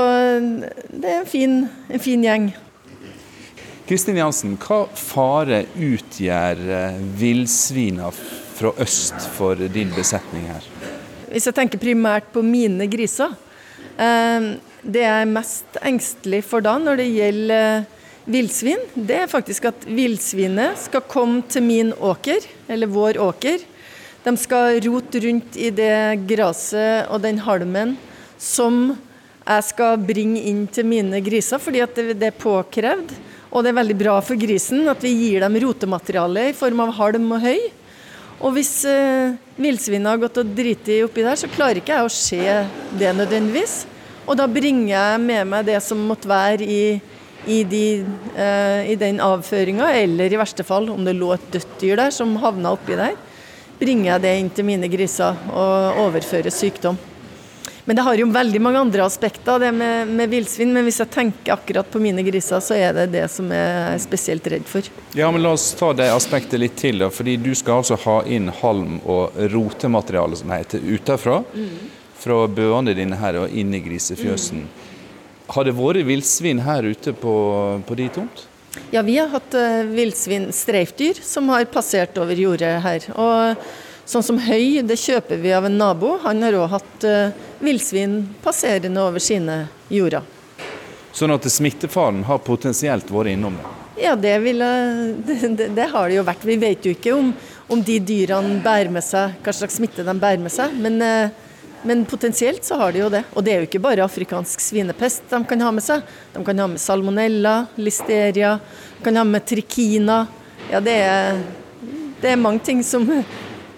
det 0.87 1.11
er 1.11 1.19
en 1.19 1.29
fin, 1.29 1.59
en 1.91 2.03
fin 2.03 2.23
gjeng. 2.23 2.47
Kristin 3.87 4.17
Jansen, 4.19 4.57
hva 4.59 4.81
fare 4.99 5.61
utgjør 5.79 6.59
eh, 6.75 6.95
villsvina 7.15 8.09
fra 8.11 8.73
øst 8.83 9.27
for 9.37 9.55
din 9.71 9.93
besetning 9.95 10.43
her? 10.49 10.65
Hvis 11.31 11.47
jeg 11.47 11.55
tenker 11.55 11.79
primært 11.79 12.27
på 12.33 12.43
mine 12.43 12.83
griser 12.91 13.31
eh, 13.95 14.47
Det 14.83 15.03
jeg 15.05 15.21
er 15.23 15.31
mest 15.31 15.79
engstelig 15.79 16.41
for 16.49 16.65
da 16.65 16.73
når 16.83 16.99
det 16.99 17.05
gjelder 17.13 17.53
eh, 17.77 18.03
villsvin, 18.27 18.83
det 18.91 19.21
er 19.21 19.31
faktisk 19.31 19.69
at 19.69 19.87
villsvinet 19.87 20.83
skal 20.83 21.05
komme 21.07 21.45
til 21.47 21.63
min 21.63 21.93
åker, 21.95 22.43
eller 22.67 22.91
vår 22.91 23.21
åker. 23.23 23.63
De 24.25 24.33
skal 24.35 24.81
rote 24.83 25.21
rundt 25.23 25.55
i 25.55 25.71
det 25.71 26.27
gresset 26.27 27.07
og 27.07 27.23
den 27.23 27.39
halmen 27.45 27.95
som 28.35 28.97
jeg 29.47 29.67
skal 29.69 29.95
bringe 30.03 30.43
inn 30.51 30.65
til 30.67 30.91
mine 30.91 31.23
griser, 31.23 31.63
fordi 31.63 31.85
at 31.87 31.95
det 31.95 32.33
er 32.33 32.35
påkrevd. 32.35 33.15
Og 33.57 33.63
det 33.65 33.71
er 33.71 33.79
veldig 33.79 33.97
bra 33.97 34.19
for 34.21 34.37
grisen 34.37 34.85
at 34.91 35.01
vi 35.01 35.15
gir 35.17 35.41
dem 35.41 35.55
rotemateriale 35.63 36.51
i 36.51 36.55
form 36.57 36.83
av 36.83 36.91
halm 36.99 37.31
og 37.33 37.41
høy. 37.41 37.63
Og 38.37 38.53
hvis 38.53 38.83
eh, 38.85 39.33
villsvinet 39.57 40.11
har 40.11 40.19
gått 40.21 40.37
og 40.43 40.51
driti 40.53 40.99
oppi 41.01 41.23
der, 41.25 41.39
så 41.41 41.49
klarer 41.49 41.81
ikke 41.81 41.95
jeg 41.95 42.05
å 42.05 42.13
se 42.13 42.57
det 42.99 43.15
nødvendigvis. 43.17 43.79
Og 44.27 44.37
da 44.37 44.45
bringer 44.45 44.91
jeg 44.91 45.23
med 45.23 45.49
meg 45.49 45.65
det 45.71 45.79
som 45.81 46.05
måtte 46.05 46.29
være 46.29 46.67
i, 46.69 46.83
i, 47.49 47.63
de, 47.65 47.83
eh, 48.37 48.93
i 48.93 48.99
den 49.01 49.17
avføringa, 49.25 49.89
eller 50.03 50.29
i 50.29 50.37
verste 50.37 50.67
fall 50.67 50.91
om 50.93 51.01
det 51.07 51.17
lå 51.17 51.33
et 51.33 51.51
dødt 51.57 51.77
dyr 51.81 51.97
der 52.03 52.13
som 52.13 52.37
havna 52.43 52.77
oppi 52.77 52.99
der, 52.99 53.17
bringer 53.81 54.11
jeg 54.11 54.25
det 54.27 54.37
inn 54.37 54.53
til 54.53 54.69
mine 54.69 54.91
griser 54.91 55.33
og 55.49 56.03
overfører 56.05 56.53
sykdom. 56.53 57.01
Men 57.87 57.95
det 57.95 58.03
har 58.03 58.17
jo 58.19 58.25
veldig 58.27 58.59
mange 58.59 58.79
andre 58.83 59.03
aspekter, 59.05 59.61
det 59.63 59.69
med, 59.71 60.09
med 60.11 60.27
villsvin. 60.27 60.73
Men 60.75 60.83
hvis 60.83 60.97
jeg 60.99 61.07
tenker 61.13 61.53
akkurat 61.53 61.87
på 61.87 62.01
mine 62.03 62.19
griser, 62.27 62.59
så 62.59 62.75
er 62.75 62.91
det 62.97 63.05
det 63.13 63.21
som 63.31 63.47
jeg 63.47 63.69
er 63.93 64.01
spesielt 64.03 64.49
redd 64.51 64.67
for. 64.67 64.89
Ja, 65.15 65.29
men 65.31 65.39
La 65.45 65.53
oss 65.55 65.69
ta 65.79 65.93
det 65.95 66.09
aspektet 66.11 66.59
litt 66.59 66.75
til. 66.75 66.99
da, 66.99 67.07
fordi 67.07 67.37
Du 67.39 67.53
skal 67.55 67.79
altså 67.79 67.95
ha 68.03 68.17
inn 68.27 68.51
halm 68.59 68.99
og 69.05 69.39
rotemateriale 69.55 70.35
som 70.35 70.51
heter, 70.51 70.83
utenfra. 70.83 71.39
Mm. 71.55 71.71
Fra 72.19 72.41
bøene 72.51 72.97
dine 72.97 73.23
her 73.23 73.39
og 73.45 73.55
inn 73.55 73.71
i 73.71 73.83
grisefjøsen. 73.87 74.67
Mm. 74.67 74.93
Har 75.55 75.63
det 75.63 75.77
vært 75.79 76.03
villsvin 76.11 76.65
her 76.67 76.91
ute 76.91 77.15
på, 77.15 77.39
på 77.87 78.01
de 78.03 78.11
tomt? 78.19 78.47
Ja, 78.91 78.99
vi 78.99 79.15
har 79.15 79.31
hatt 79.31 79.55
uh, 79.55 79.87
villsvin, 79.87 80.51
streifdyr, 80.51 81.23
som 81.23 81.47
har 81.55 81.63
passert 81.71 82.19
over 82.19 82.35
jordet 82.35 82.81
her. 82.83 83.13
Og 83.15 83.69
Sånn 84.07 84.23
som 84.23 84.37
høy, 84.39 84.79
det 84.87 84.95
kjøper 85.01 85.39
vi 85.41 85.49
av 85.51 85.65
en 85.67 85.73
nabo. 85.75 86.13
Han 86.23 86.39
har 86.45 86.55
òg 86.55 86.69
hatt 86.77 87.07
uh, 87.07 87.46
villsvin 87.59 88.21
passerende 88.43 89.01
over 89.01 89.23
sine 89.23 89.65
jorder. 89.89 90.25
Sånn 91.17 91.33
at 91.33 91.47
smittefaren 91.49 92.21
har 92.27 92.43
potensielt 92.45 93.09
vært 93.09 93.33
innom 93.33 93.55
det? 93.57 93.73
Ja, 93.97 94.15
det, 94.15 94.35
ville, 94.43 94.65
det, 95.25 95.39
det, 95.57 95.67
det, 95.73 95.89
har 95.93 96.09
det 96.09 96.19
jo 96.19 96.25
vært. 96.27 96.45
Vi 96.45 96.57
vet 96.61 96.85
jo 96.85 96.93
ikke 96.93 97.15
om, 97.17 97.31
om, 97.67 97.81
de 97.81 97.97
dyrene 97.97 98.59
bærer 98.61 98.93
med 98.93 99.05
seg, 99.05 99.39
hva 99.41 99.55
slags 99.55 99.79
smitte 99.79 100.05
de 100.05 100.13
bærer 100.13 100.43
med 100.43 100.53
seg. 100.53 100.75
Men, 100.77 101.01
uh, 101.01 101.57
men, 101.87 102.05
potensielt 102.09 102.65
så 102.67 102.77
har 102.77 102.93
de 102.93 103.01
jo 103.01 103.09
det. 103.13 103.23
Og 103.33 103.45
det 103.45 103.53
er 103.53 103.63
jo 103.63 103.69
ikke 103.71 103.81
bare 103.81 104.05
afrikansk 104.05 104.61
svinepest 104.61 105.25
de 105.33 105.41
kan 105.49 105.65
ha 105.65 105.73
med 105.73 105.85
seg. 105.85 106.05
De 106.35 106.45
kan 106.45 106.61
ha 106.61 106.69
med 106.69 106.81
salmonella, 106.83 107.57
listeria, 107.81 108.57
de 108.97 109.07
kan 109.07 109.17
ha 109.17 109.25
med 109.25 109.47
trikina. 109.49 110.21
Ja, 110.69 110.83
det 110.83 110.99
er, 111.01 111.41
det 112.21 112.33
er 112.33 112.41
mange 112.41 112.61
ting 112.67 112.85
som 112.85 113.07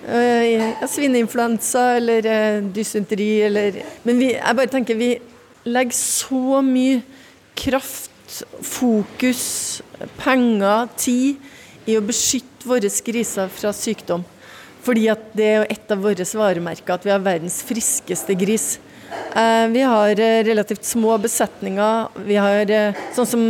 Uh, 0.10 0.88
Svineinfluensa 0.90 1.82
eller 2.00 2.26
uh, 2.26 2.64
dysenteri 2.74 3.44
eller 3.46 3.76
Men 4.02 4.18
vi, 4.18 4.32
jeg 4.34 4.58
bare 4.58 4.72
tenker 4.72 4.98
vi 4.98 5.10
legger 5.70 5.94
så 5.94 6.64
mye 6.66 7.04
kraft, 7.60 8.40
fokus, 8.66 9.44
penger, 10.18 10.88
tid 10.98 11.90
i 11.90 11.98
å 12.00 12.02
beskytte 12.06 12.66
våre 12.66 12.90
griser 13.06 13.52
fra 13.54 13.74
sykdom. 13.76 14.24
Fordi 14.82 15.06
at 15.12 15.30
det 15.38 15.52
er 15.52 15.68
et 15.70 15.94
av 15.94 16.02
våre 16.02 16.26
varemerker 16.26 16.96
at 16.96 17.06
vi 17.06 17.14
har 17.14 17.22
verdens 17.22 17.60
friskeste 17.68 18.34
gris. 18.40 18.80
Uh, 19.36 19.68
vi 19.70 19.86
har 19.86 20.16
relativt 20.48 20.90
små 20.90 21.20
besetninger. 21.22 22.22
Vi 22.26 22.40
har, 22.40 22.74
sånn 23.14 23.30
som 23.30 23.48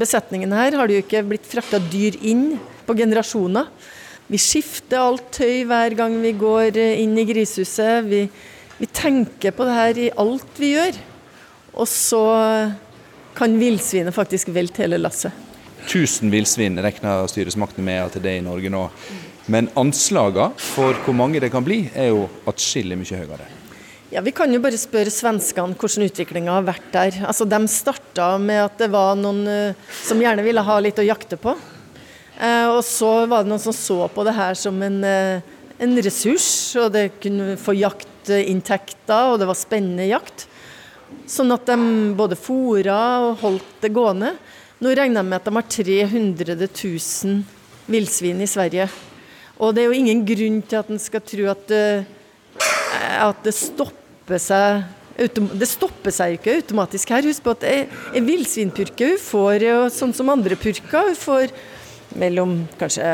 besetningen 0.00 0.56
her, 0.56 0.78
har 0.80 0.88
det 0.88 1.00
jo 1.00 1.04
ikke 1.04 1.26
blitt 1.34 1.50
frakta 1.50 1.82
dyr 1.92 2.16
inn 2.22 2.54
på 2.86 2.96
generasjoner. 2.96 3.68
Vi 4.30 4.38
skifter 4.38 5.02
alt 5.02 5.32
tøy 5.34 5.64
hver 5.66 5.96
gang 5.98 6.14
vi 6.22 6.30
går 6.38 6.76
eh, 6.78 7.00
inn 7.02 7.16
i 7.18 7.26
grisehuset. 7.26 8.06
Vi, 8.06 8.24
vi, 8.78 8.88
tenker 8.94 9.54
på 9.56 9.66
det 9.66 9.74
her 9.74 9.98
i 9.98 10.10
alt 10.22 10.60
vi 10.60 10.74
gjør. 10.76 10.98
Og 11.74 11.88
så 11.90 12.22
kan 13.34 13.56
villsvinet 13.58 14.14
faktisk 14.14 14.52
velte 14.54 14.84
hele 14.84 15.00
lasset. 15.00 15.34
1000 15.86 16.30
villsvin 16.30 16.78
regner 16.82 17.26
styresmaktene 17.30 17.86
med 17.86 18.04
at 18.04 18.18
det 18.22 18.36
er 18.36 18.42
i 18.42 18.44
Norge 18.44 18.70
nå. 18.70 18.84
Men 19.50 19.70
anslagene 19.80 20.54
for 20.62 20.98
hvor 21.06 21.16
mange 21.16 21.40
det 21.42 21.50
kan 21.50 21.64
bli, 21.66 21.82
er 21.94 22.12
jo 22.12 22.28
atskillig 22.50 22.98
mye 23.00 23.22
høyere. 23.24 23.48
Ja, 24.10 24.22
Vi 24.22 24.34
kan 24.34 24.52
jo 24.52 24.62
bare 24.62 24.78
spørre 24.78 25.10
svenskene 25.10 25.74
hvordan 25.78 26.06
utviklinga 26.06 26.54
har 26.58 26.66
vært 26.66 26.88
der. 26.94 27.18
Altså, 27.26 27.46
De 27.46 27.60
starta 27.70 28.36
med 28.38 28.62
at 28.62 28.78
det 28.78 28.90
var 28.90 29.18
noen 29.18 29.42
uh, 29.46 29.90
som 30.02 30.22
gjerne 30.22 30.46
ville 30.46 30.62
ha 30.66 30.78
litt 30.82 30.98
å 30.98 31.06
jakte 31.06 31.38
på. 31.38 31.54
Uh, 32.40 32.78
og 32.78 32.84
så 32.86 33.26
var 33.28 33.44
det 33.44 33.52
noen 33.52 33.60
som 33.60 33.74
så 33.76 34.06
på 34.08 34.24
det 34.24 34.32
her 34.32 34.56
som 34.56 34.78
en, 34.80 35.02
uh, 35.04 35.58
en 35.76 35.98
ressurs, 36.00 36.48
og 36.80 36.88
det 36.94 37.10
kunne 37.20 37.58
få 37.60 37.74
jaktinntekter, 37.76 39.34
og 39.34 39.42
det 39.42 39.48
var 39.50 39.58
spennende 39.58 40.08
jakt. 40.08 40.46
Sånn 41.28 41.52
at 41.52 41.68
de 41.68 41.76
både 42.16 42.38
fôra 42.40 43.00
og 43.26 43.42
holdt 43.44 43.84
det 43.84 43.92
gående. 43.92 44.32
Nå 44.80 44.94
regner 44.96 45.20
jeg 45.20 45.28
med 45.28 45.36
at 45.36 45.48
de 45.50 45.56
har 45.58 45.66
300 45.76 46.56
000 46.64 47.42
villsvin 47.90 48.40
i 48.40 48.48
Sverige. 48.48 48.86
Og 49.60 49.74
det 49.76 49.82
er 49.82 49.90
jo 49.90 49.98
ingen 49.98 50.22
grunn 50.24 50.62
til 50.64 50.80
at 50.80 50.88
en 50.88 51.02
skal 51.02 51.20
tro 51.26 51.50
at, 51.52 51.74
eh, 51.74 52.06
at 53.20 53.44
det 53.44 53.52
stopper 53.56 54.40
seg 54.40 54.86
det 55.20 55.66
stopper 55.68 56.14
seg 56.14 56.38
ikke 56.38 56.54
automatisk 56.62 57.10
her. 57.12 57.26
Husk 57.28 57.44
på 57.44 57.52
at 57.52 57.66
en 57.68 58.24
villsvinpurke 58.24 59.18
får 59.20 59.66
sånn 59.92 60.14
som 60.16 60.30
andre 60.32 60.56
purker, 60.56 61.10
hun 61.10 61.18
får 61.18 61.52
mellom 62.18 62.64
kanskje 62.80 63.06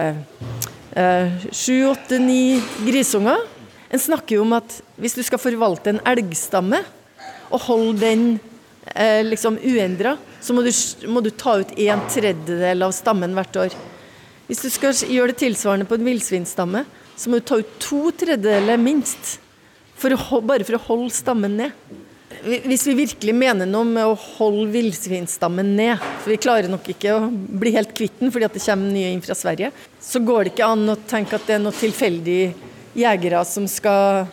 eh, 0.97 1.47
sju, 1.53 1.86
åtte, 1.90 2.18
ni 2.18 2.61
grisunger. 2.86 3.42
En 3.88 4.03
snakker 4.03 4.38
jo 4.38 4.44
om 4.47 4.57
at 4.57 4.80
hvis 5.01 5.16
du 5.16 5.22
skal 5.26 5.40
forvalte 5.40 5.92
en 5.92 6.03
elgstamme 6.09 6.80
og 7.53 7.66
holde 7.68 7.99
den 8.03 8.24
eh, 8.94 9.22
liksom 9.26 9.61
uendra, 9.62 10.16
så 10.40 10.55
må 10.57 10.64
du, 10.66 10.72
må 11.11 11.22
du 11.22 11.30
ta 11.30 11.59
ut 11.61 11.74
en 11.78 12.03
tredjedel 12.11 12.86
av 12.86 12.94
stammen 12.97 13.36
hvert 13.36 13.61
år. 13.66 13.76
Hvis 14.47 14.62
du 14.62 14.70
skal 14.70 14.94
gjøre 14.94 15.32
det 15.32 15.40
tilsvarende 15.42 15.88
på 15.88 15.99
en 15.99 16.07
villsvinstamme, 16.07 16.84
så 17.16 17.30
må 17.30 17.40
du 17.40 17.47
ta 17.49 17.59
ut 17.59 17.78
to 17.82 18.11
tredjedeler 18.14 18.78
minst. 18.78 19.38
For 19.97 20.12
å, 20.12 20.40
bare 20.44 20.66
for 20.66 20.76
å 20.76 20.84
holde 20.90 21.14
stammen 21.16 21.57
ned. 21.59 21.72
Hvis 22.45 22.84
vi 22.89 22.95
virkelig 22.99 23.34
mener 23.34 23.68
noe 23.68 23.87
med 23.89 24.07
å 24.07 24.16
holde 24.37 24.68
villsvinstammen 24.74 25.72
ned, 25.78 26.03
for 26.22 26.34
vi 26.34 26.41
klarer 26.43 26.70
nok 26.70 26.89
ikke 26.93 27.14
å 27.16 27.28
bli 27.30 27.72
helt 27.76 27.95
kvitt 27.97 28.20
den 28.20 28.32
fordi 28.34 28.51
det 28.53 28.62
kommer 28.64 28.93
nye 28.93 29.12
inn 29.14 29.22
fra 29.24 29.37
Sverige, 29.39 29.72
så 30.03 30.22
går 30.22 30.45
det 30.45 30.55
ikke 30.55 30.70
an 30.74 30.93
å 30.93 30.99
tenke 31.09 31.39
at 31.39 31.47
det 31.49 31.57
er 31.57 31.62
noen 31.64 31.76
tilfeldige 31.76 32.53
jegere 32.97 33.43
som 33.49 33.66
skal 33.70 34.26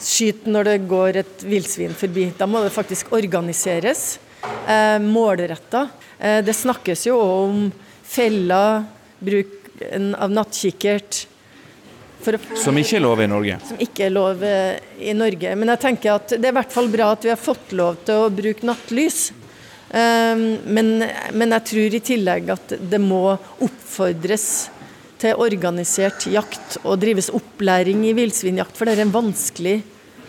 skyte 0.00 0.50
når 0.50 0.70
det 0.70 0.76
går 0.90 1.20
et 1.20 1.44
villsvin 1.46 1.94
forbi. 1.96 2.30
Da 2.38 2.48
må 2.48 2.62
det 2.64 2.72
faktisk 2.74 3.12
organiseres 3.16 4.18
eh, 4.66 4.98
målretta. 5.02 5.88
Eh, 6.18 6.40
det 6.44 6.56
snakkes 6.56 7.06
jo 7.10 7.18
om 7.20 7.66
feller, 8.10 8.86
bruk 9.20 9.56
av 9.90 10.32
nattkikkert. 10.32 11.26
Som 12.60 12.78
ikke 12.78 12.98
er 12.98 13.04
lov 13.04 13.22
i 13.22 13.28
Norge? 13.30 13.58
Som 13.68 13.80
ikke 13.80 14.06
er 14.06 14.14
lov 14.14 14.42
eh, 14.44 14.80
i 15.00 15.14
Norge. 15.16 15.54
Men 15.56 15.72
jeg 15.74 15.82
tenker 15.86 16.16
at 16.18 16.34
det 16.36 16.42
er 16.42 16.52
i 16.52 16.58
hvert 16.58 16.74
fall 16.74 16.90
bra 16.92 17.12
at 17.14 17.24
vi 17.24 17.32
har 17.32 17.40
fått 17.40 17.72
lov 17.76 18.02
til 18.06 18.26
å 18.26 18.32
bruke 18.34 18.66
nattlys. 18.68 19.30
Um, 19.90 20.60
men, 20.70 21.00
men 21.34 21.56
jeg 21.56 21.66
tror 21.66 21.94
i 21.96 22.02
tillegg 22.12 22.52
at 22.54 22.76
det 22.78 23.00
må 23.02 23.24
oppfordres 23.34 24.46
til 25.20 25.40
organisert 25.42 26.28
jakt 26.30 26.78
og 26.84 27.00
drives 27.02 27.28
opplæring 27.34 28.04
i 28.08 28.14
villsvinjakt, 28.16 28.76
for 28.76 28.86
det 28.86 28.94
er 28.94 29.04
en 29.04 29.14
vanskelig, 29.14 29.80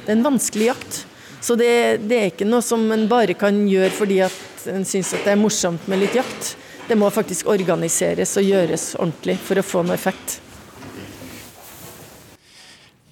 det 0.02 0.10
er 0.10 0.18
en 0.18 0.26
vanskelig 0.26 0.72
jakt. 0.72 1.04
Så 1.42 1.56
det, 1.58 1.72
det, 2.06 2.18
er 2.18 2.32
ikke 2.32 2.50
noe 2.50 2.62
som 2.66 2.84
en 2.94 3.08
bare 3.10 3.38
kan 3.38 3.64
gjøre 3.70 3.94
fordi 3.96 4.20
at 4.26 4.68
en 4.70 4.86
syns 4.86 5.14
at 5.18 5.26
det 5.26 5.34
er 5.34 5.42
morsomt 5.42 5.88
med 5.90 6.04
litt 6.04 6.18
jakt. 6.18 6.56
Det 6.90 6.98
må 7.00 7.10
faktisk 7.14 7.50
organiseres 7.50 8.36
og 8.38 8.46
gjøres 8.46 8.92
ordentlig 9.00 9.38
for 9.42 9.62
å 9.62 9.66
få 9.66 9.86
noe 9.86 9.98
effekt. 9.98 10.42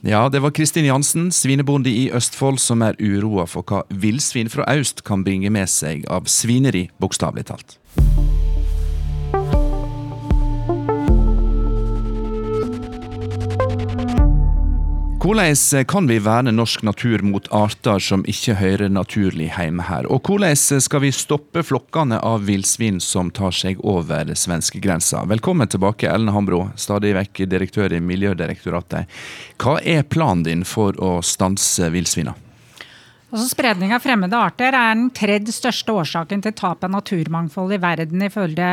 Ja, 0.02 0.30
det 0.30 0.40
var 0.40 0.52
Kristin 0.52 0.86
Jansen, 0.86 1.32
svinebonde 1.32 1.92
i 1.92 2.06
Østfold, 2.16 2.60
som 2.64 2.80
er 2.82 2.96
uroa 3.04 3.44
for 3.52 3.68
hva 3.68 3.82
villsvin 3.92 4.48
fra 4.48 4.64
øst 4.72 5.04
kan 5.04 5.26
bringe 5.28 5.52
med 5.52 5.68
seg 5.68 6.06
av 6.08 6.30
svineri, 6.32 6.88
bokstavelig 7.04 7.50
talt. 7.52 7.76
Hvordan 15.20 15.84
kan 15.86 16.08
vi 16.08 16.20
verne 16.20 16.52
norsk 16.52 16.82
natur 16.82 17.20
mot 17.20 17.48
arter 17.52 18.00
som 18.00 18.22
ikke 18.24 18.54
hører 18.56 18.88
naturlig 18.88 19.50
hjemme 19.52 19.84
her? 19.84 20.08
Og 20.08 20.24
hvordan 20.24 20.56
skal 20.56 21.04
vi 21.04 21.12
stoppe 21.12 21.60
flokkene 21.60 22.22
av 22.24 22.46
villsvin 22.48 23.02
som 23.04 23.28
tar 23.28 23.52
seg 23.52 23.84
over 23.84 24.32
svenskegrensa? 24.32 25.26
Velkommen 25.28 25.68
tilbake, 25.68 26.08
Ellen 26.08 26.32
Hambro, 26.32 26.70
stadig 26.80 27.12
vekk 27.20 27.44
direktør 27.52 27.98
i 27.98 28.00
Miljødirektoratet. 28.00 29.12
Hva 29.60 29.82
er 29.84 30.08
planen 30.08 30.48
din 30.48 30.64
for 30.64 30.96
å 31.04 31.18
stanse 31.20 31.92
villsvina? 31.92 32.38
Altså, 33.30 33.46
spredning 33.52 33.92
av 33.94 34.02
fremmede 34.02 34.34
arter 34.34 34.74
er 34.74 34.96
den 34.96 35.12
tredje 35.14 35.54
største 35.54 35.94
årsaken 35.94 36.42
til 36.42 36.54
tap 36.58 36.82
av 36.82 36.90
naturmangfold 36.96 37.76
i 37.76 37.78
verden, 37.78 38.24
ifølge 38.26 38.70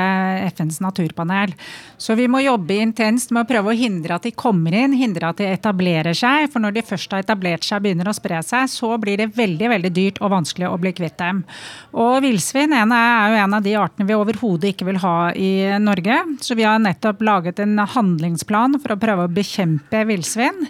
FNs 0.48 0.78
naturpanel. 0.80 1.52
Så 2.00 2.16
vi 2.16 2.24
må 2.32 2.40
jobbe 2.40 2.78
intenst 2.80 3.34
med 3.36 3.44
å 3.44 3.50
prøve 3.50 3.74
å 3.74 3.76
hindre 3.76 4.16
at 4.16 4.24
de 4.24 4.32
kommer 4.32 4.72
inn, 4.72 4.96
hindre 4.96 5.28
at 5.28 5.42
de 5.42 5.50
etablerer 5.50 6.16
seg. 6.16 6.48
For 6.54 6.64
når 6.64 6.78
de 6.78 6.86
først 6.88 7.12
har 7.12 7.26
etablert 7.26 7.68
seg 7.68 7.82
og 7.82 7.84
begynner 7.84 8.08
å 8.08 8.16
spre 8.16 8.40
seg, 8.40 8.72
så 8.72 8.94
blir 9.02 9.20
det 9.20 9.34
veldig 9.36 9.72
veldig 9.74 9.92
dyrt 9.98 10.22
og 10.24 10.32
vanskelig 10.38 10.70
å 10.70 10.80
bli 10.80 10.94
kvitt 10.96 11.20
dem. 11.20 11.44
Og 11.92 12.22
villsvin 12.24 12.72
er 12.72 12.88
jo 12.88 13.42
en 13.44 13.58
av 13.60 13.66
de 13.66 13.76
artene 13.76 14.08
vi 14.08 14.16
overhodet 14.16 14.72
ikke 14.72 14.88
vil 14.88 15.02
ha 15.04 15.18
i 15.36 15.50
Norge. 15.84 16.22
Så 16.40 16.56
vi 16.56 16.64
har 16.64 16.80
nettopp 16.80 17.20
laget 17.28 17.60
en 17.60 17.76
handlingsplan 17.76 18.80
for 18.80 18.96
å 18.96 19.02
prøve 19.04 19.28
å 19.28 19.36
bekjempe 19.36 20.06
villsvin. 20.08 20.64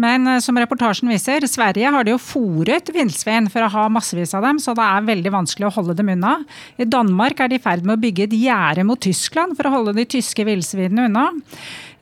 Men 0.00 0.26
eh, 0.30 0.40
som 0.44 0.56
reportasjen 0.58 1.10
viser, 1.12 1.44
Sverige 1.50 1.92
har 1.92 2.06
de 2.06 2.14
jo 2.14 2.20
fòret 2.22 2.88
villsvin 2.94 3.48
for 3.52 3.66
å 3.66 3.70
ha 3.74 3.86
massevis 3.92 4.34
av 4.38 4.46
dem, 4.46 4.60
så 4.62 4.74
det 4.78 4.86
er 4.86 5.08
veldig 5.10 5.34
vanskelig 5.34 5.68
å 5.68 5.74
holde 5.76 5.96
dem 5.98 6.12
unna. 6.14 6.38
I 6.80 6.88
Danmark 6.88 7.42
er 7.42 7.52
de 7.52 7.60
i 7.60 7.62
ferd 7.62 7.84
med 7.84 7.98
å 7.98 8.02
bygge 8.02 8.28
et 8.28 8.36
gjerde 8.40 8.86
mot 8.88 9.00
Tyskland 9.02 9.56
for 9.58 9.68
å 9.68 9.74
holde 9.76 9.96
de 9.98 10.08
tyske 10.16 10.46
villsvinene 10.48 11.10
unna. 11.10 11.28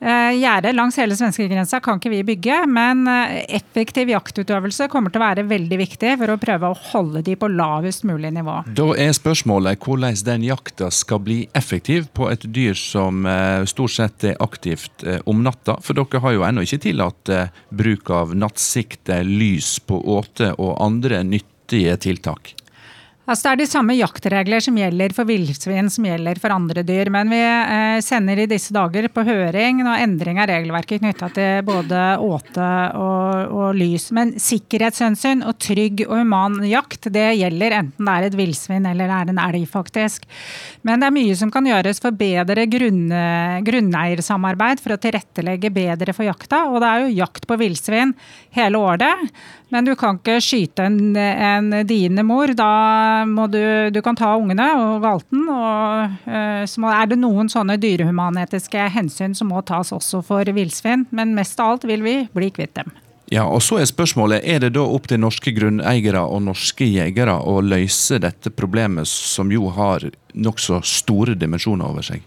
Eh, 0.01 0.39
Gjerde 0.39 0.71
langs 0.73 0.97
hele 0.97 1.13
svenskegrensa 1.13 1.77
kan 1.79 1.99
ikke 1.99 2.09
vi 2.09 2.21
bygge, 2.25 2.55
men 2.73 3.03
eh, 3.05 3.43
effektiv 3.53 4.09
jaktutøvelse 4.09 4.87
kommer 4.89 5.13
til 5.13 5.21
å 5.21 5.27
være 5.27 5.43
veldig 5.45 5.77
viktig 5.77 6.15
for 6.17 6.33
å 6.33 6.39
prøve 6.41 6.71
å 6.71 6.77
holde 6.87 7.21
de 7.27 7.35
på 7.37 7.49
lavest 7.53 8.07
mulig 8.09 8.31
nivå. 8.33 8.55
Da 8.65 8.87
er 8.97 9.13
spørsmålet 9.13 9.77
hvordan 9.85 10.17
den 10.25 10.47
jakta 10.47 10.89
skal 10.89 11.21
bli 11.21 11.37
effektiv 11.57 12.09
på 12.17 12.31
et 12.33 12.47
dyr 12.49 12.73
som 12.77 13.27
eh, 13.29 13.61
stort 13.69 13.93
sett 13.93 14.25
er 14.31 14.41
aktivt 14.41 15.05
om 15.29 15.43
natta. 15.45 15.77
For 15.85 15.97
dere 15.97 16.23
har 16.23 16.33
jo 16.33 16.47
ennå 16.47 16.65
ikke 16.65 16.81
tillatt 16.87 17.29
bruk 17.69 18.09
av 18.13 18.33
nattsikte, 18.37 19.21
lys 19.27 19.75
på 19.85 20.01
åte 20.17 20.49
og 20.57 20.79
andre 20.81 21.21
nyttige 21.27 21.93
tiltak. 22.01 22.55
Altså, 23.29 23.45
det 23.45 23.51
er 23.51 23.59
de 23.59 23.69
samme 23.69 23.93
jaktregler 23.93 24.63
som 24.65 24.77
gjelder 24.79 25.13
for 25.13 25.29
villsvin 25.29 25.91
som 25.93 26.05
gjelder 26.07 26.39
for 26.41 26.55
andre 26.55 26.81
dyr. 26.81 27.11
Men 27.13 27.29
vi 27.29 27.37
eh, 27.37 27.99
sender 28.01 28.41
i 28.41 28.47
disse 28.49 28.73
dager 28.73 29.05
på 29.13 29.23
høring 29.27 29.83
noe 29.85 29.99
endring 30.01 30.39
av 30.41 30.49
regelverket 30.49 31.03
knytta 31.03 31.29
til 31.35 31.61
både 31.67 32.01
åte 32.25 32.71
og, 32.97 33.53
og, 33.53 33.67
lys. 33.77 34.09
Men 34.17 34.33
sikkerhetshensyn 34.41 35.45
og 35.45 35.59
trygg 35.61 36.01
og 36.07 36.17
human 36.17 36.59
jakt 36.65 37.11
det 37.13 37.27
gjelder 37.37 37.77
enten 37.83 38.09
det 38.09 38.17
er 38.17 38.27
et 38.31 38.39
villsvin 38.41 38.89
eller 38.89 39.13
det 39.13 39.19
er 39.19 39.33
en 39.35 39.43
elg, 39.45 39.69
faktisk. 39.69 40.25
Men 40.81 41.03
det 41.03 41.11
er 41.11 41.17
mye 41.21 41.37
som 41.37 41.53
kan 41.53 41.69
gjøres 41.69 42.01
for 42.01 42.17
bedre 42.17 42.65
grunn, 42.73 43.05
grunneiersamarbeid 43.69 44.81
for 44.81 44.97
å 44.97 45.01
tilrettelegge 45.01 45.69
bedre 45.77 46.17
for 46.17 46.25
jakta. 46.25 46.65
Og 46.73 46.81
det 46.81 46.89
er 46.89 47.05
jo 47.05 47.17
jakt 47.21 47.45
på 47.45 47.61
villsvin 47.61 48.17
hele 48.57 48.81
året. 48.81 49.29
Men 49.71 49.87
du 49.87 49.93
kan 49.95 50.17
ikke 50.19 50.39
skyte 50.43 50.83
en, 50.83 51.15
en 51.15 51.71
diende 51.87 52.25
mor. 52.27 52.51
Da 52.57 53.23
må 53.27 53.47
du, 53.51 53.61
du 53.93 54.01
kan 54.03 54.17
ta 54.19 54.33
ungene 54.35 54.67
og 54.75 54.97
valten. 55.05 55.45
Og, 55.47 56.17
uh, 56.27 56.63
så 56.67 56.91
er 56.91 57.11
det 57.11 57.21
noen 57.21 57.51
sånne 57.51 57.79
dyrehumanetiske 57.81 58.89
hensyn 58.97 59.35
som 59.37 59.51
må 59.53 59.63
tas 59.67 59.93
også 59.95 60.23
for 60.27 60.51
villsvin. 60.55 61.07
Men 61.15 61.35
mest 61.37 61.59
av 61.63 61.77
alt 61.77 61.87
vil 61.87 62.03
vi 62.03 62.17
bli 62.35 62.51
kvitt 62.51 62.75
dem. 62.81 62.91
Ja, 63.31 63.45
og 63.47 63.61
så 63.63 63.77
er 63.79 63.87
spørsmålet, 63.87 64.43
er 64.43 64.59
det 64.59 64.73
da 64.75 64.83
opp 64.83 65.05
til 65.07 65.21
norske 65.23 65.53
grunneiere 65.55 66.19
og 66.27 66.41
norske 66.49 66.83
jegere 66.83 67.37
å 67.47 67.61
løse 67.63 68.19
dette 68.19 68.51
problemet, 68.51 69.07
som 69.07 69.53
jo 69.55 69.71
har 69.71 70.03
nokså 70.35 70.81
store 70.83 71.37
dimensjoner 71.39 71.87
over 71.87 72.03
seg? 72.03 72.25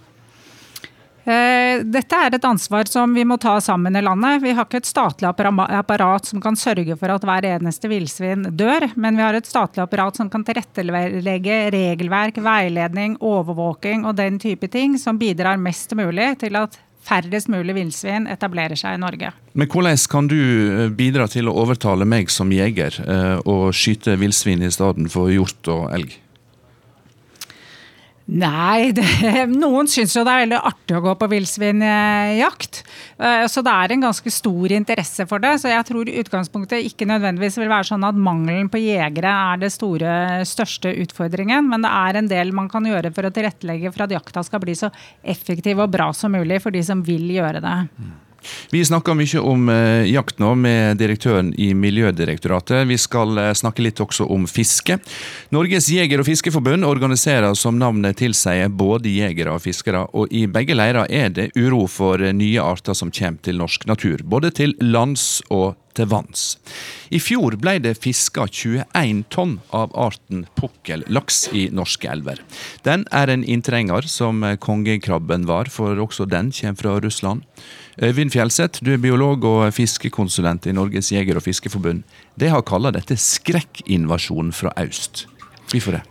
Eh, 1.24 1.80
dette 1.88 2.18
er 2.20 2.34
et 2.36 2.44
ansvar 2.44 2.88
som 2.90 3.14
vi 3.16 3.24
må 3.24 3.38
ta 3.40 3.56
sammen 3.64 3.96
i 3.96 4.02
landet. 4.04 4.42
Vi 4.44 4.52
har 4.52 4.66
ikke 4.68 4.82
et 4.82 4.88
statlig 4.88 5.30
apparat 5.30 6.28
som 6.28 6.42
kan 6.44 6.56
sørge 6.58 6.98
for 7.00 7.14
at 7.14 7.24
hver 7.24 7.48
eneste 7.48 7.88
villsvin 7.88 8.50
dør, 8.52 8.90
men 9.00 9.16
vi 9.16 9.24
har 9.24 9.38
et 9.38 9.48
statlig 9.48 9.86
apparat 9.86 10.20
som 10.20 10.28
kan 10.32 10.44
tilrettelegge 10.44 11.60
regelverk, 11.72 12.42
veiledning, 12.44 13.16
overvåking 13.24 14.04
og 14.04 14.18
den 14.20 14.36
type 14.42 14.68
ting 14.68 14.98
som 15.00 15.20
bidrar 15.20 15.56
mest 15.60 15.96
mulig 15.96 16.34
til 16.44 16.60
at 16.60 16.76
færrest 17.04 17.50
mulig 17.52 17.76
villsvin 17.76 18.28
etablerer 18.32 18.78
seg 18.80 18.96
i 18.96 19.00
Norge. 19.00 19.32
Men 19.56 19.70
hvordan 19.70 20.00
kan 20.10 20.28
du 20.28 20.36
eh, 20.36 20.92
bidra 20.92 21.28
til 21.30 21.48
å 21.48 21.56
overtale 21.64 22.08
meg 22.08 22.32
som 22.32 22.52
jeger 22.52 23.00
eh, 23.00 23.40
å 23.44 23.72
skyte 23.72 24.18
villsvin 24.20 24.64
i 24.64 24.72
stedet 24.72 25.08
for 25.12 25.32
hjort 25.32 25.72
og 25.72 25.88
elg? 25.96 26.18
Nei, 28.24 28.88
det, 28.96 29.04
noen 29.52 29.88
syns 29.90 30.14
jo 30.16 30.22
det 30.24 30.32
er 30.32 30.44
veldig 30.46 30.60
artig 30.70 30.96
å 30.96 31.02
gå 31.04 31.12
på 31.20 31.28
villsvinjakt. 31.28 32.80
Eh, 33.18 33.44
så 33.52 33.60
det 33.64 33.74
er 33.74 33.92
en 33.92 34.06
ganske 34.06 34.32
stor 34.32 34.72
interesse 34.72 35.26
for 35.28 35.44
det. 35.44 35.52
Så 35.60 35.68
jeg 35.68 35.84
tror 35.90 36.08
utgangspunktet 36.08 36.88
ikke 36.88 37.08
nødvendigvis 37.10 37.60
vil 37.60 37.68
være 37.68 37.90
sånn 37.90 38.08
at 38.08 38.16
mangelen 38.16 38.70
på 38.72 38.80
jegere 38.80 39.34
er 39.52 39.60
det 39.60 39.72
store, 39.74 40.40
største 40.48 40.94
utfordringen. 41.04 41.68
Men 41.68 41.84
det 41.84 41.92
er 41.92 42.20
en 42.20 42.32
del 42.32 42.54
man 42.56 42.70
kan 42.72 42.88
gjøre 42.88 43.12
for 43.14 43.28
å 43.28 43.34
tilrettelegge 43.34 43.92
for 43.92 44.06
at 44.06 44.16
jakta 44.16 44.44
skal 44.46 44.64
bli 44.64 44.76
så 44.78 44.92
effektiv 45.20 45.84
og 45.84 45.92
bra 45.92 46.08
som 46.16 46.32
mulig 46.32 46.62
for 46.64 46.72
de 46.74 46.84
som 46.86 47.04
vil 47.04 47.28
gjøre 47.36 47.60
det. 47.64 47.78
Vi 48.70 48.84
snakker 48.84 49.16
mye 49.16 49.40
om 49.40 49.68
eh, 49.72 50.06
jakt 50.10 50.40
nå 50.42 50.54
med 50.58 50.98
direktøren 51.00 51.52
i 51.60 51.72
Miljødirektoratet. 51.78 52.86
Vi 52.88 52.98
skal 53.00 53.38
eh, 53.40 53.52
snakke 53.56 53.84
litt 53.84 54.00
også 54.02 54.26
om 54.30 54.46
fiske. 54.50 54.98
Norges 55.54 55.88
jeger- 55.92 56.22
og 56.22 56.28
fiskeforbund 56.28 56.86
organiserer 56.88 57.54
som 57.58 57.78
navnet 57.80 58.18
tilsier 58.20 58.72
både 58.72 59.12
jegere 59.12 59.54
og 59.54 59.64
fiskere, 59.64 60.06
og 60.12 60.32
i 60.34 60.46
begge 60.50 60.76
leirer 60.76 61.08
er 61.10 61.32
det 61.34 61.50
uro 61.56 61.86
for 61.90 62.22
eh, 62.22 62.34
nye 62.34 62.62
arter 62.62 62.96
som 62.96 63.12
kommer 63.14 63.42
til 63.44 63.60
norsk 63.60 63.88
natur. 63.90 64.24
Både 64.24 64.52
til 64.54 64.76
lands 64.82 65.42
og 65.50 65.74
til 65.94 66.08
vanns. 66.10 66.56
I 67.14 67.20
fjor 67.22 67.54
ble 67.62 67.76
det 67.84 67.94
fiska 68.02 68.48
21 68.50 69.22
tonn 69.30 69.60
av 69.70 69.94
arten 69.94 70.42
pukkellaks 70.58 71.46
i 71.54 71.68
norske 71.70 72.10
elver. 72.10 72.42
Den 72.82 73.06
er 73.14 73.30
en 73.30 73.46
inntrenger 73.46 74.08
som 74.10 74.42
kongekrabben 74.58 75.46
var, 75.46 75.70
for 75.70 76.02
også 76.02 76.26
den 76.26 76.50
kommer 76.50 76.82
fra 76.82 76.98
Russland. 77.04 77.46
Øyvind 78.02 78.32
Fjelseth, 78.34 78.82
du 78.82 78.90
er 78.90 78.98
biolog 78.98 79.44
og 79.46 79.68
fiskekonsulent 79.74 80.66
i 80.66 80.72
Norges 80.74 81.12
jeger- 81.14 81.38
og 81.38 81.44
fiskeforbund. 81.44 82.02
De 82.34 82.48
har 82.50 82.64
kalla 82.66 82.90
dette 82.90 83.14
skrekkinvasjonen 83.14 84.50
fra 84.52 84.72
øst. 84.82 85.28
Hvorfor 85.70 85.98
det? 85.98 86.02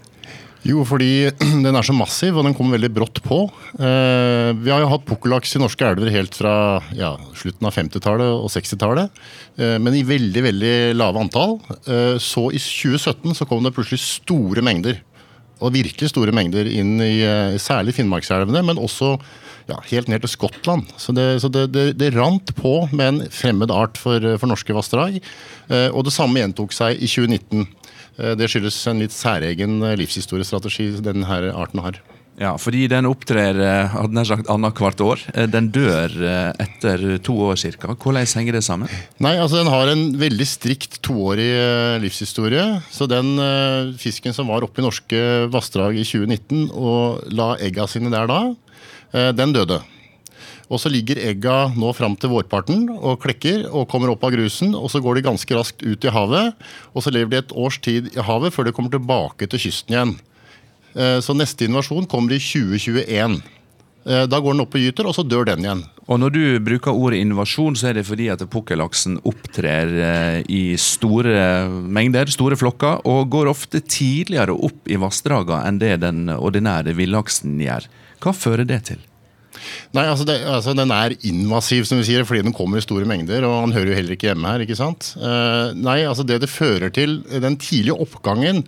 Jo, 0.64 0.86
fordi 0.88 1.28
den 1.66 1.76
er 1.76 1.84
så 1.84 1.96
massiv, 1.96 2.38
og 2.40 2.48
den 2.48 2.56
kommer 2.56 2.78
veldig 2.78 2.92
brått 2.96 3.20
på. 3.26 3.42
Eh, 3.76 4.54
vi 4.64 4.72
har 4.72 4.80
jo 4.80 4.92
hatt 4.94 5.04
pukkellaks 5.10 5.58
i 5.58 5.64
norske 5.64 5.90
elver 5.90 6.08
helt 6.14 6.40
fra 6.40 6.56
ja, 6.96 7.18
slutten 7.36 7.68
av 7.68 7.76
50-tallet 7.76 8.32
og 8.32 8.48
60-tallet. 8.54 9.24
Eh, 9.60 9.76
men 9.84 10.00
i 10.00 10.08
veldig, 10.08 10.48
veldig 10.48 10.76
lave 10.96 11.20
antall. 11.20 11.60
Eh, 11.84 12.16
så 12.16 12.48
i 12.56 12.64
2017 12.64 13.42
så 13.42 13.50
kom 13.50 13.68
det 13.68 13.76
plutselig 13.76 14.00
store 14.06 14.64
mengder. 14.64 15.04
Og 15.60 15.76
virkelig 15.76 16.14
store 16.14 16.32
mengder 16.36 16.68
inn 16.68 16.96
i 17.04 17.24
særlig 17.62 17.94
Finnmarkselvene, 17.96 18.64
men 18.68 18.80
også 18.82 19.14
ja, 19.70 19.78
helt 19.92 20.12
ned 20.12 20.24
til 20.24 20.34
Skottland. 20.34 20.90
Så 20.98 21.16
det, 21.16 21.28
så 21.44 21.52
det, 21.52 21.68
det, 21.76 21.86
det 22.00 22.14
rant 22.16 22.54
på 22.58 22.76
med 22.92 23.08
en 23.08 23.22
fremmed 23.34 23.72
art 23.72 24.00
for, 24.02 24.20
for 24.38 24.52
norske 24.52 24.76
vassdrag. 24.76 25.22
Og 25.94 26.02
det 26.06 26.14
samme 26.14 26.42
gjentok 26.42 26.76
seg 26.76 27.00
i 27.00 27.08
2019. 27.08 27.68
Eh, 28.20 28.34
det 28.38 28.50
skyldes 28.52 28.80
en 28.90 29.02
litt 29.02 29.16
særegen 29.16 29.80
eh, 29.82 29.96
livshistoriestrategi 30.02 30.92
denne 31.04 31.40
arten 31.54 31.84
har. 31.84 32.02
Ja, 32.42 32.56
fordi 32.58 32.88
den 32.90 33.06
opptrer 33.06 33.60
hadde 33.94 34.18
nær 34.18 34.26
sagt 34.26 34.48
annethvert 34.50 35.02
år. 35.06 35.20
Den 35.54 35.68
dør 35.70 36.10
etter 36.58 37.04
to 37.22 37.36
år 37.46 37.60
ca. 37.62 37.94
Hvordan 37.94 38.26
henger 38.26 38.58
det 38.58 38.64
sammen? 38.66 38.90
Nei, 39.22 39.36
altså 39.38 39.60
Den 39.60 39.70
har 39.70 39.92
en 39.92 40.02
veldig 40.18 40.48
strikt 40.50 40.98
toårig 41.06 41.46
livshistorie. 42.02 42.64
Så 42.90 43.06
den 43.06 43.38
fisken 44.02 44.34
som 44.34 44.50
var 44.50 44.66
oppe 44.66 44.82
i 44.82 44.88
norske 44.88 45.22
vassdrag 45.54 46.02
i 46.02 46.08
2019 46.10 46.74
og 46.74 47.22
la 47.38 47.52
egga 47.62 47.86
sine 47.86 48.10
der 48.10 48.26
da, 48.26 48.42
den 49.14 49.54
døde. 49.54 49.78
Og 50.74 50.80
så 50.82 50.90
ligger 50.90 51.20
egga 51.22 51.68
nå 51.78 51.92
fram 51.94 52.16
til 52.18 52.32
vårparten 52.32 52.88
og 52.96 53.20
klekker 53.22 53.68
og 53.70 53.86
kommer 53.92 54.10
opp 54.14 54.24
av 54.26 54.34
grusen. 54.34 54.74
Og 54.74 54.90
så 54.90 55.02
går 55.04 55.20
de 55.20 55.26
ganske 55.28 55.58
raskt 55.58 55.84
ut 55.86 56.06
i 56.08 56.14
havet, 56.14 56.54
og 56.96 57.06
så 57.06 57.14
lever 57.14 57.30
de 57.34 57.42
et 57.44 57.54
års 57.54 57.78
tid 57.84 58.10
i 58.16 58.24
havet 58.26 58.56
før 58.56 58.70
de 58.70 58.76
kommer 58.76 58.94
tilbake 58.94 59.50
til 59.52 59.62
kysten 59.68 59.94
igjen. 59.94 60.16
Eh, 60.94 61.20
så 61.26 61.36
neste 61.38 61.68
invasjon 61.68 62.10
kommer 62.10 62.36
i 62.36 62.42
2021. 62.42 63.42
Eh, 64.04 64.26
da 64.28 64.40
går 64.40 64.56
den 64.56 64.64
opp 64.66 64.76
og 64.76 64.84
gyter, 64.84 65.08
og 65.08 65.16
så 65.16 65.24
dør 65.24 65.48
den 65.48 65.64
igjen. 65.64 65.84
Og 66.04 66.20
Når 66.20 66.34
du 66.36 66.44
bruker 66.60 66.92
ordet 66.92 67.22
invasjon, 67.24 67.78
så 67.80 67.90
er 67.90 68.00
det 68.00 68.08
fordi 68.08 68.28
at 68.34 68.44
pukkellaksen 68.52 69.22
opptrer 69.24 69.94
eh, 70.04 70.40
i 70.52 70.76
store 70.76 71.70
mengder, 71.70 72.32
store 72.32 72.60
flokker, 72.60 73.06
og 73.08 73.32
går 73.32 73.52
ofte 73.54 73.80
tidligere 73.80 74.56
opp 74.56 74.92
i 74.92 75.00
vassdragene 75.00 75.64
enn 75.70 75.80
det 75.80 75.96
den 76.04 76.28
ordinære 76.36 76.96
villaksen 76.98 77.56
gjør. 77.64 77.88
Hva 78.24 78.36
fører 78.36 78.68
det 78.68 78.84
til? 78.92 79.02
Nei, 79.94 80.04
altså, 80.10 80.26
det, 80.28 80.40
altså, 80.50 80.74
Den 80.76 80.92
er 80.92 81.16
invasiv, 81.30 81.86
som 81.88 82.00
vi 82.02 82.08
sier, 82.08 82.26
fordi 82.28 82.44
den 82.44 82.56
kommer 82.56 82.80
i 82.82 82.84
store 82.84 83.08
mengder. 83.08 83.46
Og 83.48 83.62
han 83.62 83.76
hører 83.76 83.94
jo 83.94 84.00
heller 84.00 84.18
ikke 84.18 84.32
hjemme 84.32 84.50
her. 84.50 84.66
ikke 84.66 84.80
sant? 84.80 85.14
Uh, 85.20 85.72
nei, 85.78 86.02
altså 86.10 86.26
Det 86.28 86.42
det 86.44 86.52
fører 86.52 86.92
til, 86.94 87.22
den 87.24 87.56
tidlige 87.62 87.96
oppgangen 87.96 88.64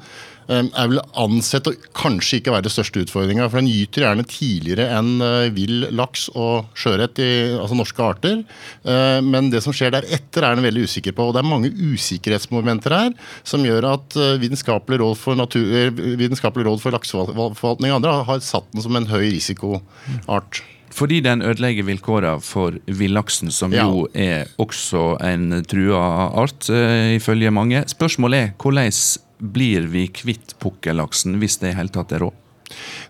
er 0.48 0.90
vel 0.92 1.02
ansett 1.18 1.68
å 1.70 1.74
kanskje 1.98 2.40
ikke 2.40 2.54
være 2.54 2.68
det 2.68 2.74
største 2.74 3.02
utfordringa. 3.06 3.48
For 3.50 3.62
den 3.62 3.72
gyter 3.72 4.06
gjerne 4.06 4.28
tidligere 4.30 4.88
enn 4.98 5.24
uh, 5.24 5.48
vill 5.56 5.88
laks 5.96 6.28
og 6.34 6.70
sjøørret, 6.78 7.22
altså 7.60 7.78
norske 7.78 8.06
arter. 8.06 8.44
Uh, 8.86 9.20
men 9.26 9.50
det 9.54 9.64
som 9.66 9.76
skjer 9.76 9.96
deretter, 9.96 10.46
er 10.46 10.58
den 10.58 10.68
veldig 10.68 10.86
usikker 10.86 11.16
på. 11.16 11.30
Og 11.30 11.36
det 11.36 11.42
er 11.42 11.50
mange 11.50 11.74
usikkerhetsmomenter 11.74 12.96
her 12.96 13.16
som 13.48 13.66
gjør 13.66 13.90
at 13.96 14.20
Vitenskapelig 14.40 15.00
råd 15.02 15.18
for, 15.20 15.38
natur, 15.38 15.92
vitenskapelig 16.20 16.66
råd 16.68 16.82
for 16.84 16.96
lakseforvaltning 16.96 17.92
og 17.92 18.00
andre 18.00 18.14
har 18.28 18.40
satt 18.44 18.68
den 18.74 18.84
som 18.86 18.96
en 18.98 19.10
høy 19.10 19.26
risikoart. 19.26 20.62
Fordi 20.96 21.20
den 21.20 21.42
ødelegger 21.44 21.84
vilkårene 21.90 22.40
for 22.46 22.78
villaksen, 22.88 23.52
som 23.52 23.74
ja. 23.76 23.84
jo 23.84 24.06
er 24.14 24.48
også 24.62 25.18
en 25.26 25.64
trua 25.68 26.30
art, 26.40 26.70
ifølge 27.18 27.52
mange. 27.52 27.84
Spørsmålet 27.92 28.40
er 28.40 28.54
hvordan 28.62 28.94
blir 29.40 29.90
vi 29.92 30.08
kvitt 30.14 30.56
pukkellaksen, 30.64 31.40
hvis 31.42 31.60
det 31.62 31.74
i 31.74 31.78
hele 31.80 31.94
tatt 31.94 32.16
er 32.16 32.28
råd? 32.28 32.42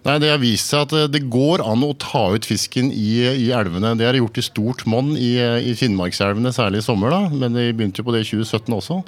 Nei, 0.06 0.18
Det 0.22 0.30
har 0.30 0.42
vist 0.42 0.70
seg 0.70 0.86
at 0.86 0.94
eh, 0.96 1.08
det 1.12 1.24
går 1.32 1.64
an 1.66 1.84
å 1.86 1.94
ta 2.00 2.28
ut 2.36 2.46
fisken 2.48 2.92
i, 2.94 3.24
i 3.26 3.48
elvene. 3.56 3.96
Det 3.98 4.08
er 4.08 4.20
gjort 4.20 4.40
i 4.40 4.46
stort 4.46 4.84
monn 4.90 5.14
i, 5.18 5.34
i 5.40 5.74
Finnmarkselvene, 5.78 6.52
særlig 6.56 6.84
i 6.84 6.86
sommer. 6.86 7.14
da, 7.14 7.22
Men 7.32 7.58
de 7.58 7.70
begynte 7.72 8.02
jo 8.02 8.08
på 8.08 8.16
det 8.16 8.26
i 8.26 8.30
2017 8.30 8.76
også. 8.78 9.00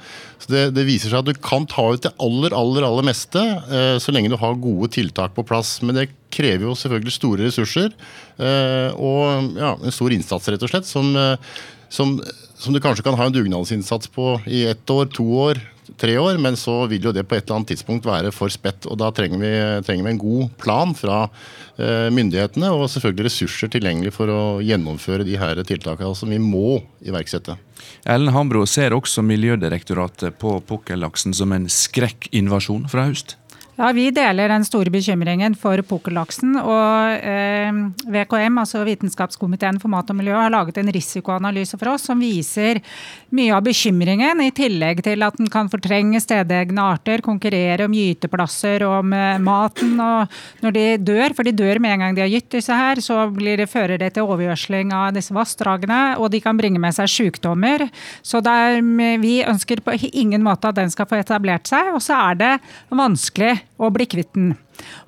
Så 0.44 0.54
det, 0.54 0.64
det, 0.78 0.88
viser 0.88 1.14
seg 1.14 1.22
at 1.22 1.30
du 1.30 1.44
kan 1.44 1.68
ta 1.70 1.90
ut 1.94 2.06
det 2.08 2.14
aller, 2.24 2.56
aller, 2.58 2.88
aller 2.88 3.08
meste 3.08 3.44
eh, 3.44 3.96
så 4.02 4.16
lenge 4.16 4.32
du 4.34 4.40
har 4.42 4.60
gode 4.64 4.92
tiltak 4.96 5.36
på 5.38 5.46
plass. 5.48 5.78
Men 5.84 6.00
det 6.00 6.10
krever 6.34 6.70
jo 6.70 6.76
selvfølgelig 6.78 7.16
store 7.16 7.48
ressurser 7.48 7.94
eh, 7.94 8.90
og 8.98 9.58
ja, 9.58 9.76
en 9.78 9.96
stor 9.96 10.14
innsats, 10.16 10.50
rett 10.54 10.66
og 10.66 10.74
slett. 10.74 10.90
Som, 10.90 11.14
eh, 11.20 11.58
som, 11.94 12.18
som 12.58 12.76
du 12.76 12.82
kanskje 12.84 13.06
kan 13.06 13.18
ha 13.20 13.30
en 13.30 13.36
dugnadsinnsats 13.36 14.10
på 14.16 14.38
i 14.48 14.66
ett 14.72 14.94
år, 14.94 15.12
to 15.14 15.28
år, 15.46 15.62
tre 16.00 16.18
år, 16.20 16.38
men 16.42 16.58
så 16.60 16.80
vil 16.92 17.08
jo 17.08 17.14
det 17.16 17.24
på 17.28 17.38
et 17.38 17.46
eller 17.46 17.60
annet 17.60 17.72
tidspunkt 17.74 18.08
være 18.08 18.34
for 18.36 18.52
spett. 18.54 18.86
og 18.90 19.00
Da 19.00 19.12
trenger 19.16 19.42
vi, 19.42 19.52
trenger 19.88 20.08
vi 20.08 20.14
en 20.16 20.22
god 20.22 20.52
plan 20.62 20.94
fra 20.98 21.24
eh, 21.78 22.10
myndighetene 22.14 22.72
og 22.76 22.90
selvfølgelig 22.92 23.30
ressurser 23.30 23.72
tilgjengelig 23.74 24.14
for 24.18 24.32
å 24.34 24.42
gjennomføre 24.66 25.28
de 25.28 25.40
her 25.40 25.64
tiltakene 25.68 26.14
som 26.18 26.34
vi 26.34 26.42
må 26.42 26.82
iverksette. 27.06 27.58
Ellen 28.10 28.34
Hambro 28.36 28.66
ser 28.68 28.96
også 28.98 29.24
Miljødirektoratet 29.26 30.40
på 30.42 30.58
pukkellaksen 30.68 31.36
som 31.38 31.54
en 31.56 31.70
skrekkinvasjon 31.72 32.88
fra 32.92 33.08
høst? 33.10 33.38
Ja, 33.78 33.92
Vi 33.94 34.08
deler 34.10 34.50
den 34.50 34.64
store 34.66 34.90
bekymringen 34.90 35.54
for 35.54 35.78
pukkellaksen. 35.86 36.56
og 36.58 37.22
eh, 37.22 37.70
VKM, 38.10 38.56
altså 38.58 38.82
Vitenskapskomiteen 38.82 39.78
for 39.78 39.94
mat 39.94 40.10
og 40.10 40.18
miljø, 40.18 40.34
har 40.34 40.50
laget 40.50 40.80
en 40.82 40.90
risikoanalyse 40.90 41.78
for 41.78 41.92
oss 41.92 42.08
som 42.10 42.18
viser 42.18 42.80
mye 43.38 43.54
av 43.54 43.62
bekymringen, 43.62 44.42
i 44.42 44.50
tillegg 44.50 45.04
til 45.06 45.22
at 45.22 45.38
den 45.38 45.52
kan 45.54 45.70
fortrenge 45.70 46.24
stedegne 46.24 46.88
arter, 46.96 47.22
konkurrere 47.22 47.86
om 47.86 47.94
gyteplasser 47.94 48.88
og 48.88 48.96
om 49.04 49.14
eh, 49.14 49.38
maten. 49.46 49.94
og 50.02 50.34
Når 50.66 50.78
de 50.80 50.88
dør, 51.12 51.38
for 51.38 51.46
de 51.46 51.54
dør 51.54 51.78
med 51.78 52.00
en 52.00 52.06
gang 52.08 52.18
de 52.18 52.26
har 52.26 52.34
gytt 52.34 52.50
disse 52.58 52.74
her, 52.74 52.98
så 52.98 53.30
det, 53.38 53.70
fører 53.70 54.02
det 54.02 54.16
til 54.18 54.26
overgjødsling 54.26 54.90
av 54.90 55.14
disse 55.14 55.38
vassdragene, 55.38 56.18
og 56.18 56.34
de 56.34 56.42
kan 56.42 56.58
bringe 56.58 56.82
med 56.82 56.98
seg 56.98 57.14
sykdommer. 57.14 57.86
Så 58.26 58.42
er, 58.42 58.82
vi 59.22 59.38
ønsker 59.46 59.86
på 59.86 60.00
ingen 60.10 60.42
måte 60.42 60.74
at 60.74 60.82
den 60.82 60.90
skal 60.90 61.06
få 61.06 61.22
etablert 61.22 61.70
seg. 61.70 61.94
Og 61.94 62.02
så 62.02 62.18
er 62.32 62.42
det 62.42 62.54
vanskelig 62.90 63.67
og 63.78 63.94
bli 63.96 64.08
kvitt 64.10 64.34
den. 64.38 64.56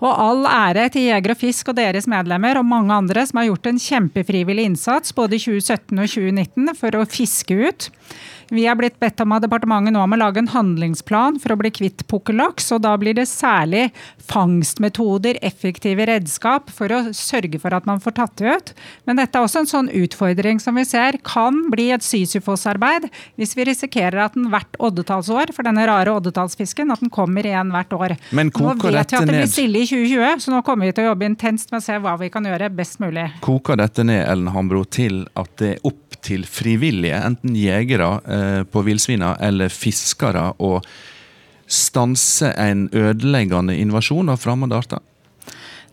Og 0.02 0.10
all 0.10 0.46
ære 0.50 0.88
til 0.94 1.08
Jeger 1.10 1.34
og 1.34 1.40
Fisk 1.42 1.72
og 1.72 1.78
deres 1.78 2.08
medlemmer 2.10 2.60
og 2.60 2.68
mange 2.68 2.96
andre 2.96 3.26
som 3.28 3.42
har 3.42 3.50
gjort 3.50 3.70
en 3.70 3.82
kjempefrivillig 3.82 4.66
innsats 4.72 5.14
både 5.18 5.38
i 5.38 5.44
2017 5.44 5.94
og 5.94 6.10
2019 6.10 6.76
for 6.80 6.98
å 6.98 7.08
fiske 7.10 7.58
ut 7.58 7.90
Vi 8.50 8.66
er 8.66 8.78
blitt 8.78 8.98
bedt 9.02 9.22
om 9.22 9.34
av 9.36 9.44
departementet 9.44 9.94
nå 9.94 10.02
om 10.02 10.16
å 10.16 10.20
lage 10.20 10.42
en 10.42 10.50
handlingsplan 10.50 11.38
for 11.42 11.54
å 11.54 11.60
bli 11.60 11.72
kvitt 11.74 12.06
pukkellaks. 12.10 12.72
Og 12.76 12.82
da 12.86 12.96
blir 13.00 13.18
det 13.18 13.28
særlig 13.30 13.90
fangstmetoder, 14.30 15.38
effektive 15.46 16.08
redskap 16.10 16.72
for 16.74 16.92
å 16.94 17.02
sørge 17.16 17.62
for 17.62 17.76
at 17.78 17.86
man 17.90 18.02
får 18.02 18.18
tatt 18.18 18.36
det 18.42 18.56
ut. 18.56 18.74
Men 19.06 19.22
dette 19.22 19.38
er 19.38 19.46
også 19.46 19.64
en 19.64 19.70
sånn 19.70 19.92
utfordring 20.02 20.62
som 20.64 20.80
vi 20.80 20.86
ser 20.88 21.20
kan 21.26 21.68
bli 21.74 21.90
et 21.94 22.06
Sisyfos-arbeid 22.06 23.10
hvis 23.40 23.56
vi 23.58 23.68
risikerer 23.70 24.24
at 24.24 24.38
den 24.38 24.50
hvert 24.50 24.78
oddetallsår, 24.82 25.54
for 25.54 25.68
denne 25.68 25.86
rare 25.90 26.14
oddetallsfisken, 26.18 26.90
at 26.94 27.04
den 27.04 27.14
kommer 27.14 27.46
igjen 27.46 27.74
hvert 27.74 27.94
år. 27.96 28.16
Men 28.36 28.50
nå 28.54 28.74
vet 28.82 29.14
vi 29.14 29.20
at 29.20 29.30
det 29.30 29.36
blir 29.36 29.50
stille 29.52 29.84
i 29.84 29.90
2020, 29.90 30.44
så 30.46 30.54
nå 30.54 30.64
kommer 30.66 30.90
vi 30.90 30.96
til 30.98 31.06
å 31.06 31.12
jobbe 31.12 31.30
intenst 31.30 31.74
med 31.74 31.84
å 31.84 31.86
se 31.86 31.98
hva 32.02 32.16
vi 32.22 32.32
kan 32.34 32.46
gjøre 32.50 32.72
best 32.74 33.02
mulig. 33.04 33.30
Koker 33.46 33.80
dette 33.80 34.06
ned 34.08 34.26
Ellen 34.26 34.52
Hambro, 34.56 34.84
til 34.90 35.24
at 35.40 35.54
det 35.62 35.76
er 35.76 35.90
opp 35.90 36.18
til 36.26 36.44
frivillige, 36.50 37.16
enten 37.24 37.56
jegere 37.56 38.10
eh, 38.28 38.39
på 38.72 38.84
villsvina 38.86 39.36
eller 39.44 39.72
fiskere, 39.74 40.52
å 40.58 40.80
stanse 41.70 42.50
en 42.58 42.88
ødeleggende 42.96 43.76
invasjon 43.78 44.32
av 44.34 44.42
fremmede 44.42 44.78
arter? 44.80 45.04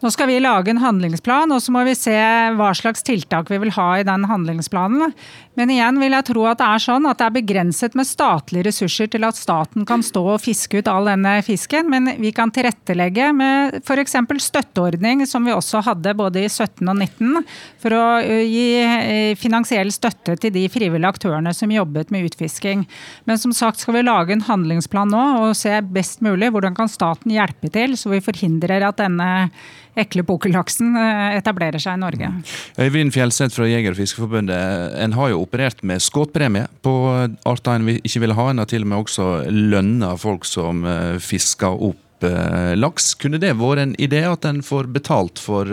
Nå 0.02 0.10
skal 0.12 0.28
vi 0.28 0.36
lage 0.44 0.68
en 0.70 0.80
handlingsplan, 0.82 1.52
og 1.54 1.62
så 1.64 1.72
må 1.72 1.80
vi 1.86 1.94
se 1.96 2.14
hva 2.58 2.68
slags 2.76 3.04
tiltak 3.06 3.48
vi 3.48 3.56
vil 3.62 3.72
ha 3.72 3.86
i 3.96 4.04
den 4.04 4.26
handlingsplanen. 4.28 5.14
Men 5.56 5.70
igjen 5.72 5.96
vil 6.02 6.12
jeg 6.12 6.26
tro 6.28 6.42
at 6.50 6.60
det 6.60 6.66
er 6.68 6.82
sånn 6.84 7.06
at 7.08 7.16
det 7.16 7.24
er 7.30 7.36
begrenset 7.38 7.94
med 7.96 8.04
statlige 8.04 8.66
ressurser 8.68 9.08
til 9.08 9.24
at 9.24 9.38
staten 9.38 9.86
kan 9.88 10.04
stå 10.04 10.20
og 10.34 10.42
fiske 10.44 10.82
ut 10.82 10.90
all 10.92 11.08
denne 11.08 11.38
fisken, 11.46 11.88
men 11.88 12.10
vi 12.20 12.32
kan 12.36 12.52
tilrettelegge 12.52 13.30
med 13.36 13.78
f.eks. 13.80 14.18
støtteordning, 14.44 15.24
som 15.24 15.48
vi 15.48 15.54
også 15.56 15.80
hadde 15.86 16.12
både 16.18 16.44
i 16.44 16.50
17 16.50 16.84
og 16.84 17.00
19, 17.00 17.48
for 17.80 17.96
å 17.96 18.04
gi 18.20 19.34
finansiell 19.40 19.94
støtte 19.96 20.36
til 20.42 20.52
de 20.58 20.66
frivillige 20.72 21.14
aktørene 21.16 21.54
som 21.56 21.72
jobbet 21.72 22.12
med 22.12 22.28
utfisking. 22.28 22.84
Men 23.24 23.40
som 23.40 23.56
sagt 23.56 23.80
skal 23.80 23.96
vi 23.96 24.04
lage 24.04 24.36
en 24.36 24.44
handlingsplan 24.44 25.08
nå 25.08 25.24
og 25.40 25.56
se 25.56 25.80
best 25.88 26.20
mulig 26.26 26.52
hvordan 26.52 26.76
kan 26.76 26.92
staten 26.92 27.32
hjelpe 27.32 27.72
til, 27.72 27.96
så 27.96 28.12
vi 28.12 28.20
forhindrer 28.28 28.84
at 28.84 29.00
denne 29.00 29.48
ekle 29.96 30.24
pukkellaksen 30.28 30.96
eh, 31.00 31.36
etablerer 31.38 31.82
seg 31.82 31.96
i 31.96 32.02
Norge. 32.02 32.30
Øyvind 32.78 33.14
Fjellseth 33.16 33.56
fra 33.56 33.68
Jeger- 33.68 33.94
og 33.94 34.00
Fiskerforbundet, 34.00 34.96
en 35.02 35.16
har 35.16 35.32
jo 35.32 35.42
operert 35.44 35.82
med 35.86 36.04
skuddpremie 36.04 36.66
på 36.84 36.96
arter 37.48 37.78
en 37.78 37.94
ikke 37.96 38.24
ville 38.24 38.36
ha. 38.36 38.50
En 38.52 38.62
har 38.62 38.68
til 38.70 38.84
og 38.86 38.90
med 38.92 39.06
også 39.06 39.30
lønna 39.52 40.16
folk 40.20 40.44
som 40.48 40.84
eh, 40.88 41.16
fisker 41.22 41.80
opp 41.88 42.26
eh, 42.28 42.74
laks. 42.76 43.14
Kunne 43.20 43.40
det 43.40 43.54
vært 43.56 43.82
en 43.86 43.96
idé 44.02 44.22
at 44.28 44.44
en 44.48 44.60
får 44.64 44.90
betalt 44.92 45.40
for 45.40 45.72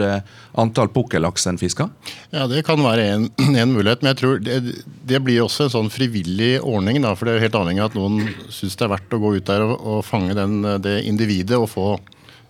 antall 0.59 0.91
pukkellaks 0.95 1.47
en 1.51 1.59
fisker? 1.59 1.91
Ja, 2.31 2.47
Det 2.47 2.63
kan 2.67 2.83
være 2.83 3.09
en, 3.17 3.29
en 3.65 3.75
mulighet, 3.75 4.03
men 4.03 4.13
jeg 4.13 4.21
tror 4.23 4.41
det, 4.43 4.59
det 5.03 5.23
blir 5.25 5.43
også 5.43 5.67
en 5.67 5.75
sånn 5.77 5.93
frivillig 5.93 6.55
ordning. 6.61 7.03
Da, 7.03 7.13
for 7.19 7.27
det 7.27 7.35
er 7.35 7.41
jo 7.41 7.47
helt 7.49 7.61
avhengig 7.61 7.83
av 7.83 7.91
at 7.91 7.99
noen 7.99 8.23
syns 8.47 8.79
det 8.79 8.87
er 8.87 8.95
verdt 8.95 9.19
å 9.19 9.23
gå 9.23 9.35
ut 9.37 9.51
der 9.51 9.67
og, 9.67 9.77
og 9.83 10.03
fange 10.07 10.35
den, 10.39 10.61
det 10.83 11.01
individet 11.11 11.59
og 11.59 11.71
få 11.75 11.87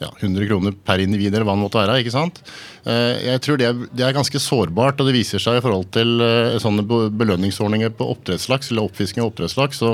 ja, 0.01 0.09
100 0.19 0.47
kroner 0.49 0.73
per 0.85 0.99
individ, 1.03 1.33
eller 1.33 1.45
hva 1.47 1.53
det 1.55 1.61
måtte 1.63 1.79
være. 1.79 1.99
ikke 2.01 2.11
sant? 2.13 2.41
Eh, 2.85 3.21
Jeg 3.23 3.41
tror 3.45 3.59
det 3.61 3.67
er, 3.69 3.77
det 3.93 4.03
er 4.07 4.15
ganske 4.15 4.41
sårbart, 4.41 4.99
og 4.99 5.07
det 5.07 5.15
viser 5.15 5.39
seg 5.39 5.59
i 5.59 5.63
forhold 5.63 5.87
til 5.95 6.19
eh, 6.25 6.57
sånne 6.59 6.83
belønningsordninger 6.87 7.93
på 7.95 8.09
oppdrettslaks, 8.15 8.71
eller 8.73 8.89
oppfisking 8.89 9.23
av 9.23 9.31
oppdrettslaks, 9.31 9.79
så, 9.79 9.93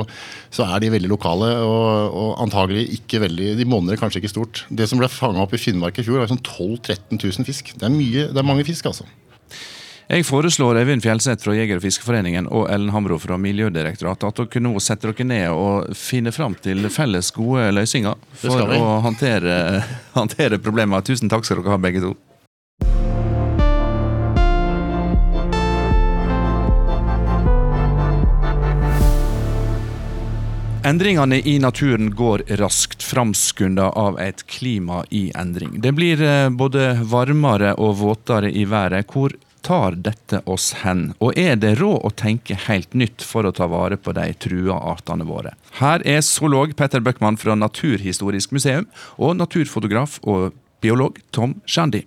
så 0.56 0.66
er 0.66 0.82
de 0.82 0.94
veldig 0.96 1.12
lokale 1.12 1.52
og, 1.62 2.18
og 2.24 2.44
antagelig 2.46 2.88
ikke 3.00 3.22
veldig 3.28 3.54
De 3.60 3.68
monner 3.70 4.00
kanskje 4.00 4.24
ikke 4.24 4.34
stort. 4.34 4.64
Det 4.70 4.88
som 4.90 5.02
ble 5.02 5.12
fanga 5.12 5.44
opp 5.44 5.54
i 5.54 5.62
Finnmark 5.62 6.00
i 6.02 6.06
fjor, 6.08 6.22
var 6.24 6.32
sånn 6.32 6.42
12 6.42 6.80
000-13 6.80 7.20
000 7.22 7.50
fisk. 7.50 7.74
Det 7.78 7.86
er, 7.86 7.94
mye, 7.94 8.30
det 8.34 8.40
er 8.40 8.48
mange 8.48 8.66
fisk, 8.68 8.90
altså. 8.90 9.06
Jeg 10.10 10.26
foreslår 10.26 10.80
Øyvind 10.82 11.04
Fjellseth 11.06 11.44
fra 11.46 11.54
Jeger- 11.54 11.78
og 11.78 11.84
fiskeforeningen 11.84 12.48
og 12.50 12.64
Ellen 12.74 12.90
Hamro 12.90 13.20
fra 13.22 13.36
Miljødirektoratet 13.38 14.26
at 14.26 14.40
dere 14.40 14.62
nå 14.66 14.72
setter 14.82 15.12
dere 15.14 15.26
ned 15.30 15.50
og 15.54 15.92
finner 15.94 16.34
fram 16.34 16.56
til 16.58 16.88
felles 16.90 17.28
gode 17.36 17.68
løsninger 17.78 18.16
for 18.42 18.72
å 18.74 18.88
håndtere, 19.06 19.84
håndtere 20.18 20.58
problemene. 20.58 21.06
Tusen 21.06 21.30
takk 21.30 21.46
skal 21.46 21.62
dere 21.62 21.76
ha, 21.76 21.78
begge 21.78 22.02
to. 22.02 22.16
Endringene 30.90 31.38
i 31.46 31.60
naturen 31.62 32.10
går 32.18 32.48
raskt, 32.58 33.06
framskunda 33.06 33.92
av 33.94 34.18
et 34.18 34.42
klima 34.50 35.04
i 35.14 35.28
endring. 35.38 35.78
Det 35.86 35.94
blir 35.94 36.26
eh, 36.26 36.50
både 36.50 36.96
varmere 37.06 37.76
og 37.78 38.00
våtere 38.02 38.50
i 38.50 38.66
været. 38.66 39.06
Hvor 39.14 39.38
tar 39.66 39.98
dette 39.98 40.42
oss 40.50 40.72
hen? 40.84 41.14
Og 41.20 41.38
er 41.40 41.58
det 41.60 41.76
råd 41.80 42.06
å 42.08 42.12
tenke 42.16 42.58
helt 42.68 42.94
nytt 42.98 43.26
for 43.26 43.48
å 43.48 43.54
ta 43.56 43.68
vare 43.72 43.98
på 43.98 44.14
de 44.18 44.28
trua 44.42 44.78
artene 44.94 45.28
våre? 45.28 45.56
Her 45.80 46.04
er 46.08 46.22
zoolog 46.26 46.76
Petter 46.80 47.04
Bøckmann 47.04 47.40
fra 47.40 47.58
Naturhistorisk 47.60 48.56
museum 48.56 48.88
og 49.18 49.38
naturfotograf 49.40 50.20
og 50.24 50.56
biolog 50.82 51.20
Tom 51.36 51.60
Shandy. 51.66 52.06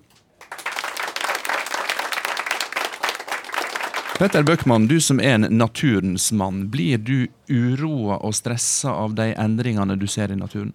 Petter 4.22 4.44
Bøckmann, 4.46 4.86
du 4.86 5.00
som 5.00 5.18
er 5.18 5.34
en 5.34 5.48
naturens 5.58 6.28
mann, 6.32 6.68
blir 6.70 7.00
du 7.02 7.26
uroa 7.50 8.20
og 8.22 8.36
stressa 8.38 8.92
av 8.94 9.16
de 9.18 9.32
endringene 9.34 9.96
du 9.98 10.06
ser 10.06 10.30
i 10.30 10.36
naturen? 10.38 10.70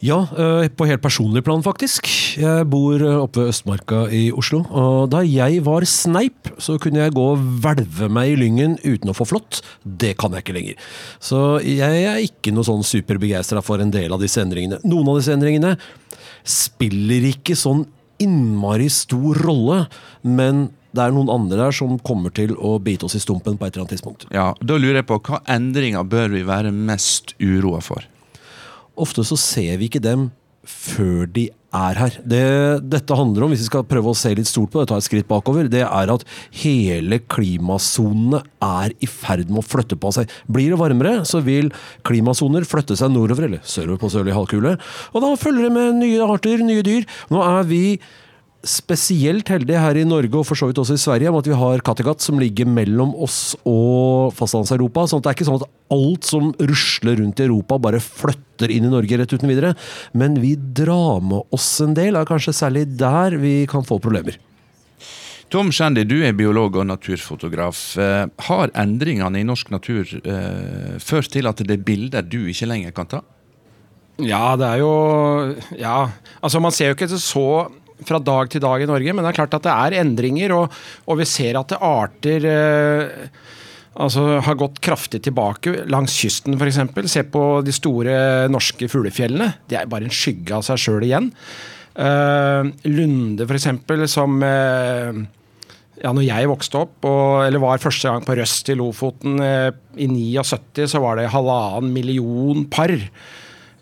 Ja, 0.00 0.22
eh, 0.32 0.68
på 0.72 0.86
helt 0.88 1.02
personlig 1.04 1.42
plan 1.44 1.60
faktisk. 1.60 2.08
Jeg 2.40 2.64
bor 2.72 3.02
eh, 3.04 3.18
oppe 3.20 3.42
ved 3.42 3.50
Østmarka 3.52 4.06
i 4.08 4.30
Oslo. 4.32 4.62
Og 4.72 5.10
da 5.12 5.20
jeg 5.26 5.60
var 5.66 5.84
sneip, 5.84 6.48
så 6.56 6.78
kunne 6.80 7.02
jeg 7.02 7.12
gå 7.16 7.24
og 7.34 7.42
hvelve 7.60 8.08
meg 8.08 8.32
i 8.32 8.38
lyngen 8.40 8.78
uten 8.80 9.12
å 9.12 9.16
få 9.16 9.26
flått. 9.28 9.60
Det 9.84 10.14
kan 10.20 10.32
jeg 10.32 10.46
ikke 10.46 10.56
lenger. 10.56 10.78
Så 11.20 11.60
jeg 11.66 12.04
er 12.08 12.22
ikke 12.24 12.54
noe 12.56 12.64
sånn 12.64 12.84
superbegeistra 12.86 13.60
for 13.64 13.82
en 13.84 13.92
del 13.92 14.14
av 14.16 14.24
disse 14.24 14.40
endringene. 14.40 14.80
Noen 14.88 15.10
av 15.12 15.20
disse 15.20 15.36
endringene 15.36 15.74
spiller 16.48 17.26
ikke 17.34 17.58
sånn 17.58 17.84
innmari 18.20 18.88
stor 18.92 19.36
rolle, 19.44 19.82
men 20.24 20.70
det 20.96 21.04
er 21.04 21.12
noen 21.14 21.28
andre 21.32 21.58
der 21.60 21.76
som 21.76 21.98
kommer 22.02 22.32
til 22.34 22.54
å 22.56 22.78
bite 22.82 23.04
oss 23.06 23.18
i 23.18 23.20
stumpen 23.22 23.60
på 23.60 23.68
et 23.68 23.74
eller 23.74 23.84
annet 23.84 23.94
tidspunkt. 23.98 24.24
Ja, 24.32 24.54
Da 24.64 24.80
lurer 24.80 25.02
jeg 25.02 25.08
på, 25.12 25.20
hva 25.28 25.42
endringer 25.44 26.08
bør 26.08 26.32
vi 26.32 26.42
være 26.48 26.72
mest 26.72 27.36
uroa 27.36 27.84
for? 27.84 28.08
Ofte 29.00 29.24
så 29.26 29.38
ser 29.40 29.80
vi 29.80 29.88
ikke 29.90 30.02
dem 30.04 30.28
før 30.66 31.24
de 31.30 31.48
er 31.74 31.98
her. 31.98 32.16
Det 32.26 32.42
dette 32.92 33.16
handler 33.16 33.46
om, 33.46 33.52
hvis 33.52 33.62
vi 33.64 33.68
skal 33.70 33.86
prøve 33.88 34.12
å 34.12 34.18
se 34.18 34.32
litt 34.36 34.48
stort 34.50 34.72
på 34.72 34.80
det, 34.80 34.90
ta 34.90 34.98
et 35.00 35.06
skritt 35.06 35.28
bakover, 35.30 35.70
det 35.70 35.82
er 35.86 36.12
at 36.12 36.24
hele 36.62 37.20
klimasonene 37.30 38.42
er 38.66 38.94
i 39.00 39.08
ferd 39.10 39.48
med 39.48 39.62
å 39.62 39.66
flytte 39.66 39.98
på 40.00 40.12
seg. 40.14 40.30
Blir 40.50 40.74
det 40.74 40.80
varmere, 40.80 41.14
så 41.28 41.42
vil 41.46 41.70
klimasoner 42.06 42.66
flytte 42.68 42.98
seg 42.98 43.12
nordover, 43.14 43.48
eller 43.48 43.62
sørover 43.64 44.02
på 44.02 44.12
sørlig 44.12 44.36
halvkule. 44.36 44.76
Og 45.14 45.24
da 45.24 45.36
følger 45.40 45.68
det 45.68 45.76
med 45.78 46.02
nye 46.02 46.26
arter, 46.26 46.64
nye 46.66 46.84
dyr. 46.86 47.06
Nå 47.32 47.44
er 47.46 47.70
vi 47.70 47.84
spesielt 48.66 49.48
heldige 49.48 49.80
her 49.80 49.96
i 49.96 50.04
Norge, 50.04 50.34
og 50.36 50.44
for 50.44 50.58
så 50.58 50.68
vidt 50.68 50.80
også 50.82 50.96
i 50.98 51.00
Sverige, 51.00 51.30
med 51.32 51.40
at 51.44 51.48
vi 51.48 51.56
har 51.56 51.82
Kattegat 51.84 52.20
som 52.20 52.40
ligger 52.40 52.68
mellom 52.68 53.14
oss 53.16 53.56
og 53.64 54.34
fastlands-Europa. 54.36 55.06
sånn 55.08 55.22
at 55.22 55.24
det 55.24 55.30
er 55.32 55.38
ikke 55.38 55.48
sånn 55.48 55.62
at 55.62 55.70
alt 55.96 56.28
som 56.28 56.52
rusler 56.60 57.16
rundt 57.22 57.40
i 57.40 57.46
Europa, 57.48 57.78
bare 57.80 58.02
flytter 58.04 58.70
inn 58.70 58.84
i 58.84 58.92
Norge 58.92 59.16
rett 59.16 59.32
uten 59.32 59.48
videre. 59.48 59.72
Men 60.12 60.36
vi 60.42 60.56
drar 60.56 61.24
med 61.24 61.48
oss 61.56 61.72
en 61.80 61.96
del, 61.96 62.16
er 62.20 62.28
kanskje 62.28 62.52
særlig 62.56 62.84
der 63.00 63.38
vi 63.40 63.64
kan 63.70 63.86
få 63.86 63.98
problemer. 64.02 64.36
Tom 65.50 65.72
Shandy, 65.74 66.04
du 66.06 66.20
er 66.22 66.36
biolog 66.36 66.76
og 66.78 66.86
naturfotograf. 66.86 67.96
Eh, 67.98 68.26
Har 68.46 68.70
endringene 68.78 69.40
i 69.40 69.46
norsk 69.48 69.72
natur 69.74 70.06
eh, 70.22 70.98
ført 71.02 71.32
til 71.32 71.48
at 71.50 71.58
det 71.64 71.74
er 71.74 71.82
bilder 71.82 72.22
du 72.22 72.44
ikke 72.52 72.68
lenger 72.70 72.94
kan 72.94 73.08
ta? 73.10 73.24
Ja, 74.20 74.54
det 74.60 74.66
er 74.68 74.80
jo 74.82 74.92
Ja, 75.80 76.10
altså 76.42 76.60
man 76.60 76.74
ser 76.76 76.92
jo 76.92 76.96
ikke 76.98 77.08
så 77.16 77.46
fra 78.06 78.20
dag 78.22 78.50
til 78.52 78.62
dag 78.64 78.82
i 78.82 78.88
Norge, 78.90 79.14
men 79.14 79.24
det 79.24 79.32
er 79.32 79.38
klart 79.42 79.56
at 79.58 79.66
det 79.66 79.72
er 79.74 79.98
endringer, 80.02 80.54
og, 80.56 80.76
og 81.06 81.20
vi 81.20 81.28
ser 81.28 81.58
at 81.60 81.74
arter 81.76 82.46
eh, 82.50 83.26
altså 84.00 84.38
har 84.46 84.60
gått 84.60 84.80
kraftig 84.84 85.22
tilbake 85.26 85.84
langs 85.90 86.14
kysten 86.20 86.56
f.eks. 86.56 86.80
Se 87.10 87.26
på 87.26 87.44
de 87.66 87.74
store 87.74 88.14
norske 88.52 88.88
fuglefjellene. 88.90 89.52
Det 89.70 89.80
er 89.80 89.90
bare 89.90 90.08
en 90.08 90.14
skygge 90.14 90.56
av 90.56 90.64
seg 90.66 90.80
sjøl 90.80 91.06
igjen. 91.08 91.30
Eh, 92.00 92.70
Lunde 92.90 93.46
f.eks., 93.48 93.68
som 94.12 94.40
eh, 94.46 95.20
ja, 96.00 96.14
når 96.16 96.24
jeg 96.24 96.48
vokste 96.50 96.80
opp, 96.80 96.96
og, 97.04 97.44
eller 97.44 97.62
var 97.62 97.82
første 97.82 98.08
gang 98.08 98.24
på 98.24 98.36
Røst 98.38 98.70
i 98.72 98.78
Lofoten 98.78 99.40
eh, 99.44 99.68
i 100.00 100.08
79, 100.08 100.86
så 100.94 101.02
var 101.02 101.18
det 101.18 101.30
halvannen 101.34 101.92
million 101.92 102.64
par 102.72 102.94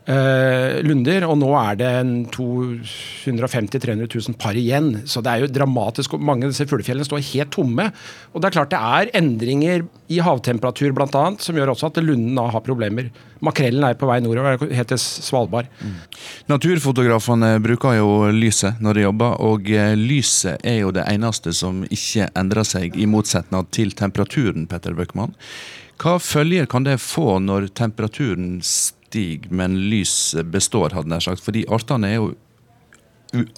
eh, 0.09 0.81
lunder, 0.87 1.27
og 1.29 1.39
nå 1.41 1.53
er 1.61 1.79
det 1.79 1.93
250 2.35 3.79
000-300 3.79 4.09
000 4.09 4.39
par 4.41 4.59
igjen. 4.59 4.91
Så 5.09 5.23
det 5.25 5.33
er 5.33 5.45
jo 5.45 5.53
dramatisk. 5.53 6.17
og 6.17 6.25
Mange 6.25 6.47
av 6.47 6.55
disse 6.55 6.67
fuglefjellene 6.69 7.07
står 7.07 7.25
helt 7.33 7.53
tomme. 7.55 7.91
Og 8.33 8.41
det 8.41 8.51
er 8.51 8.57
klart 8.59 8.73
det 8.73 8.81
er 8.81 9.13
endringer 9.19 9.87
i 10.09 10.21
havtemperatur 10.25 10.95
bl.a. 10.97 11.25
som 11.43 11.59
gjør 11.59 11.75
også 11.75 11.91
at 11.91 12.01
lunden 12.03 12.39
har 12.39 12.65
problemer. 12.65 13.11
Makrellen 13.45 13.85
er 13.87 13.99
på 13.99 14.09
vei 14.09 14.19
nordover, 14.25 14.65
helt 14.75 14.91
til 14.91 14.99
Svalbard. 14.99 15.69
Naturfotografene 16.51 17.53
bruker 17.63 18.01
jo 18.01 18.09
lyset 18.35 18.81
når 18.83 18.99
de 18.99 19.05
jobber, 19.07 19.37
og 19.45 19.69
eh, 19.71 19.95
lyset 19.99 20.65
er 20.67 20.81
jo 20.83 20.95
det 20.95 21.07
eneste 21.07 21.55
som 21.55 21.85
ikke 21.87 22.31
endrer 22.39 22.67
seg, 22.67 22.97
i 22.99 23.07
motsetning 23.07 23.69
til 23.75 23.95
temperaturen, 23.97 24.67
Petter 24.71 24.97
Bøckmann. 24.99 25.37
Hva 25.99 26.15
følger 26.23 26.67
kan 26.71 26.85
det 26.87 27.01
få 27.03 27.41
når 27.43 27.73
temperaturen 27.79 28.59
stiger, 28.63 28.98
men 29.51 29.77
lyset 29.91 30.51
består, 30.53 30.95
hadde 30.97 31.15
jeg 31.15 31.23
sagt? 31.31 31.45
Fordi 31.45 31.65
artene 31.69 32.09
er 32.09 32.19
jo 32.19 32.33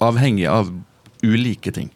avhengige 0.03 0.51
av 0.51 0.71
ulike 1.23 1.71
ting. 1.71 1.91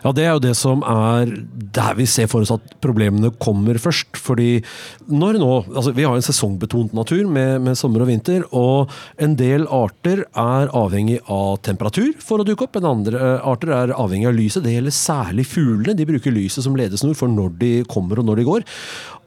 Ja, 0.00 0.12
Det 0.12 0.24
er 0.24 0.32
jo 0.32 0.40
det 0.40 0.54
som 0.56 0.82
er 0.88 1.28
der 1.52 1.96
vi 1.98 2.06
ser 2.08 2.28
for 2.30 2.40
oss 2.40 2.52
at 2.54 2.64
problemene 2.80 3.32
kommer 3.36 3.76
først. 3.76 4.16
Fordi 4.16 4.62
når 5.08 5.38
nå, 5.40 5.50
altså 5.74 5.92
Vi 5.92 6.04
har 6.04 6.16
en 6.16 6.24
sesongbetont 6.24 6.94
natur 6.94 7.28
med, 7.28 7.60
med, 7.60 7.76
sommer 7.76 8.00
og 8.00 8.08
vinter. 8.08 8.44
Og 8.52 8.90
en 9.18 9.36
del 9.36 9.66
arter 9.68 10.24
er 10.32 10.72
avhengig 10.72 11.20
av 11.28 11.60
temperatur 11.60 12.14
for 12.18 12.40
å 12.40 12.48
dukke 12.48 12.64
opp. 12.64 12.76
En 12.80 12.88
andre 12.88 13.20
eh, 13.20 13.46
arter 13.46 13.74
er 13.76 13.92
avhengig 13.92 14.30
av 14.30 14.38
lyset. 14.38 14.64
Det 14.64 14.72
gjelder 14.72 14.96
særlig 14.96 15.46
fuglene. 15.46 15.96
De 15.98 16.08
bruker 16.08 16.32
lyset 16.32 16.64
som 16.64 16.76
ledesnor 16.76 17.16
for 17.18 17.28
når 17.28 17.56
de 17.60 17.72
kommer 17.84 18.20
og 18.20 18.30
når 18.30 18.40
de 18.40 18.48
går. 18.48 18.68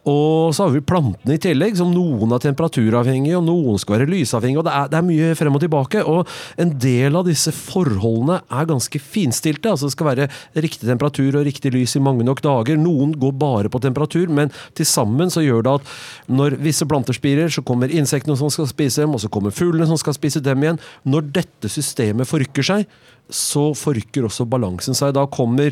Og 0.10 0.51
så 0.51 0.66
har 0.66 0.74
vi 0.74 0.82
plantene 0.84 1.38
i 1.38 1.39
tillegg, 1.39 1.78
som 1.80 1.93
noen 1.93 2.34
er 2.36 2.41
temperaturavhengige, 2.43 3.38
og 3.38 3.45
noen 3.47 3.80
skal 3.80 3.95
være 3.95 4.10
lysavhengige. 4.12 4.60
og 4.60 4.66
det 4.68 4.74
er, 4.76 4.89
det 4.91 4.97
er, 4.99 5.06
mye 5.08 5.36
frem 5.39 5.56
og 5.56 5.64
tilbake. 5.64 6.01
Og 6.04 6.28
en 6.60 6.74
del 6.84 7.16
av 7.16 7.24
disse 7.30 7.54
forholdene 7.56 8.41
er 8.43 8.68
ganske 8.68 8.99
finstilte. 8.99 9.72
altså 9.72 9.88
Det 9.88 9.95
skal 9.95 10.10
være 10.10 10.28
riktig 10.66 10.89
temperatur 10.89 11.39
og 11.39 11.47
riktig 11.47 11.72
lys 11.72 11.95
i 11.95 12.04
mange 12.04 12.28
nok 12.28 12.43
dager. 12.43 12.76
Noen 12.76 13.16
går 13.16 13.32
bare 13.39 13.72
på 13.72 13.80
temperatur, 13.80 14.28
men 14.28 14.51
til 14.76 14.89
sammen 14.89 15.32
så 15.32 15.45
gjør 15.45 15.64
det 15.64 15.78
at 15.80 15.95
når 16.28 16.60
visse 16.60 16.88
planter 16.89 17.16
spirer, 17.16 17.47
så 17.47 17.64
kommer 17.64 17.88
insektene 17.88 18.36
som 18.36 18.51
skal 18.51 18.68
spise 18.68 19.06
dem, 19.06 19.16
og 19.16 19.24
så 19.24 19.32
kommer 19.32 19.56
fuglene 19.56 19.88
som 19.88 19.99
skal 20.01 20.20
spise 20.20 20.43
dem 20.43 20.68
igjen. 20.68 20.84
Når 21.08 21.32
dette 21.39 21.72
systemet 21.72 22.28
forrykker 22.28 22.74
seg, 22.74 22.88
så 23.32 23.70
forrykker 23.78 24.28
også 24.28 24.45
balansen 24.51 24.97
seg. 24.97 25.16
Da 25.16 25.24
kommer 25.32 25.72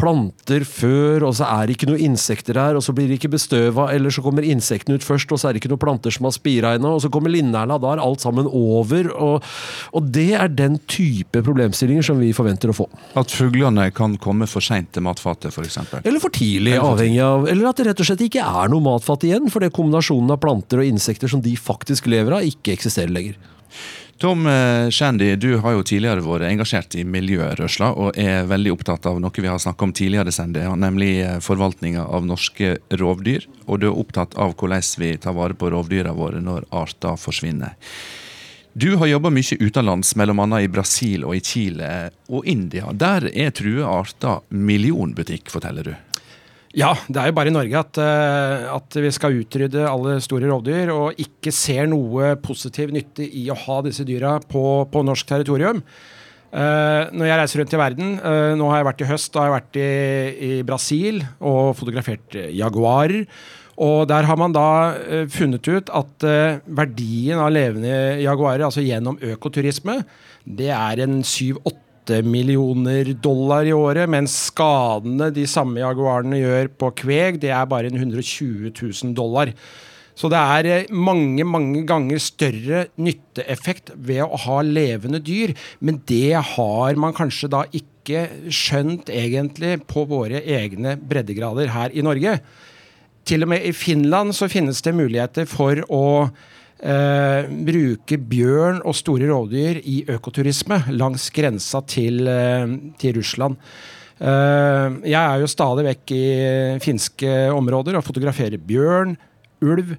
planter 0.00 0.64
før, 0.66 1.24
og 1.28 1.34
så 1.38 1.46
er 1.46 1.66
det 1.66 1.76
ikke 1.76 1.88
noe 1.90 2.02
insekter 2.02 2.58
her, 2.58 2.78
og 2.78 2.84
så 2.84 2.94
blir 2.96 3.08
det 3.08 3.18
ikke 3.20 3.32
bestøva, 3.34 3.88
eller 3.94 4.12
så 4.14 4.24
kommer 4.24 4.46
insektene 4.46 4.98
ut 4.98 5.06
først, 5.06 5.32
og 5.32 5.40
så 5.40 5.48
er 5.48 5.54
det 5.54 5.62
ikke 5.62 5.70
noen 5.72 5.82
planter 5.84 6.14
som 6.14 6.28
har 6.28 6.34
spira 6.34 6.74
ennå, 6.76 6.96
og 6.96 7.04
så 7.04 7.10
kommer 7.14 7.32
linerla, 7.32 7.78
da 7.80 7.94
er 7.94 8.02
alt 8.02 8.24
sammen 8.24 8.48
over. 8.50 9.10
Og, 9.14 9.48
og, 9.94 10.10
det 10.14 10.30
er 10.38 10.52
den 10.52 10.78
type 10.90 11.42
problemstillinger 11.46 12.06
som 12.06 12.20
vi 12.22 12.32
forventer 12.36 12.72
å 12.72 12.76
få. 12.76 12.88
At 13.18 13.32
fuglene 13.34 13.88
kan 13.94 14.18
komme 14.22 14.48
for 14.50 14.64
seint 14.64 14.92
til 14.94 15.06
matfatet, 15.06 15.54
f.eks.? 15.54 15.80
Eller 16.02 16.22
for 16.22 16.34
tidlig, 16.34 16.76
avhengig 16.80 17.22
av 17.24 17.48
Eller 17.50 17.70
at 17.70 17.80
det 17.80 17.88
rett 17.88 18.00
og 18.02 18.08
slett 18.08 18.24
ikke 18.26 18.44
er 18.44 18.70
noe 18.72 18.84
matfat 18.84 19.26
igjen, 19.28 19.50
fordi 19.52 19.72
kombinasjonen 19.74 20.34
av 20.34 20.40
planter 20.42 20.82
og 20.82 20.88
insekter 20.88 21.30
som 21.30 21.42
de 21.44 21.54
faktisk 21.58 22.08
lever 22.10 22.38
av, 22.38 22.46
ikke 22.46 22.74
eksisterer 22.76 23.12
lenger. 23.14 23.38
Tom 24.18 24.46
eh, 24.46 24.88
Shandy, 24.90 25.36
du 25.36 25.56
har 25.56 25.74
jo 25.74 25.82
tidligere 25.82 26.22
vært 26.22 26.46
engasjert 26.46 26.94
i 26.94 27.02
miljørørsla, 27.08 27.90
og 27.98 28.18
er 28.20 28.46
veldig 28.46 28.72
opptatt 28.76 29.08
av 29.10 29.18
noe 29.22 29.42
vi 29.42 29.50
har 29.50 29.58
snakket 29.58 29.88
om 29.88 29.94
tidligere, 29.96 30.32
Sandy, 30.32 30.62
nemlig 30.78 31.12
eh, 31.24 31.40
forvaltninga 31.42 32.06
av 32.06 32.26
norske 32.28 32.76
rovdyr. 32.94 33.48
Og 33.66 33.82
du 33.82 33.88
er 33.90 33.98
opptatt 33.98 34.36
av 34.38 34.54
hvordan 34.54 34.86
vi 35.02 35.14
tar 35.18 35.34
vare 35.34 35.58
på 35.58 35.72
rovdyra 35.74 36.14
våre 36.14 36.42
når 36.42 36.68
arter 36.70 37.18
forsvinner. 37.18 37.74
Du 38.74 38.96
har 38.98 39.06
jobba 39.06 39.30
mye 39.30 39.58
utenlands, 39.60 40.14
bl.a. 40.18 40.46
i 40.58 40.70
Brasil 40.70 41.26
og 41.26 41.36
i 41.36 41.42
Chile 41.42 41.90
og 42.26 42.46
India. 42.46 42.90
Der 42.90 43.28
er 43.30 43.54
true 43.54 43.86
arter 43.86 44.42
millionbutikk, 44.50 45.50
forteller 45.50 45.90
du. 45.90 45.94
Ja, 46.74 46.90
det 47.06 47.20
er 47.20 47.30
jo 47.30 47.36
bare 47.36 47.52
i 47.52 47.54
Norge 47.54 47.78
at, 47.78 47.98
uh, 48.02 48.64
at, 48.74 48.96
vi 48.98 49.10
skal 49.14 49.36
utrydde 49.38 49.84
alle 49.86 50.16
store 50.24 50.48
rovdyr, 50.50 50.90
og 50.90 51.20
ikke 51.22 51.52
ser 51.54 51.86
noe 51.90 52.32
positiv 52.42 52.90
nytte 52.94 53.22
i 53.22 53.46
å 53.52 53.58
ha 53.58 53.78
disse 53.86 54.06
dyra 54.06 54.40
på, 54.42 54.82
på 54.90 55.02
norsk 55.06 55.28
territorium. 55.30 55.84
Uh, 56.50 57.10
når 57.14 57.28
jeg 57.28 57.38
reiser 57.40 57.62
rundt 57.62 57.76
i 57.76 57.80
verden, 57.80 58.10
uh, 58.18 58.54
nå 58.58 58.70
har 58.70 58.80
jeg 58.80 58.88
vært 58.90 59.04
i 59.04 59.10
høst 59.12 59.30
da 59.34 59.44
har 59.44 59.50
jeg 59.50 59.56
vært 59.56 59.78
i, 59.78 59.92
i 60.48 60.50
Brasil 60.66 61.22
og 61.38 61.76
fotografert 61.78 62.40
jaguarer. 62.50 63.22
Og 63.84 64.04
der 64.10 64.26
har 64.26 64.38
man 64.38 64.52
da 64.54 64.66
funnet 65.34 65.66
ut 65.66 65.88
at 65.90 66.22
verdien 66.78 67.40
av 67.42 67.48
levende 67.50 68.20
jaguarer, 68.22 68.62
altså 68.68 68.84
gjennom 68.86 69.18
økoturisme, 69.18 69.96
det 70.46 70.68
er 70.70 71.02
en 71.02 71.16
syv-åtte 71.26 71.83
8 72.04 72.22
millioner 72.28 73.14
dollar 73.22 73.64
i 73.64 73.72
året, 73.72 74.08
mens 74.10 74.34
skadene 74.50 75.30
de 75.32 75.46
samme 75.48 75.80
jaguarene 75.80 76.40
gjør 76.40 76.70
på 76.78 76.92
kveg, 77.04 77.40
det 77.40 77.52
er 77.54 77.66
bare 77.70 77.88
en 77.88 77.96
120 77.96 78.70
000 78.70 79.14
dollar. 79.16 79.52
Så 80.14 80.30
det 80.30 80.38
er 80.38 80.68
eh, 80.70 80.92
mange, 80.94 81.42
mange 81.48 81.82
ganger 81.88 82.20
større 82.22 82.84
nytteeffekt 83.02 83.94
ved 83.96 84.22
å 84.22 84.38
ha 84.44 84.60
levende 84.62 85.18
dyr. 85.18 85.56
Men 85.80 86.02
det 86.06 86.36
har 86.54 87.00
man 87.00 87.16
kanskje 87.16 87.50
da 87.50 87.64
ikke 87.74 88.28
skjønt 88.52 89.10
egentlig 89.10 89.80
på 89.90 90.04
våre 90.06 90.44
egne 90.44 90.94
breddegrader 91.00 91.72
her 91.74 91.94
i 91.96 92.04
Norge. 92.06 92.38
Til 93.26 93.42
og 93.42 93.50
med 93.54 93.64
i 93.66 93.72
Finland 93.74 94.36
så 94.36 94.50
finnes 94.52 94.84
det 94.84 94.94
muligheter 94.94 95.48
for 95.50 95.80
å 95.88 96.04
eh, 96.84 97.50
bruke 97.66 98.18
bjørn 98.30 98.82
og 98.84 98.96
store 98.96 99.28
rovdyr 99.30 99.80
i 99.80 100.02
økoturisme 100.14 100.82
langs 100.94 101.30
grensa 101.34 101.82
til, 101.88 102.26
eh, 102.28 102.76
til 103.00 103.16
Russland. 103.18 103.56
Eh, 104.20 105.00
jeg 105.10 105.20
er 105.20 105.40
jo 105.40 105.50
stadig 105.50 105.86
vekk 105.88 106.14
i 106.14 106.24
finske 106.84 107.32
områder 107.54 107.96
og 107.98 108.04
fotograferer 108.06 108.60
bjørn, 108.60 109.16
ulv 109.64 109.96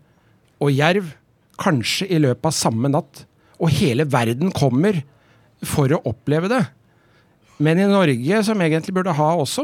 og 0.62 0.72
jerv. 0.72 1.12
Kanskje 1.60 2.10
i 2.12 2.20
løpet 2.20 2.46
av 2.46 2.56
samme 2.56 2.92
natt. 2.92 3.26
Og 3.60 3.72
hele 3.72 4.04
verden 4.06 4.52
kommer 4.52 5.02
for 5.64 5.88
å 5.88 6.02
oppleve 6.06 6.50
det. 6.52 6.64
Men 7.58 7.80
i 7.80 7.88
Norge, 7.88 8.42
som 8.44 8.62
egentlig 8.62 8.96
burde 8.96 9.16
ha 9.16 9.30
også 9.40 9.64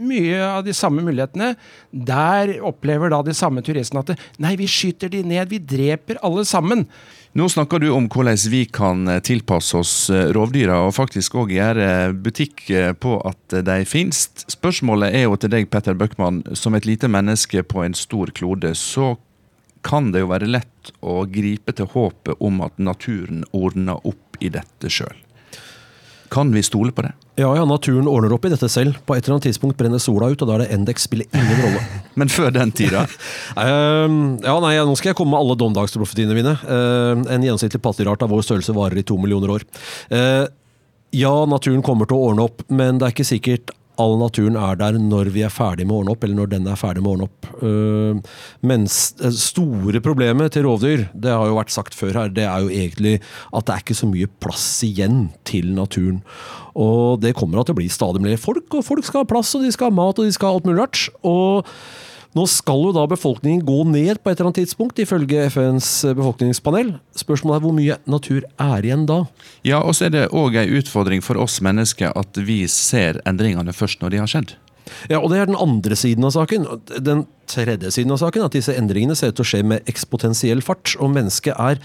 mye 0.00 0.40
av 0.42 0.64
de 0.66 0.74
samme 0.74 1.04
mulighetene, 1.04 1.52
der 1.92 2.56
opplever 2.66 3.12
da 3.12 3.20
de 3.22 3.34
samme 3.36 3.62
turistene 3.62 4.02
at 4.02 4.14
nei, 4.42 4.56
vi 4.58 4.68
skyter 4.70 5.12
de 5.12 5.22
ned, 5.26 5.50
vi 5.52 5.60
dreper 5.60 6.20
alle 6.26 6.46
sammen. 6.48 6.86
Nå 7.38 7.46
snakker 7.52 7.78
du 7.78 7.92
om 7.94 8.08
hvordan 8.10 8.38
vi 8.50 8.64
kan 8.66 9.06
eh, 9.06 9.20
tilpasse 9.22 9.78
oss 9.78 9.94
eh, 10.10 10.32
rovdyra, 10.34 10.80
og 10.82 10.96
faktisk 10.96 11.36
òg 11.38 11.52
gjøre 11.54 11.86
butikk 12.18 12.64
eh, 12.74 12.90
på 12.98 13.20
at 13.28 13.60
de 13.68 13.76
finnes. 13.86 14.24
Spørsmålet 14.50 15.14
er 15.14 15.28
jo 15.28 15.38
til 15.38 15.52
deg, 15.54 15.70
Petter 15.70 15.94
Bøckmann, 15.94 16.42
som 16.58 16.74
et 16.74 16.88
lite 16.88 17.10
menneske 17.10 17.62
på 17.62 17.84
en 17.84 17.94
stor 17.94 18.34
klode, 18.34 18.74
så 18.74 19.14
kan 19.86 20.10
det 20.10 20.24
jo 20.24 20.32
være 20.32 20.50
lett 20.50 20.90
å 21.06 21.22
gripe 21.30 21.72
til 21.76 21.88
håpet 21.94 22.42
om 22.42 22.58
at 22.66 22.82
naturen 22.82 23.46
ordner 23.54 24.02
opp 24.02 24.40
i 24.42 24.50
dette 24.52 24.90
sjøl. 24.90 25.14
Kan 26.30 26.52
vi 26.54 26.62
stole 26.62 26.92
på 26.94 27.02
det? 27.02 27.10
Ja, 27.40 27.48
ja, 27.56 27.64
naturen 27.66 28.06
ordner 28.08 28.32
opp 28.36 28.44
i 28.46 28.52
dette 28.52 28.68
selv. 28.70 29.00
På 29.06 29.16
et 29.16 29.24
eller 29.24 29.38
annet 29.38 29.48
tidspunkt 29.48 29.78
brenner 29.80 29.98
sola 30.02 30.28
ut, 30.30 30.42
og 30.42 30.46
da 30.46 30.56
er 30.56 30.64
det 30.64 30.76
Endex 30.76 31.06
spiller 31.08 31.26
ingen 31.34 31.62
rolle. 31.64 31.80
Men 32.20 32.30
før 32.30 32.52
den 32.54 32.70
tida? 32.76 33.02
uh, 33.56 34.06
ja, 34.48 34.54
nei, 34.62 34.76
Nå 34.86 34.94
skal 34.98 35.10
jeg 35.10 35.18
komme 35.18 35.34
med 35.34 35.42
alle 35.42 35.58
domdagsprofetiene 35.58 36.36
mine. 36.36 36.54
Uh, 36.62 37.24
en 37.26 37.42
gjennomsnittlig 37.46 37.82
pattedyrart 37.82 38.22
av 38.26 38.30
vår 38.34 38.46
størrelse 38.46 38.76
varer 38.76 39.02
i 39.02 39.06
to 39.06 39.18
millioner 39.18 39.56
år. 39.56 39.66
Uh, 40.12 40.46
ja, 41.16 41.34
naturen 41.50 41.82
kommer 41.82 42.06
til 42.06 42.18
å 42.18 42.30
ordne 42.30 42.46
opp, 42.46 42.62
men 42.70 43.00
det 43.00 43.08
er 43.08 43.16
ikke 43.16 43.30
sikkert 43.32 43.74
all 44.00 44.16
naturen 44.20 44.56
er 44.58 44.78
der 44.80 44.98
når 45.00 45.30
vi 45.34 45.44
er 45.46 45.52
ferdig 45.52 45.86
med 45.86 45.94
å 45.94 46.00
ordne 46.00 46.14
opp, 46.14 46.24
eller 46.24 46.38
når 46.40 46.52
den 46.54 46.68
er 46.70 46.80
ferdig 46.80 47.04
med 47.04 47.10
å 47.10 47.14
ordne 47.16 47.28
opp. 47.28 47.50
Uh, 47.60 48.40
mens 48.66 48.98
det 49.20 49.32
store 49.38 50.02
problemet 50.04 50.54
til 50.56 50.66
rovdyr, 50.66 51.06
det 51.14 51.34
har 51.34 51.50
jo 51.50 51.58
vært 51.58 51.74
sagt 51.74 51.96
før 51.98 52.22
her, 52.22 52.34
det 52.34 52.46
er 52.48 52.64
jo 52.64 52.72
egentlig 52.72 53.16
at 53.20 53.68
det 53.68 53.76
er 53.76 53.84
ikke 53.84 54.00
så 54.00 54.10
mye 54.10 54.30
plass 54.42 54.68
igjen 54.86 55.28
til 55.48 55.72
naturen. 55.76 56.22
Og 56.80 57.20
det 57.22 57.34
kommer 57.38 57.62
til 57.66 57.76
å 57.76 57.80
bli 57.80 57.90
stadig 57.92 58.22
mer 58.24 58.40
folk, 58.40 58.68
og 58.72 58.86
folk 58.86 59.06
skal 59.06 59.24
ha 59.24 59.30
plass, 59.30 59.52
og 59.58 59.66
de 59.66 59.72
skal 59.74 59.90
ha 59.90 59.98
mat, 60.00 60.18
og 60.18 60.28
de 60.28 60.36
skal 60.36 60.50
ha 60.50 60.60
alt 60.60 60.68
mulig 60.68 60.80
rart. 60.80 61.08
Og 61.26 61.68
nå 62.36 62.46
skal 62.46 62.84
jo 62.86 62.94
da 62.94 63.06
befolkningen 63.10 63.64
gå 63.66 63.82
ned 63.90 64.20
på 64.22 64.30
et 64.30 64.38
eller 64.38 64.50
annet 64.50 64.60
tidspunkt, 64.62 65.00
ifølge 65.02 65.48
FNs 65.50 65.88
befolkningspanel. 66.14 66.92
Spørsmålet 67.18 67.58
er 67.58 67.64
hvor 67.64 67.74
mye 67.74 67.96
natur 68.10 68.46
er 68.54 68.86
igjen 68.86 69.06
da? 69.10 69.24
Ja, 69.66 69.80
og 69.82 69.96
så 69.98 70.06
er 70.06 70.14
det 70.14 70.26
òg 70.30 70.58
ei 70.60 70.68
utfordring 70.78 71.24
for 71.26 71.40
oss 71.42 71.58
mennesker 71.64 72.14
at 72.14 72.38
vi 72.46 72.62
ser 72.70 73.18
endringene 73.26 73.74
først 73.74 74.04
når 74.04 74.14
de 74.14 74.22
har 74.22 74.30
skjedd. 74.30 74.54
Ja, 75.10 75.18
og 75.20 75.30
Det 75.30 75.38
er 75.38 75.50
den 75.50 75.58
andre 75.58 75.96
siden 75.98 76.24
av 76.26 76.34
saken. 76.34 76.66
Den 77.02 77.26
tredje 77.50 77.90
siden 77.94 78.14
av 78.14 78.22
saken 78.22 78.46
at 78.46 78.54
disse 78.54 78.74
endringene 78.78 79.16
ser 79.18 79.30
ut 79.30 79.38
til 79.38 79.46
å 79.46 79.50
skje 79.52 79.62
med 79.66 79.90
ekspotensiell 79.90 80.62
fart. 80.64 80.94
Og 80.98 81.12
mennesket 81.14 81.58
er 81.58 81.82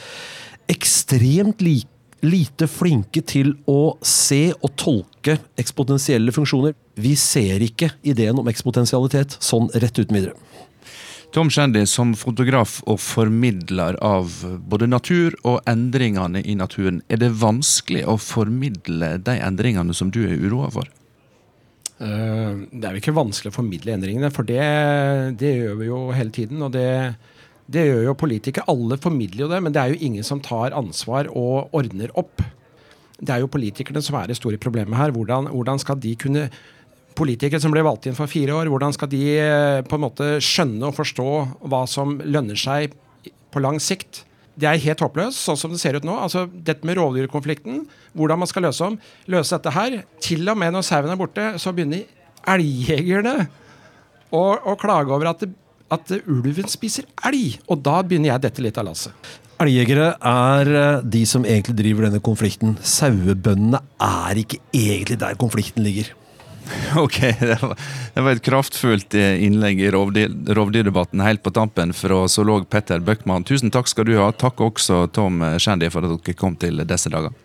ekstremt 0.72 1.62
like 1.62 1.90
lite 2.26 2.68
flinke 2.72 3.22
til 3.26 3.54
å 3.70 3.96
se 4.06 4.50
og 4.56 4.74
tolke 4.80 5.38
ekspotensielle 5.62 6.34
funksjoner. 6.36 6.76
Vi 7.00 7.14
ser 7.20 7.64
ikke 7.66 7.92
ideen 8.08 8.40
om 8.42 8.50
ekspotensialitet 8.52 9.38
sånn 9.44 9.70
rett 9.74 10.00
uten 10.00 10.18
videre. 10.18 10.36
Tom 11.36 11.50
Shandy, 11.52 11.82
som 11.90 12.14
fotograf 12.16 12.78
og 12.88 13.00
formidler 13.04 13.98
av 14.00 14.38
både 14.72 14.88
natur 14.88 15.34
og 15.44 15.58
endringene 15.68 16.40
i 16.40 16.56
naturen, 16.56 17.02
er 17.12 17.20
det 17.20 17.34
vanskelig 17.42 18.06
å 18.08 18.16
formidle 18.22 19.18
de 19.20 19.36
endringene 19.44 19.96
som 19.98 20.14
du 20.16 20.22
er 20.30 20.40
uroa 20.40 20.70
for? 20.72 20.88
Uh, 22.00 22.64
det 22.72 22.88
er 22.88 22.96
jo 22.96 23.04
ikke 23.04 23.18
vanskelig 23.18 23.52
å 23.52 23.58
formidle 23.58 23.98
endringene, 23.98 24.32
for 24.32 24.48
det, 24.48 24.64
det 25.40 25.52
gjør 25.58 25.76
vi 25.82 25.90
jo 25.90 26.00
hele 26.16 26.32
tiden. 26.36 26.64
og 26.64 26.72
det 26.76 26.88
det 27.72 27.88
gjør 27.88 28.04
jo 28.10 28.18
politikere. 28.20 28.68
Alle 28.70 28.98
formidler 29.02 29.46
jo 29.46 29.50
det, 29.52 29.62
men 29.64 29.74
det 29.74 29.82
er 29.82 29.94
jo 29.94 30.06
ingen 30.06 30.26
som 30.26 30.42
tar 30.44 30.76
ansvar 30.78 31.30
og 31.34 31.74
ordner 31.76 32.14
opp. 32.20 32.44
Det 33.18 33.32
er 33.32 33.42
jo 33.42 33.50
politikerne 33.52 34.04
som 34.04 34.18
er 34.20 34.30
det 34.30 34.38
store 34.38 34.60
problemet 34.62 34.98
her. 35.00 35.14
Hvordan, 35.16 35.50
hvordan 35.54 35.82
skal 35.82 35.98
de 36.02 36.14
kunne 36.20 36.50
politikere 37.16 37.64
som 37.64 37.74
ble 37.74 37.84
valgt 37.86 38.10
inn 38.10 38.18
for 38.18 38.30
fire 38.30 38.54
år, 38.58 38.70
hvordan 38.72 38.94
skal 38.96 39.10
de 39.12 39.24
eh, 39.40 39.82
på 39.88 39.98
en 39.98 40.04
måte 40.04 40.30
skjønne 40.44 40.90
og 40.90 40.98
forstå 40.98 41.30
hva 41.72 41.86
som 41.90 42.18
lønner 42.22 42.60
seg 42.60 42.96
på 43.56 43.64
lang 43.64 43.80
sikt? 43.80 44.26
Det 44.56 44.68
er 44.70 44.80
helt 44.86 45.02
håpløst, 45.04 45.42
sånn 45.42 45.60
som 45.60 45.74
det 45.74 45.82
ser 45.82 45.98
ut 45.98 46.06
nå. 46.08 46.16
Altså, 46.16 46.46
Dette 46.48 46.88
med 46.88 47.00
rovdyrkonflikten, 47.00 47.84
hvordan 48.16 48.40
man 48.40 48.52
skal 48.52 48.68
løse 48.68 48.88
om, 48.88 49.00
løse 49.32 49.58
dette 49.58 49.74
her. 49.76 49.98
Til 50.24 50.48
og 50.52 50.60
med 50.60 50.76
når 50.76 50.86
sauen 50.88 51.12
er 51.12 51.20
borte, 51.20 51.48
så 51.60 51.74
begynner 51.76 52.06
elgjegerne 52.56 53.36
å, 54.32 54.44
å 54.56 54.76
klage 54.80 55.12
over 55.12 55.32
at, 55.34 55.44
det, 55.44 55.52
at 55.96 56.14
ulven 56.22 56.70
spiser 56.72 57.08
elg. 57.26 57.58
Og 57.72 57.82
da 57.86 58.02
begynner 58.04 58.34
jeg 58.34 58.46
dette 58.48 58.64
litt 58.66 58.80
av 58.82 58.90
lasset. 58.90 59.34
Elgjegere 59.64 60.10
er 60.20 60.70
eh, 60.76 61.06
de 61.16 61.24
som 61.30 61.46
egentlig 61.48 61.78
driver 61.80 62.10
denne 62.10 62.22
konflikten. 62.24 62.76
Sauebøndene 62.84 63.80
er 64.04 64.42
ikke 64.42 64.60
egentlig 64.76 65.20
der 65.24 65.40
konflikten 65.40 65.86
ligger. 65.88 66.12
Ok, 66.98 67.20
det 67.22 67.60
var, 67.62 67.76
det 68.16 68.22
var 68.26 68.34
et 68.34 68.42
kraftfullt 68.42 69.16
eh, 69.20 69.44
innlegg 69.46 69.84
i 69.86 69.92
rovdyrdebatten 69.94 71.22
helt 71.22 71.44
på 71.46 71.54
tampen 71.54 71.94
fra 71.94 72.24
zoolog 72.32 72.66
Petter 72.74 73.04
Bøckmann. 73.06 73.46
Tusen 73.46 73.72
takk 73.72 73.92
skal 73.92 74.10
du 74.10 74.16
ha. 74.18 74.32
Takk 74.34 74.66
også 74.66 75.06
Tom 75.14 75.44
Shandy 75.62 75.92
for 75.94 76.04
at 76.04 76.18
dere 76.18 76.40
kom 76.40 76.58
til 76.60 76.82
disse 76.90 77.14
dager. 77.14 77.36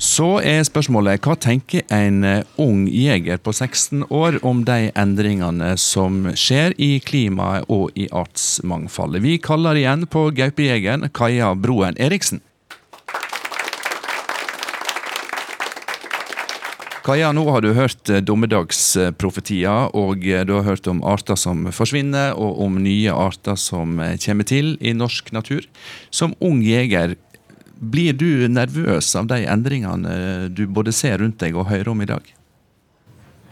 Så 0.00 0.38
er 0.40 0.62
spørsmålet 0.64 1.20
hva 1.26 1.34
tenker 1.36 1.82
en 1.92 2.22
eh, 2.24 2.46
ung 2.56 2.86
jeger 2.88 3.36
på 3.36 3.52
16 3.52 4.06
år 4.08 4.38
om 4.48 4.62
de 4.64 4.88
endringene 4.96 5.74
som 5.76 6.22
skjer 6.32 6.72
i 6.80 6.94
klimaet 7.04 7.68
og 7.68 7.92
i 8.00 8.06
artsmangfoldet? 8.08 9.20
Vi 9.20 9.36
kaller 9.44 9.76
igjen 9.76 10.08
på 10.08 10.30
gaupejegeren 10.32 11.04
Kaja 11.12 11.52
Broen 11.52 12.00
Eriksen. 12.00 12.40
Kaja, 17.04 17.34
nå 17.36 17.44
har 17.52 17.60
du 17.60 17.74
hørt 17.76 18.08
eh, 18.08 18.24
dommedagsprofetier, 18.24 19.92
og 19.92 20.24
eh, 20.24 20.46
du 20.48 20.56
har 20.56 20.64
hørt 20.64 20.88
om 20.88 21.04
arter 21.04 21.36
som 21.36 21.68
forsvinner, 21.76 22.32
og 22.40 22.56
om 22.64 22.80
nye 22.80 23.12
arter 23.12 23.60
som 23.60 24.00
kommer 24.24 24.48
til 24.48 24.78
i 24.80 24.96
norsk 24.96 25.28
natur. 25.36 25.68
Som 26.08 26.32
ung 26.40 26.64
jeger, 26.64 27.18
blir 27.80 28.12
du 28.12 28.46
nervøs 28.52 29.08
av 29.16 29.30
de 29.30 29.42
endringene 29.48 30.48
du 30.52 30.66
både 30.68 30.92
ser 30.92 31.18
rundt 31.22 31.40
deg 31.40 31.56
og 31.56 31.70
hører 31.70 31.92
om 31.92 32.04
i 32.04 32.08
dag? 32.10 32.26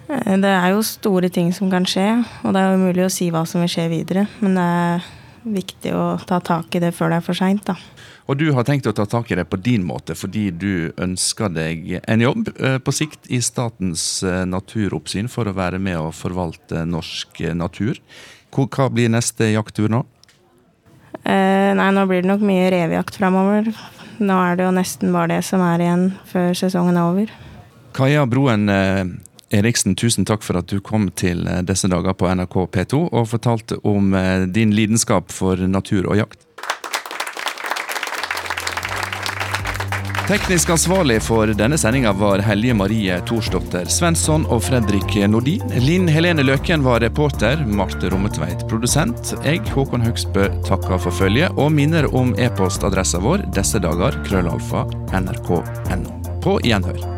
Eh, 0.09 0.35
det 0.41 0.53
er 0.53 0.73
jo 0.75 0.85
store 0.87 1.31
ting 1.33 1.53
som 1.57 1.71
kan 1.73 1.89
skje, 1.89 2.11
og 2.45 2.55
det 2.55 2.61
er 2.61 2.73
jo 2.73 2.83
umulig 2.83 3.07
å 3.07 3.13
si 3.13 3.31
hva 3.33 3.45
som 3.49 3.65
vil 3.65 3.73
skje 3.73 3.89
videre. 3.93 4.27
Men 4.45 4.59
det 4.59 4.67
er 4.83 5.09
viktig 5.49 5.95
å 5.97 6.05
ta 6.29 6.41
tak 6.45 6.75
i 6.77 6.83
det 6.83 6.93
før 6.97 7.13
det 7.13 7.21
er 7.21 7.25
for 7.25 7.39
seint, 7.39 7.65
da. 7.69 7.77
Og 8.29 8.37
du 8.37 8.51
har 8.53 8.67
tenkt 8.69 8.89
å 8.89 8.93
ta 8.93 9.07
tak 9.09 9.31
i 9.33 9.39
det 9.39 9.47
på 9.49 9.57
din 9.65 9.87
måte, 9.89 10.13
fordi 10.19 10.51
du 10.53 10.91
ønsker 11.01 11.49
deg 11.53 11.95
en 12.03 12.25
jobb 12.25 12.51
eh, 12.59 12.77
på 12.77 12.93
sikt 12.93 13.31
i 13.33 13.41
Statens 13.45 14.21
eh, 14.27 14.45
naturoppsyn 14.45 15.31
for 15.33 15.49
å 15.49 15.57
være 15.57 15.81
med 15.81 15.97
og 15.97 16.17
forvalte 16.17 16.85
norsk 16.85 17.41
natur. 17.57 18.01
Hva 18.53 18.89
blir 18.93 19.09
neste 19.13 19.49
jakttur 19.55 19.89
nå? 19.93 20.05
Eh, 21.25 21.73
nei, 21.77 21.89
nå 21.93 22.05
blir 22.09 22.25
det 22.25 22.31
nok 22.31 22.45
mye 22.45 22.69
revejakt 22.73 23.17
framover. 23.17 23.73
Nå 24.19 24.35
er 24.35 24.59
det 24.59 24.67
jo 24.67 24.75
nesten 24.75 25.15
bare 25.15 25.37
det 25.37 25.43
som 25.47 25.63
er 25.63 25.85
igjen 25.85 26.09
før 26.27 26.53
sesongen 26.59 26.99
er 26.99 27.13
over. 27.13 27.33
Kaja 27.95 28.25
Broen 28.31 28.69
eh, 28.73 29.05
Eriksen, 29.55 29.95
tusen 29.97 30.27
takk 30.29 30.43
for 30.45 30.59
at 30.61 30.69
du 30.69 30.81
kom 30.85 31.09
til 31.17 31.47
eh, 31.49 31.63
disse 31.67 31.89
dager 31.91 32.17
på 32.19 32.29
NRK 32.29 32.59
P2 32.75 33.05
og 33.07 33.31
fortalte 33.31 33.79
om 33.87 34.13
eh, 34.19 34.45
din 34.51 34.75
lidenskap 34.77 35.33
for 35.33 35.61
natur 35.71 36.11
og 36.11 36.19
jakt. 36.21 36.48
Teknisk 40.29 40.69
ansvarlig 40.69 41.23
for 41.25 41.49
denne 41.57 41.79
sendinga 41.81 42.11
var 42.13 42.43
Helje 42.45 42.75
Marie 42.77 43.15
Thorsdotter 43.31 43.89
Svensson 43.89 44.45
og 44.53 44.61
Fredrik 44.67 45.17
Nordin. 45.25 45.73
Linn 45.81 46.05
Helene 46.13 46.45
Løken 46.45 46.85
var 46.85 47.01
reporter, 47.01 47.65
Marte 47.65 48.13
Rommetveit 48.13 48.67
produsent. 48.69 49.33
Jeg, 49.41 49.65
Håkon 49.73 50.05
Høgsbø, 50.05 50.51
takker 50.69 51.01
for 51.01 51.17
følget 51.25 51.57
og 51.57 51.73
minner 51.73 52.13
om 52.13 52.37
e-postadressa 52.37 53.25
vår 53.25 53.49
disse 53.57 53.81
dager 53.81 54.21
krøllalfa 54.29 54.85
nrk.no. 55.17 56.19
På 56.45 56.61
gjenhør. 56.61 57.18